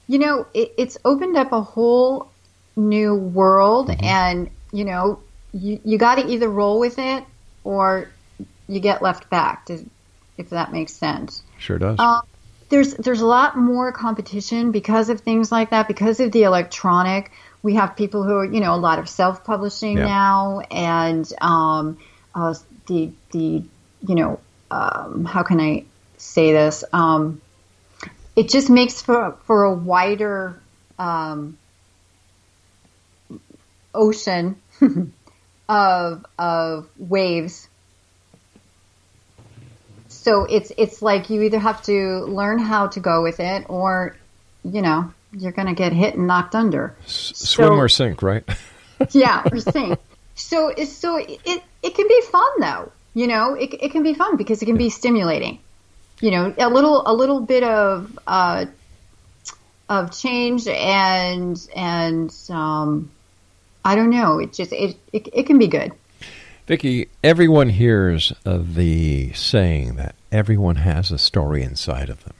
you 0.06 0.18
know, 0.18 0.46
it, 0.54 0.72
it's 0.76 0.98
opened 1.04 1.36
up 1.36 1.52
a 1.52 1.62
whole 1.62 2.30
new 2.76 3.14
world, 3.14 3.88
mm-hmm. 3.88 4.04
and 4.04 4.50
you 4.72 4.84
know, 4.84 5.20
you, 5.52 5.80
you 5.84 5.98
got 5.98 6.16
to 6.16 6.26
either 6.26 6.48
roll 6.48 6.78
with 6.78 6.98
it 6.98 7.24
or 7.64 8.08
you 8.68 8.80
get 8.80 9.02
left 9.02 9.28
back, 9.30 9.68
if 10.38 10.50
that 10.50 10.72
makes 10.72 10.92
sense. 10.92 11.42
Sure 11.58 11.78
does. 11.78 11.98
Um, 11.98 12.22
there's 12.68 12.94
there's 12.94 13.20
a 13.20 13.26
lot 13.26 13.56
more 13.56 13.92
competition 13.92 14.70
because 14.70 15.10
of 15.10 15.20
things 15.20 15.50
like 15.50 15.70
that, 15.70 15.88
because 15.88 16.20
of 16.20 16.32
the 16.32 16.44
electronic. 16.44 17.32
We 17.62 17.74
have 17.74 17.96
people 17.96 18.22
who 18.22 18.36
are, 18.36 18.44
you 18.44 18.60
know, 18.60 18.74
a 18.74 18.78
lot 18.78 18.98
of 18.98 19.08
self-publishing 19.08 19.98
Yeah. 19.98 20.04
now, 20.04 20.60
and 20.70 21.30
um, 21.42 21.98
uh, 22.34 22.54
the 22.90 23.10
the 23.30 23.62
you 24.06 24.14
know, 24.14 24.40
um, 24.70 25.24
how 25.24 25.42
can 25.44 25.60
I 25.60 25.84
say 26.18 26.52
this? 26.52 26.84
Um, 26.92 27.40
it 28.36 28.48
just 28.48 28.68
makes 28.68 29.00
for 29.00 29.36
for 29.46 29.64
a 29.64 29.72
wider 29.72 30.60
um, 30.98 31.56
ocean 33.94 34.56
of 35.68 36.26
of 36.38 36.88
waves. 36.98 37.68
So 40.08 40.44
it's 40.44 40.72
it's 40.76 41.00
like 41.00 41.30
you 41.30 41.42
either 41.42 41.58
have 41.58 41.82
to 41.84 42.20
learn 42.24 42.58
how 42.58 42.88
to 42.88 43.00
go 43.00 43.22
with 43.22 43.40
it, 43.40 43.66
or 43.68 44.16
you 44.64 44.82
know 44.82 45.12
you're 45.32 45.52
going 45.52 45.68
to 45.68 45.74
get 45.74 45.92
hit 45.92 46.16
and 46.16 46.26
knocked 46.26 46.56
under. 46.56 46.96
Swim 47.06 47.68
So- 47.68 47.74
or 47.74 47.88
sink, 47.88 48.20
right? 48.22 48.42
yeah, 49.12 49.42
or 49.50 49.60
sink. 49.60 49.98
So 50.34 50.68
it's 50.68 50.92
so 50.92 51.16
it 51.18 51.62
it 51.82 51.94
can 51.94 52.06
be 52.08 52.20
fun 52.30 52.60
though. 52.60 52.92
You 53.14 53.26
know, 53.26 53.54
it 53.54 53.74
it 53.74 53.92
can 53.92 54.02
be 54.02 54.14
fun 54.14 54.36
because 54.36 54.62
it 54.62 54.66
can 54.66 54.76
be 54.76 54.90
stimulating. 54.90 55.58
You 56.20 56.30
know, 56.30 56.54
a 56.58 56.68
little 56.68 57.02
a 57.06 57.14
little 57.14 57.40
bit 57.40 57.64
of 57.64 58.18
uh, 58.26 58.66
of 59.88 60.16
change 60.16 60.66
and 60.68 61.68
and 61.74 62.34
um, 62.50 63.10
I 63.84 63.94
don't 63.94 64.10
know. 64.10 64.38
It 64.38 64.52
just 64.52 64.72
it 64.72 64.96
it, 65.12 65.28
it 65.32 65.46
can 65.46 65.58
be 65.58 65.66
good. 65.66 65.92
Vicki, 66.66 67.08
everyone 67.24 67.70
hears 67.70 68.32
of 68.44 68.76
the 68.76 69.32
saying 69.32 69.96
that 69.96 70.14
everyone 70.30 70.76
has 70.76 71.10
a 71.10 71.18
story 71.18 71.64
inside 71.64 72.08
of 72.08 72.22
them. 72.22 72.34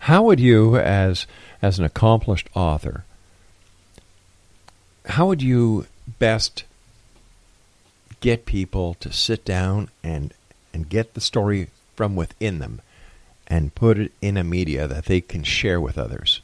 How 0.00 0.22
would 0.24 0.38
you, 0.38 0.76
as 0.76 1.26
as 1.62 1.78
an 1.78 1.86
accomplished 1.86 2.50
author, 2.54 3.04
how 5.06 5.26
would 5.28 5.40
you 5.40 5.86
best 6.18 6.64
get 8.24 8.46
people 8.46 8.94
to 8.94 9.12
sit 9.12 9.44
down 9.44 9.90
and 10.02 10.32
and 10.72 10.88
get 10.88 11.12
the 11.12 11.20
story 11.20 11.68
from 11.94 12.16
within 12.16 12.58
them 12.58 12.80
and 13.46 13.74
put 13.74 13.98
it 13.98 14.12
in 14.22 14.38
a 14.38 14.42
media 14.42 14.88
that 14.88 15.04
they 15.04 15.20
can 15.20 15.42
share 15.42 15.78
with 15.78 15.98
others? 15.98 16.40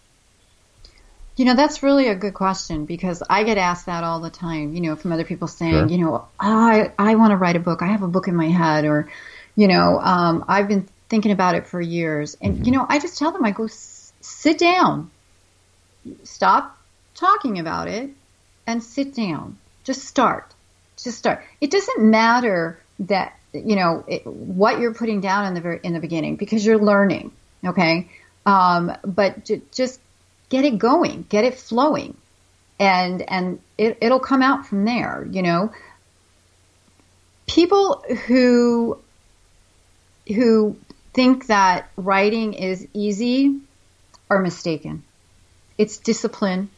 You 1.36 1.46
know, 1.46 1.54
that's 1.54 1.82
really 1.82 2.08
a 2.08 2.14
good 2.14 2.34
question 2.34 2.84
because 2.84 3.22
I 3.30 3.44
get 3.44 3.56
asked 3.56 3.86
that 3.86 4.04
all 4.04 4.20
the 4.20 4.28
time, 4.28 4.74
you 4.74 4.82
know, 4.82 4.94
from 4.94 5.10
other 5.10 5.24
people 5.24 5.48
saying, 5.48 5.72
Sure. 5.72 5.86
you 5.86 5.96
know, 6.04 6.28
I, 6.38 6.92
I 6.98 7.14
want 7.14 7.30
to 7.30 7.36
write 7.38 7.56
a 7.56 7.60
book. 7.60 7.80
I 7.80 7.86
have 7.86 8.02
a 8.02 8.08
book 8.08 8.28
in 8.28 8.36
my 8.36 8.48
head 8.48 8.84
or, 8.84 9.10
you 9.56 9.66
know, 9.66 9.98
um, 10.00 10.44
I've 10.46 10.68
been 10.68 10.86
thinking 11.08 11.32
about 11.32 11.54
it 11.54 11.66
for 11.66 11.80
years. 11.80 12.36
And, 12.42 12.66
you 12.66 12.72
know, 12.72 12.84
I 12.86 12.98
just 12.98 13.18
tell 13.18 13.32
them, 13.32 13.42
I 13.42 13.52
go, 13.52 13.64
"S- 13.64 14.12
sit 14.20 14.58
down, 14.58 15.10
stop 16.24 16.76
talking 17.14 17.58
about 17.58 17.88
it 17.88 18.10
and 18.66 18.82
sit 18.82 19.14
down. 19.14 19.56
Just 19.82 20.04
start. 20.04 20.52
Just 21.02 21.18
start. 21.18 21.44
It 21.60 21.70
doesn't 21.70 22.02
matter 22.02 22.80
that, 23.00 23.36
you 23.52 23.76
know, 23.76 24.04
it, 24.06 24.26
what 24.26 24.80
you're 24.80 24.94
putting 24.94 25.20
down 25.20 25.46
in 25.46 25.54
the 25.54 25.60
very, 25.60 25.80
in 25.82 25.92
the 25.92 26.00
beginning 26.00 26.36
because 26.36 26.64
you're 26.64 26.78
learning. 26.78 27.32
Okay. 27.64 28.08
Um, 28.46 28.96
but 29.04 29.44
j- 29.44 29.62
just 29.72 30.00
get 30.48 30.64
it 30.64 30.78
going, 30.78 31.24
get 31.28 31.44
it 31.44 31.54
flowing, 31.54 32.16
and 32.78 33.22
and 33.22 33.60
it, 33.78 33.98
it'll 34.00 34.20
come 34.20 34.42
out 34.42 34.66
from 34.66 34.84
there. 34.84 35.26
You 35.30 35.42
know, 35.42 35.72
people 37.46 38.02
who 38.26 38.98
who 40.26 40.76
think 41.12 41.46
that 41.46 41.90
writing 41.96 42.54
is 42.54 42.86
easy 42.94 43.60
are 44.28 44.40
mistaken. 44.40 45.02
It's 45.76 45.98
discipline. 45.98 46.70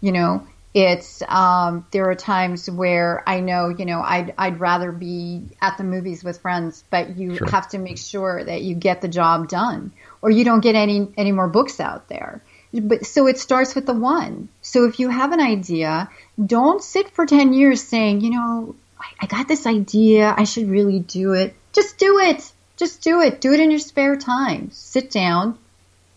You 0.00 0.12
know, 0.12 0.46
it's 0.76 1.22
um, 1.26 1.86
there 1.90 2.10
are 2.10 2.14
times 2.14 2.68
where 2.68 3.22
I 3.26 3.40
know, 3.40 3.70
you 3.70 3.86
know, 3.86 4.02
I'd 4.02 4.34
I'd 4.36 4.60
rather 4.60 4.92
be 4.92 5.46
at 5.58 5.78
the 5.78 5.84
movies 5.84 6.22
with 6.22 6.42
friends, 6.42 6.84
but 6.90 7.16
you 7.16 7.36
Sure. 7.36 7.48
have 7.48 7.70
to 7.70 7.78
make 7.78 7.96
sure 7.96 8.44
that 8.44 8.60
you 8.60 8.74
get 8.74 9.00
the 9.00 9.08
job 9.08 9.48
done, 9.48 9.92
or 10.20 10.30
you 10.30 10.44
don't 10.44 10.60
get 10.60 10.74
any 10.74 11.08
any 11.16 11.32
more 11.32 11.48
books 11.48 11.80
out 11.80 12.10
there. 12.10 12.42
But 12.74 13.06
so 13.06 13.26
it 13.26 13.38
starts 13.38 13.74
with 13.74 13.86
the 13.86 13.94
one. 13.94 14.50
So 14.60 14.84
if 14.84 15.00
you 15.00 15.08
have 15.08 15.32
an 15.32 15.40
idea, 15.40 16.10
don't 16.44 16.84
sit 16.84 17.08
for 17.08 17.24
ten 17.24 17.54
years 17.54 17.82
saying, 17.82 18.20
you 18.20 18.32
know, 18.32 18.74
I, 19.00 19.06
I 19.22 19.26
got 19.28 19.48
this 19.48 19.66
idea, 19.66 20.34
I 20.36 20.44
should 20.44 20.68
really 20.68 21.00
do 21.00 21.32
it. 21.32 21.54
Just 21.72 21.96
do 21.96 22.18
it. 22.18 22.52
Just 22.76 23.02
do 23.02 23.22
it. 23.22 23.40
Do 23.40 23.54
it 23.54 23.60
in 23.60 23.70
your 23.70 23.80
spare 23.80 24.16
time. 24.16 24.70
Sit 24.72 25.10
down 25.10 25.56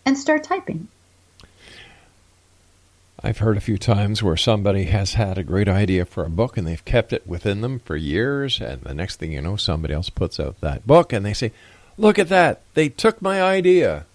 and 0.04 0.18
start 0.18 0.44
typing. 0.44 0.88
I've 3.22 3.38
heard 3.38 3.58
a 3.58 3.60
few 3.60 3.76
times 3.76 4.22
where 4.22 4.36
somebody 4.36 4.84
has 4.84 5.14
had 5.14 5.36
a 5.36 5.42
great 5.42 5.68
idea 5.68 6.06
for 6.06 6.24
a 6.24 6.30
book 6.30 6.56
and 6.56 6.66
they've 6.66 6.84
kept 6.84 7.12
it 7.12 7.26
within 7.26 7.60
them 7.60 7.78
for 7.80 7.94
years, 7.94 8.60
and 8.60 8.80
the 8.80 8.94
next 8.94 9.16
thing 9.16 9.32
you 9.32 9.42
know, 9.42 9.56
somebody 9.56 9.92
else 9.92 10.08
puts 10.08 10.40
out 10.40 10.60
that 10.60 10.86
book 10.86 11.12
and 11.12 11.24
they 11.24 11.34
say, 11.34 11.52
Look 11.98 12.18
at 12.18 12.30
that! 12.30 12.62
They 12.72 12.88
took 12.88 13.20
my 13.20 13.42
idea. 13.42 14.06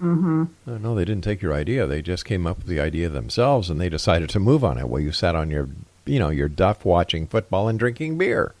Mm-hmm. 0.00 0.44
No, 0.66 0.78
no, 0.78 0.94
they 0.94 1.04
didn't 1.04 1.24
take 1.24 1.42
your 1.42 1.52
idea. 1.52 1.86
They 1.86 2.00
just 2.00 2.24
came 2.24 2.46
up 2.46 2.58
with 2.58 2.66
the 2.66 2.78
idea 2.78 3.08
themselves 3.08 3.70
and 3.70 3.80
they 3.80 3.88
decided 3.88 4.28
to 4.30 4.40
move 4.40 4.62
on 4.62 4.78
it. 4.78 4.88
while 4.88 5.00
you 5.00 5.10
sat 5.10 5.34
on 5.34 5.50
your, 5.50 5.68
you 6.04 6.20
know, 6.20 6.28
your 6.28 6.48
duff 6.48 6.84
watching 6.84 7.26
football 7.26 7.68
and 7.68 7.78
drinking 7.78 8.18
beer. 8.18 8.54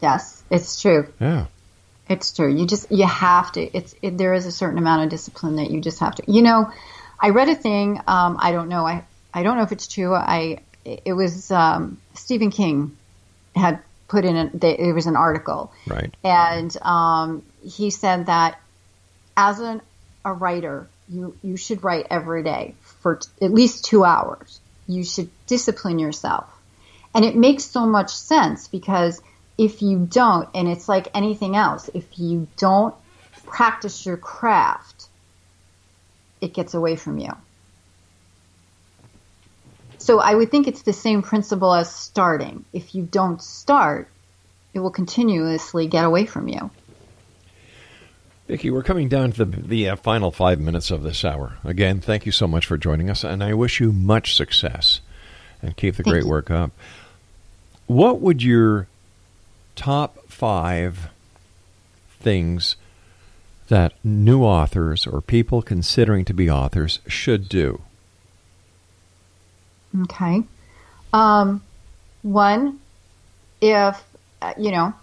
Yes, 0.00 0.44
it's 0.50 0.80
true. 0.80 1.12
Yeah. 1.20 1.46
It's 2.08 2.32
true. 2.32 2.54
You 2.54 2.66
just 2.66 2.92
you 2.92 3.06
have 3.06 3.50
to. 3.52 3.60
It's 3.60 3.94
it, 4.02 4.18
there 4.18 4.34
is 4.34 4.46
a 4.46 4.52
certain 4.52 4.78
amount 4.78 5.02
of 5.02 5.10
discipline 5.10 5.56
that 5.56 5.70
you 5.70 5.80
just 5.80 5.98
have 5.98 6.14
to. 6.16 6.30
You 6.30 6.42
know, 6.42 6.70
I 7.18 7.30
read 7.30 7.48
a 7.48 7.56
thing. 7.56 7.98
Um, 8.06 8.36
I 8.38 8.52
don't 8.52 8.68
know. 8.68 8.86
I 8.86 9.04
I 9.36 9.42
don't 9.42 9.58
know 9.58 9.64
if 9.64 9.72
it's 9.72 9.86
true. 9.86 10.14
I 10.14 10.60
it 10.86 11.12
was 11.12 11.50
um, 11.50 12.00
Stephen 12.14 12.50
King 12.50 12.96
had 13.54 13.80
put 14.08 14.24
in 14.24 14.34
a, 14.34 14.66
it 14.66 14.94
was 14.94 15.06
an 15.06 15.14
article, 15.14 15.72
Right. 15.86 16.10
and 16.24 16.74
um, 16.80 17.42
he 17.62 17.90
said 17.90 18.26
that 18.26 18.58
as 19.36 19.60
an, 19.60 19.82
a 20.24 20.32
writer, 20.32 20.88
you 21.10 21.36
you 21.42 21.58
should 21.58 21.84
write 21.84 22.06
every 22.08 22.44
day 22.44 22.74
for 23.02 23.16
t- 23.16 23.28
at 23.42 23.52
least 23.52 23.84
two 23.84 24.04
hours. 24.04 24.58
You 24.88 25.04
should 25.04 25.28
discipline 25.46 25.98
yourself, 25.98 26.48
and 27.14 27.22
it 27.22 27.36
makes 27.36 27.64
so 27.64 27.84
much 27.84 28.14
sense 28.14 28.68
because 28.68 29.20
if 29.58 29.82
you 29.82 30.06
don't, 30.10 30.48
and 30.54 30.66
it's 30.66 30.88
like 30.88 31.08
anything 31.14 31.56
else, 31.56 31.90
if 31.92 32.18
you 32.18 32.48
don't 32.56 32.94
practice 33.44 34.06
your 34.06 34.16
craft, 34.16 35.08
it 36.40 36.54
gets 36.54 36.72
away 36.72 36.96
from 36.96 37.18
you. 37.18 37.32
So 40.06 40.20
I 40.20 40.36
would 40.36 40.52
think 40.52 40.68
it's 40.68 40.82
the 40.82 40.92
same 40.92 41.20
principle 41.20 41.74
as 41.74 41.92
starting. 41.92 42.64
If 42.72 42.94
you 42.94 43.02
don't 43.02 43.42
start, 43.42 44.08
it 44.72 44.78
will 44.78 44.92
continuously 44.92 45.88
get 45.88 46.04
away 46.04 46.26
from 46.26 46.46
you. 46.46 46.70
Vicki, 48.46 48.70
we're 48.70 48.84
coming 48.84 49.08
down 49.08 49.32
to 49.32 49.44
the, 49.44 49.60
the 49.60 49.88
uh, 49.88 49.96
final 49.96 50.30
five 50.30 50.60
minutes 50.60 50.92
of 50.92 51.02
this 51.02 51.24
hour. 51.24 51.56
Again, 51.64 52.00
thank 52.00 52.24
you 52.24 52.30
so 52.30 52.46
much 52.46 52.66
for 52.66 52.76
joining 52.76 53.10
us, 53.10 53.24
and 53.24 53.42
I 53.42 53.54
wish 53.54 53.80
you 53.80 53.90
much 53.90 54.36
success 54.36 55.00
and 55.60 55.76
keep 55.76 55.96
the 55.96 56.04
Thank 56.04 56.12
great 56.12 56.22
you. 56.22 56.30
work 56.30 56.52
up. 56.52 56.70
What 57.88 58.20
would 58.20 58.44
your 58.44 58.86
top 59.74 60.18
five 60.28 61.08
things 62.20 62.76
that 63.66 63.92
new 64.04 64.44
authors 64.44 65.04
or 65.04 65.20
people 65.20 65.62
considering 65.62 66.24
to 66.26 66.32
be 66.32 66.48
authors 66.48 67.00
should 67.08 67.48
do? 67.48 67.82
Okay. 70.02 70.42
Um, 71.12 71.62
one, 72.22 72.80
if 73.60 74.02
uh, 74.42 74.54
you 74.58 74.70
know, 74.70 74.94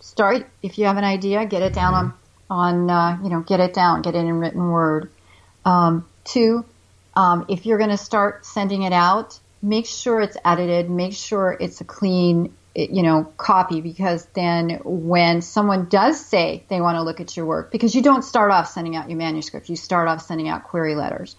start 0.00 0.48
if 0.62 0.78
you 0.78 0.86
have 0.86 0.96
an 0.96 1.04
idea, 1.04 1.46
get 1.46 1.62
it 1.62 1.72
down 1.72 1.94
on 1.94 2.14
on 2.50 2.90
uh, 2.90 3.18
you 3.22 3.30
know, 3.30 3.40
get 3.40 3.60
it 3.60 3.74
down, 3.74 4.02
get 4.02 4.14
it 4.14 4.18
in 4.18 4.40
written 4.40 4.68
word. 4.68 5.10
Um, 5.64 6.06
two, 6.24 6.64
um, 7.14 7.46
if 7.48 7.66
you're 7.66 7.78
going 7.78 7.90
to 7.90 7.96
start 7.96 8.44
sending 8.44 8.82
it 8.82 8.92
out, 8.92 9.38
make 9.62 9.86
sure 9.86 10.20
it's 10.20 10.36
edited, 10.44 10.90
make 10.90 11.14
sure 11.14 11.56
it's 11.58 11.80
a 11.80 11.84
clean 11.84 12.52
you 12.74 13.02
know 13.02 13.24
copy 13.36 13.80
because 13.80 14.24
then 14.34 14.80
when 14.84 15.42
someone 15.42 15.88
does 15.88 16.24
say 16.24 16.64
they 16.68 16.80
want 16.80 16.96
to 16.96 17.02
look 17.02 17.20
at 17.20 17.36
your 17.36 17.44
work 17.44 17.70
because 17.70 17.94
you 17.94 18.00
don't 18.00 18.22
start 18.22 18.50
off 18.50 18.66
sending 18.66 18.96
out 18.96 19.10
your 19.10 19.18
manuscript 19.18 19.68
you 19.68 19.76
start 19.76 20.08
off 20.08 20.22
sending 20.22 20.48
out 20.48 20.64
query 20.64 20.94
letters 20.94 21.36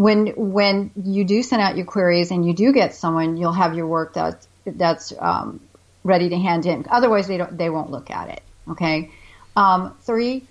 when 0.00 0.28
when 0.28 0.90
you 0.96 1.24
do 1.24 1.42
send 1.42 1.60
out 1.60 1.76
your 1.76 1.84
queries 1.84 2.30
and 2.30 2.46
you 2.46 2.54
do 2.54 2.72
get 2.72 2.94
someone, 2.94 3.36
you'll 3.36 3.52
have 3.52 3.74
your 3.74 3.86
work 3.86 4.14
that 4.14 4.46
that's 4.64 5.12
um, 5.18 5.60
ready 6.04 6.30
to 6.30 6.38
hand 6.38 6.64
in. 6.64 6.86
Otherwise, 6.90 7.26
they 7.28 7.36
don't 7.36 7.58
they 7.58 7.68
won't 7.68 7.90
look 7.90 8.10
at 8.10 8.30
it. 8.30 8.42
Okay. 8.66 9.10
Um, 9.54 9.94
three, 10.00 10.46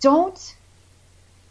don't 0.00 0.54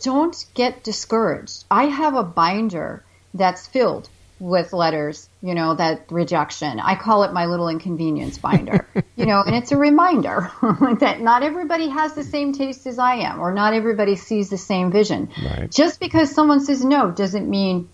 don't 0.01 0.45
get 0.54 0.82
discouraged. 0.82 1.66
I 1.70 1.88
have 1.88 2.16
a 2.16 2.24
binder 2.24 3.04
that's 3.34 3.68
filled 3.68 4.08
with 4.40 4.74
letters, 4.74 5.30
you 5.42 5.54
know, 5.54 5.76
that 5.76 6.12
rejection. 6.12 6.80
I 6.80 6.96
call 6.96 7.24
it 7.24 7.34
my 7.34 7.46
little 7.46 7.70
inconvenience 7.70 8.38
binder, 8.38 8.88
you 9.16 9.26
know, 9.26 9.42
and 9.42 9.56
it's 9.56 9.72
a 9.72 9.78
reminder 9.78 10.52
that 11.00 11.22
not 11.22 11.44
everybody 11.44 11.88
has 11.88 12.14
the 12.14 12.24
same 12.24 12.54
taste 12.54 12.86
as 12.88 13.00
I 13.00 13.16
am, 13.16 13.40
or 13.40 13.54
not 13.54 13.74
everybody 13.74 14.16
sees 14.16 14.50
the 14.50 14.58
same 14.58 14.92
vision. 14.92 15.30
Right. 15.44 15.72
Just 15.72 16.00
because 16.00 16.34
someone 16.34 16.60
says 16.60 16.84
no 16.84 17.12
doesn't 17.12 17.50
mean 17.50 17.90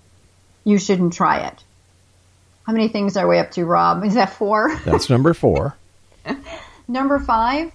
you 0.64 0.78
shouldn't 0.78 1.14
try 1.14 1.48
it. 1.48 1.64
How 2.64 2.74
many 2.74 2.88
things 2.88 3.18
are 3.18 3.28
we 3.28 3.40
up 3.40 3.52
to, 3.52 3.66
Rob? 3.66 4.04
Is 4.04 4.16
that 4.16 4.34
four? 4.34 4.76
That's 4.86 5.10
number 5.10 5.34
four. 5.34 5.76
Number 6.88 7.20
five, 7.20 7.72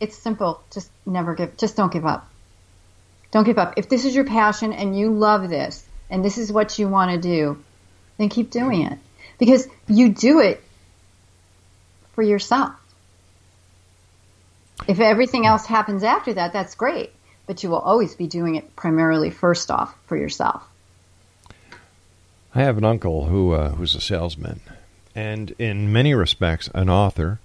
it's 0.00 0.16
simple. 0.16 0.62
Just 0.72 0.90
never 1.04 1.34
give, 1.34 1.56
just 1.58 1.76
don't 1.76 1.92
give 1.92 2.06
up. 2.06 2.28
Don't 3.30 3.44
give 3.44 3.58
up. 3.58 3.74
If 3.76 3.88
this 3.88 4.04
is 4.04 4.14
your 4.14 4.24
passion 4.24 4.72
and 4.72 4.98
you 4.98 5.10
love 5.10 5.48
this 5.48 5.84
and 6.10 6.24
this 6.24 6.38
is 6.38 6.52
what 6.52 6.78
you 6.78 6.88
want 6.88 7.12
to 7.12 7.18
do, 7.18 7.62
then 8.18 8.28
keep 8.28 8.50
doing 8.50 8.82
it. 8.82 8.98
Because 9.38 9.66
you 9.88 10.10
do 10.10 10.40
it 10.40 10.62
for 12.14 12.22
yourself. 12.22 12.74
If 14.88 15.00
everything 15.00 15.46
else 15.46 15.66
happens 15.66 16.02
after 16.02 16.34
that, 16.34 16.52
that's 16.52 16.74
great, 16.74 17.12
but 17.46 17.62
you 17.62 17.70
will 17.70 17.78
always 17.78 18.14
be 18.14 18.26
doing 18.26 18.56
it 18.56 18.76
primarily 18.76 19.30
first 19.30 19.70
off 19.70 19.94
for 20.06 20.16
yourself. 20.16 20.62
I 22.54 22.62
have 22.62 22.78
an 22.78 22.84
uncle 22.84 23.26
who 23.26 23.52
uh, 23.52 23.70
who's 23.70 23.94
a 23.94 24.00
salesman, 24.00 24.60
and 25.14 25.54
in 25.58 25.92
many 25.92 26.14
respects, 26.14 26.68
an 26.74 26.90
author 26.90 27.38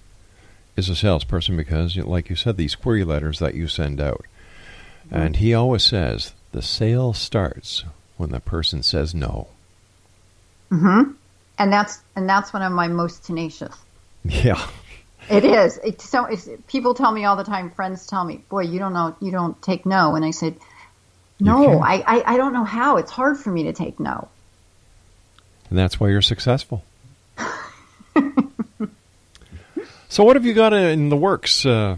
is 0.75 0.89
a 0.89 0.95
salesperson 0.95 1.55
because, 1.55 1.95
like 1.95 2.29
you 2.29 2.35
said, 2.35 2.57
these 2.57 2.75
query 2.75 3.03
letters 3.03 3.39
that 3.39 3.53
you 3.53 3.67
send 3.67 4.01
out, 4.01 4.25
and 5.11 5.35
he 5.35 5.53
always 5.53 5.83
says 5.83 6.33
the 6.53 6.63
sale 6.63 7.13
starts 7.13 7.83
when 8.17 8.31
the 8.31 8.39
person 8.39 8.83
says 8.83 9.13
no. 9.13 9.47
Mm-hmm. 10.71 11.11
And 11.57 11.73
that's 11.73 11.99
and 12.15 12.27
that's 12.27 12.53
when 12.53 12.61
I'm 12.61 12.73
my 12.73 12.87
most 12.87 13.23
tenacious. 13.23 13.75
Yeah. 14.23 14.65
It 15.29 15.43
is. 15.43 15.79
It's 15.83 16.07
so 16.07 16.25
it's, 16.25 16.47
people 16.67 16.93
tell 16.93 17.11
me 17.11 17.25
all 17.25 17.35
the 17.35 17.43
time. 17.43 17.71
Friends 17.71 18.05
tell 18.05 18.23
me, 18.23 18.43
"Boy, 18.49 18.63
you 18.63 18.79
don't 18.79 18.93
know, 18.93 19.15
you 19.19 19.31
don't 19.31 19.59
take 19.61 19.85
no." 19.85 20.15
And 20.15 20.23
I 20.23 20.31
said, 20.31 20.55
"No, 21.39 21.79
I, 21.79 22.03
I, 22.05 22.33
I 22.33 22.37
don't 22.37 22.53
know 22.53 22.63
how. 22.63 22.97
It's 22.97 23.11
hard 23.11 23.37
for 23.37 23.49
me 23.49 23.63
to 23.63 23.73
take 23.73 23.99
no." 23.99 24.27
And 25.69 25.79
that's 25.79 25.99
why 25.99 26.09
you're 26.09 26.21
successful. 26.21 26.83
so, 30.09 30.23
what 30.23 30.35
have 30.35 30.45
you 30.45 30.53
got 30.53 30.73
in 30.73 31.09
the 31.09 31.17
works? 31.17 31.65
Uh, 31.65 31.97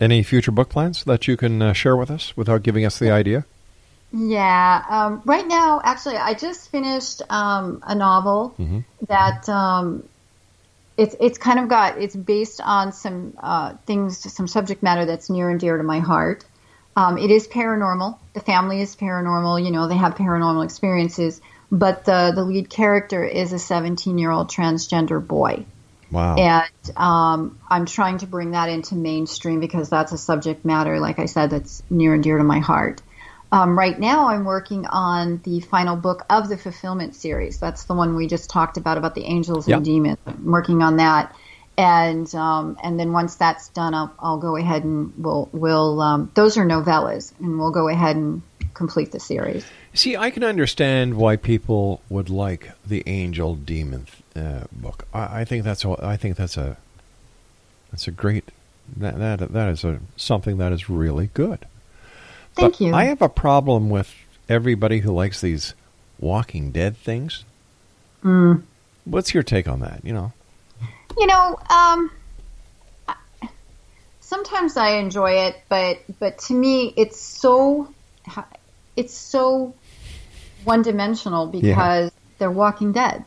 any 0.00 0.22
future 0.22 0.50
book 0.50 0.70
plans 0.70 1.04
that 1.04 1.28
you 1.28 1.36
can 1.36 1.60
uh, 1.60 1.72
share 1.72 1.96
with 1.96 2.10
us 2.10 2.36
without 2.36 2.62
giving 2.62 2.84
us 2.84 2.98
the 2.98 3.10
idea? 3.10 3.44
Yeah. 4.12 4.84
Um, 4.88 5.22
right 5.24 5.46
now, 5.46 5.80
actually, 5.82 6.16
I 6.16 6.34
just 6.34 6.70
finished 6.70 7.22
um, 7.30 7.82
a 7.86 7.94
novel 7.94 8.54
Mm-hmm. 8.58 8.80
that 9.08 9.48
um, 9.48 10.08
it's 10.96 11.14
it's 11.20 11.38
kind 11.38 11.58
of 11.58 11.68
got 11.68 11.98
it's 11.98 12.16
based 12.16 12.60
on 12.60 12.92
some 12.92 13.34
uh, 13.38 13.74
things, 13.86 14.32
some 14.32 14.48
subject 14.48 14.82
matter 14.82 15.04
that's 15.04 15.30
near 15.30 15.48
and 15.48 15.60
dear 15.60 15.76
to 15.76 15.82
my 15.82 16.00
heart. 16.00 16.44
Um, 16.96 17.18
it 17.18 17.30
is 17.30 17.46
paranormal. 17.46 18.18
The 18.34 18.40
family 18.40 18.80
is 18.80 18.96
paranormal. 18.96 19.64
You 19.64 19.70
know, 19.70 19.88
they 19.88 19.96
have 19.96 20.16
paranormal 20.16 20.64
experiences, 20.64 21.40
but 21.70 22.04
the 22.04 22.32
the 22.34 22.44
lead 22.44 22.68
character 22.68 23.24
is 23.24 23.52
a 23.52 23.58
17 23.58 24.18
year 24.18 24.30
old 24.30 24.50
transgender 24.50 25.24
boy. 25.24 25.64
Wow. 26.10 26.36
And 26.36 26.96
um, 26.96 27.60
I'm 27.68 27.86
trying 27.86 28.18
to 28.18 28.26
bring 28.26 28.50
that 28.50 28.68
into 28.68 28.96
mainstream 28.96 29.60
because 29.60 29.88
that's 29.88 30.10
a 30.10 30.18
subject 30.18 30.64
matter, 30.64 30.98
like 30.98 31.20
I 31.20 31.26
said, 31.26 31.50
that's 31.50 31.84
near 31.88 32.14
and 32.14 32.22
dear 32.22 32.36
to 32.38 32.42
my 32.44 32.58
heart. 32.58 33.00
Um, 33.52 33.76
right 33.76 33.98
now, 33.98 34.28
I'm 34.28 34.44
working 34.44 34.86
on 34.86 35.40
the 35.44 35.60
final 35.60 35.96
book 35.96 36.24
of 36.30 36.48
the 36.48 36.56
Fulfillment 36.56 37.16
series. 37.16 37.58
That's 37.58 37.84
the 37.84 37.94
one 37.94 38.14
we 38.14 38.28
just 38.28 38.48
talked 38.48 38.76
about 38.76 38.96
about 38.96 39.14
the 39.14 39.24
angels 39.24 39.66
Yep. 39.66 39.76
and 39.76 39.84
demons. 39.84 40.18
I'm 40.26 40.44
working 40.44 40.82
on 40.82 40.98
that, 40.98 41.34
and 41.76 42.32
um, 42.34 42.78
and 42.82 42.98
then 42.98 43.12
once 43.12 43.34
that's 43.34 43.68
done, 43.70 43.92
I'll, 43.92 44.14
I'll 44.20 44.38
go 44.38 44.56
ahead 44.56 44.84
and 44.84 45.12
we'll 45.18 45.48
we'll 45.52 46.00
um, 46.00 46.30
those 46.34 46.56
are 46.56 46.64
novellas, 46.64 47.32
and 47.40 47.58
we'll 47.58 47.72
go 47.72 47.88
ahead 47.88 48.14
and 48.14 48.42
complete 48.74 49.10
the 49.10 49.20
series. 49.20 49.66
See, 49.94 50.16
I 50.16 50.30
can 50.30 50.44
understand 50.44 51.14
why 51.16 51.34
people 51.34 52.00
would 52.08 52.30
like 52.30 52.70
the 52.86 53.02
angel 53.06 53.56
demon 53.56 54.06
uh, 54.36 54.64
book. 54.70 55.06
I, 55.12 55.40
I 55.40 55.44
think 55.44 55.64
that's 55.64 55.84
a, 55.84 55.96
I 56.00 56.16
think 56.16 56.36
that's 56.36 56.56
a 56.56 56.76
that's 57.90 58.06
a 58.06 58.12
great 58.12 58.44
that 58.96 59.18
that 59.18 59.52
that 59.52 59.68
is 59.70 59.82
a 59.82 59.98
something 60.16 60.58
that 60.58 60.72
is 60.72 60.88
really 60.88 61.30
good. 61.34 61.66
Thank 62.60 62.74
But 62.74 62.80
you. 62.80 62.94
I 62.94 63.04
have 63.04 63.22
a 63.22 63.28
problem 63.28 63.90
with 63.90 64.14
everybody 64.48 65.00
who 65.00 65.12
likes 65.12 65.40
these 65.40 65.74
Walking 66.18 66.70
Dead 66.70 66.96
things. 66.96 67.44
Mm. 68.22 68.62
What's 69.04 69.32
your 69.32 69.42
take 69.42 69.66
on 69.66 69.80
that? 69.80 70.04
You 70.04 70.12
know, 70.12 70.32
You 71.18 71.26
know, 71.26 71.58
um, 71.70 72.10
sometimes 74.20 74.76
I 74.76 74.98
enjoy 74.98 75.46
it, 75.46 75.56
but 75.68 75.98
but 76.18 76.38
to 76.46 76.54
me, 76.54 76.92
it's 76.96 77.18
so 77.18 77.92
it's 78.96 79.14
so 79.14 79.74
one 80.64 80.82
dimensional 80.82 81.46
because 81.46 82.12
they're 82.38 82.50
Walking 82.50 82.92
Dead. 82.92 83.24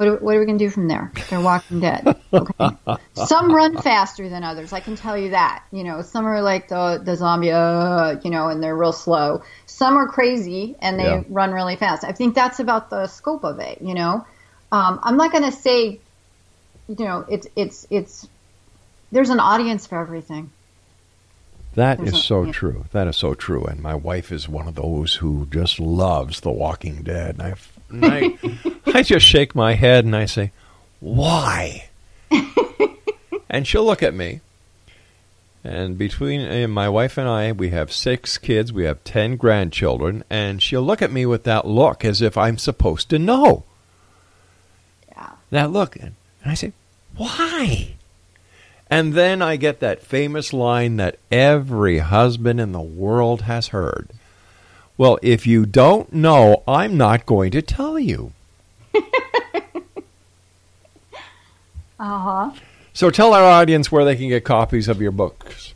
What 0.00 0.08
are, 0.08 0.16
what 0.16 0.34
are 0.34 0.40
we 0.40 0.46
going 0.46 0.56
to 0.56 0.64
do 0.64 0.70
from 0.70 0.88
there? 0.88 1.12
They're 1.28 1.42
Walking 1.42 1.80
Dead. 1.80 2.16
Okay. 2.32 2.76
some 3.12 3.54
run 3.54 3.76
faster 3.82 4.30
than 4.30 4.42
others. 4.44 4.72
I 4.72 4.80
can 4.80 4.96
tell 4.96 5.14
you 5.18 5.32
that. 5.32 5.62
You 5.70 5.84
know, 5.84 6.00
some 6.00 6.24
are 6.24 6.40
like 6.40 6.68
the 6.68 7.02
the 7.04 7.16
zombie, 7.16 7.50
uh, 7.50 8.16
you 8.24 8.30
know, 8.30 8.48
and 8.48 8.62
they're 8.62 8.74
real 8.74 8.94
slow. 8.94 9.42
Some 9.66 9.98
are 9.98 10.08
crazy 10.08 10.74
and 10.80 10.98
they 10.98 11.04
Yeah. 11.04 11.22
run 11.28 11.52
really 11.52 11.76
fast. 11.76 12.02
I 12.04 12.12
think 12.12 12.34
that's 12.34 12.60
about 12.60 12.88
the 12.88 13.08
scope 13.08 13.44
of 13.44 13.58
it. 13.58 13.82
You 13.82 13.92
know, 13.92 14.24
um, 14.72 15.00
I'm 15.02 15.18
not 15.18 15.32
going 15.32 15.44
to 15.44 15.52
say, 15.52 16.00
you 16.88 17.04
know, 17.04 17.26
it's 17.28 17.46
it's 17.54 17.86
it's 17.90 18.26
there's 19.12 19.28
an 19.28 19.38
audience 19.40 19.86
for 19.86 20.00
everything. 20.00 20.50
that 21.74 21.98
There's 21.98 22.14
is 22.14 22.24
so 22.24 22.50
true. 22.50 22.86
That 22.92 23.06
is 23.06 23.18
so 23.18 23.34
true. 23.34 23.64
And 23.64 23.82
my 23.82 23.96
wife 23.96 24.32
is 24.32 24.48
one 24.48 24.66
of 24.66 24.76
those 24.76 25.16
who 25.16 25.46
just 25.50 25.78
loves 25.78 26.40
The 26.40 26.50
Walking 26.50 27.02
Dead. 27.02 27.34
And 27.38 27.42
I, 27.42 27.54
and 27.90 28.04
I, 28.04 28.38
I 28.86 29.02
just 29.02 29.26
shake 29.26 29.54
my 29.54 29.74
head 29.74 30.04
and 30.04 30.16
I 30.16 30.26
say, 30.26 30.52
"Why?" 31.00 31.88
and 33.50 33.66
she'll 33.66 33.84
look 33.84 34.02
at 34.02 34.14
me. 34.14 34.40
And 35.62 35.98
between 35.98 36.40
uh, 36.40 36.68
my 36.68 36.88
wife 36.88 37.18
and 37.18 37.28
I, 37.28 37.52
we 37.52 37.68
have 37.68 37.92
six 37.92 38.38
kids, 38.38 38.72
we 38.72 38.84
have 38.84 39.04
ten 39.04 39.36
grandchildren, 39.36 40.24
and 40.30 40.62
she'll 40.62 40.82
look 40.82 41.02
at 41.02 41.12
me 41.12 41.26
with 41.26 41.44
that 41.44 41.66
look 41.66 42.04
as 42.04 42.22
if 42.22 42.38
I'm 42.38 42.56
supposed 42.56 43.10
to 43.10 43.18
know. 43.18 43.64
Yeah. 45.08 45.32
That 45.50 45.70
look, 45.70 45.96
and 45.96 46.14
I 46.44 46.54
say, 46.54 46.72
"Why?" 47.16 47.94
And 48.88 49.14
then 49.14 49.40
I 49.40 49.54
get 49.56 49.78
that 49.80 50.02
famous 50.02 50.52
line 50.52 50.96
that 50.96 51.18
every 51.30 51.98
husband 51.98 52.58
in 52.60 52.72
the 52.72 52.80
world 52.80 53.42
has 53.42 53.68
heard. 53.68 54.08
Well, 55.00 55.18
if 55.22 55.46
you 55.46 55.64
don't 55.64 56.12
know, 56.12 56.62
I'm 56.68 56.98
not 56.98 57.24
going 57.24 57.52
to 57.52 57.62
tell 57.62 57.98
you. 57.98 58.32
Uh 61.98 62.18
huh. 62.18 62.50
So 62.94 63.10
tell 63.10 63.34
our 63.34 63.44
audience 63.44 63.92
where 63.92 64.06
they 64.06 64.16
can 64.16 64.28
get 64.28 64.42
copies 64.42 64.88
of 64.88 65.02
your 65.02 65.10
books. 65.10 65.74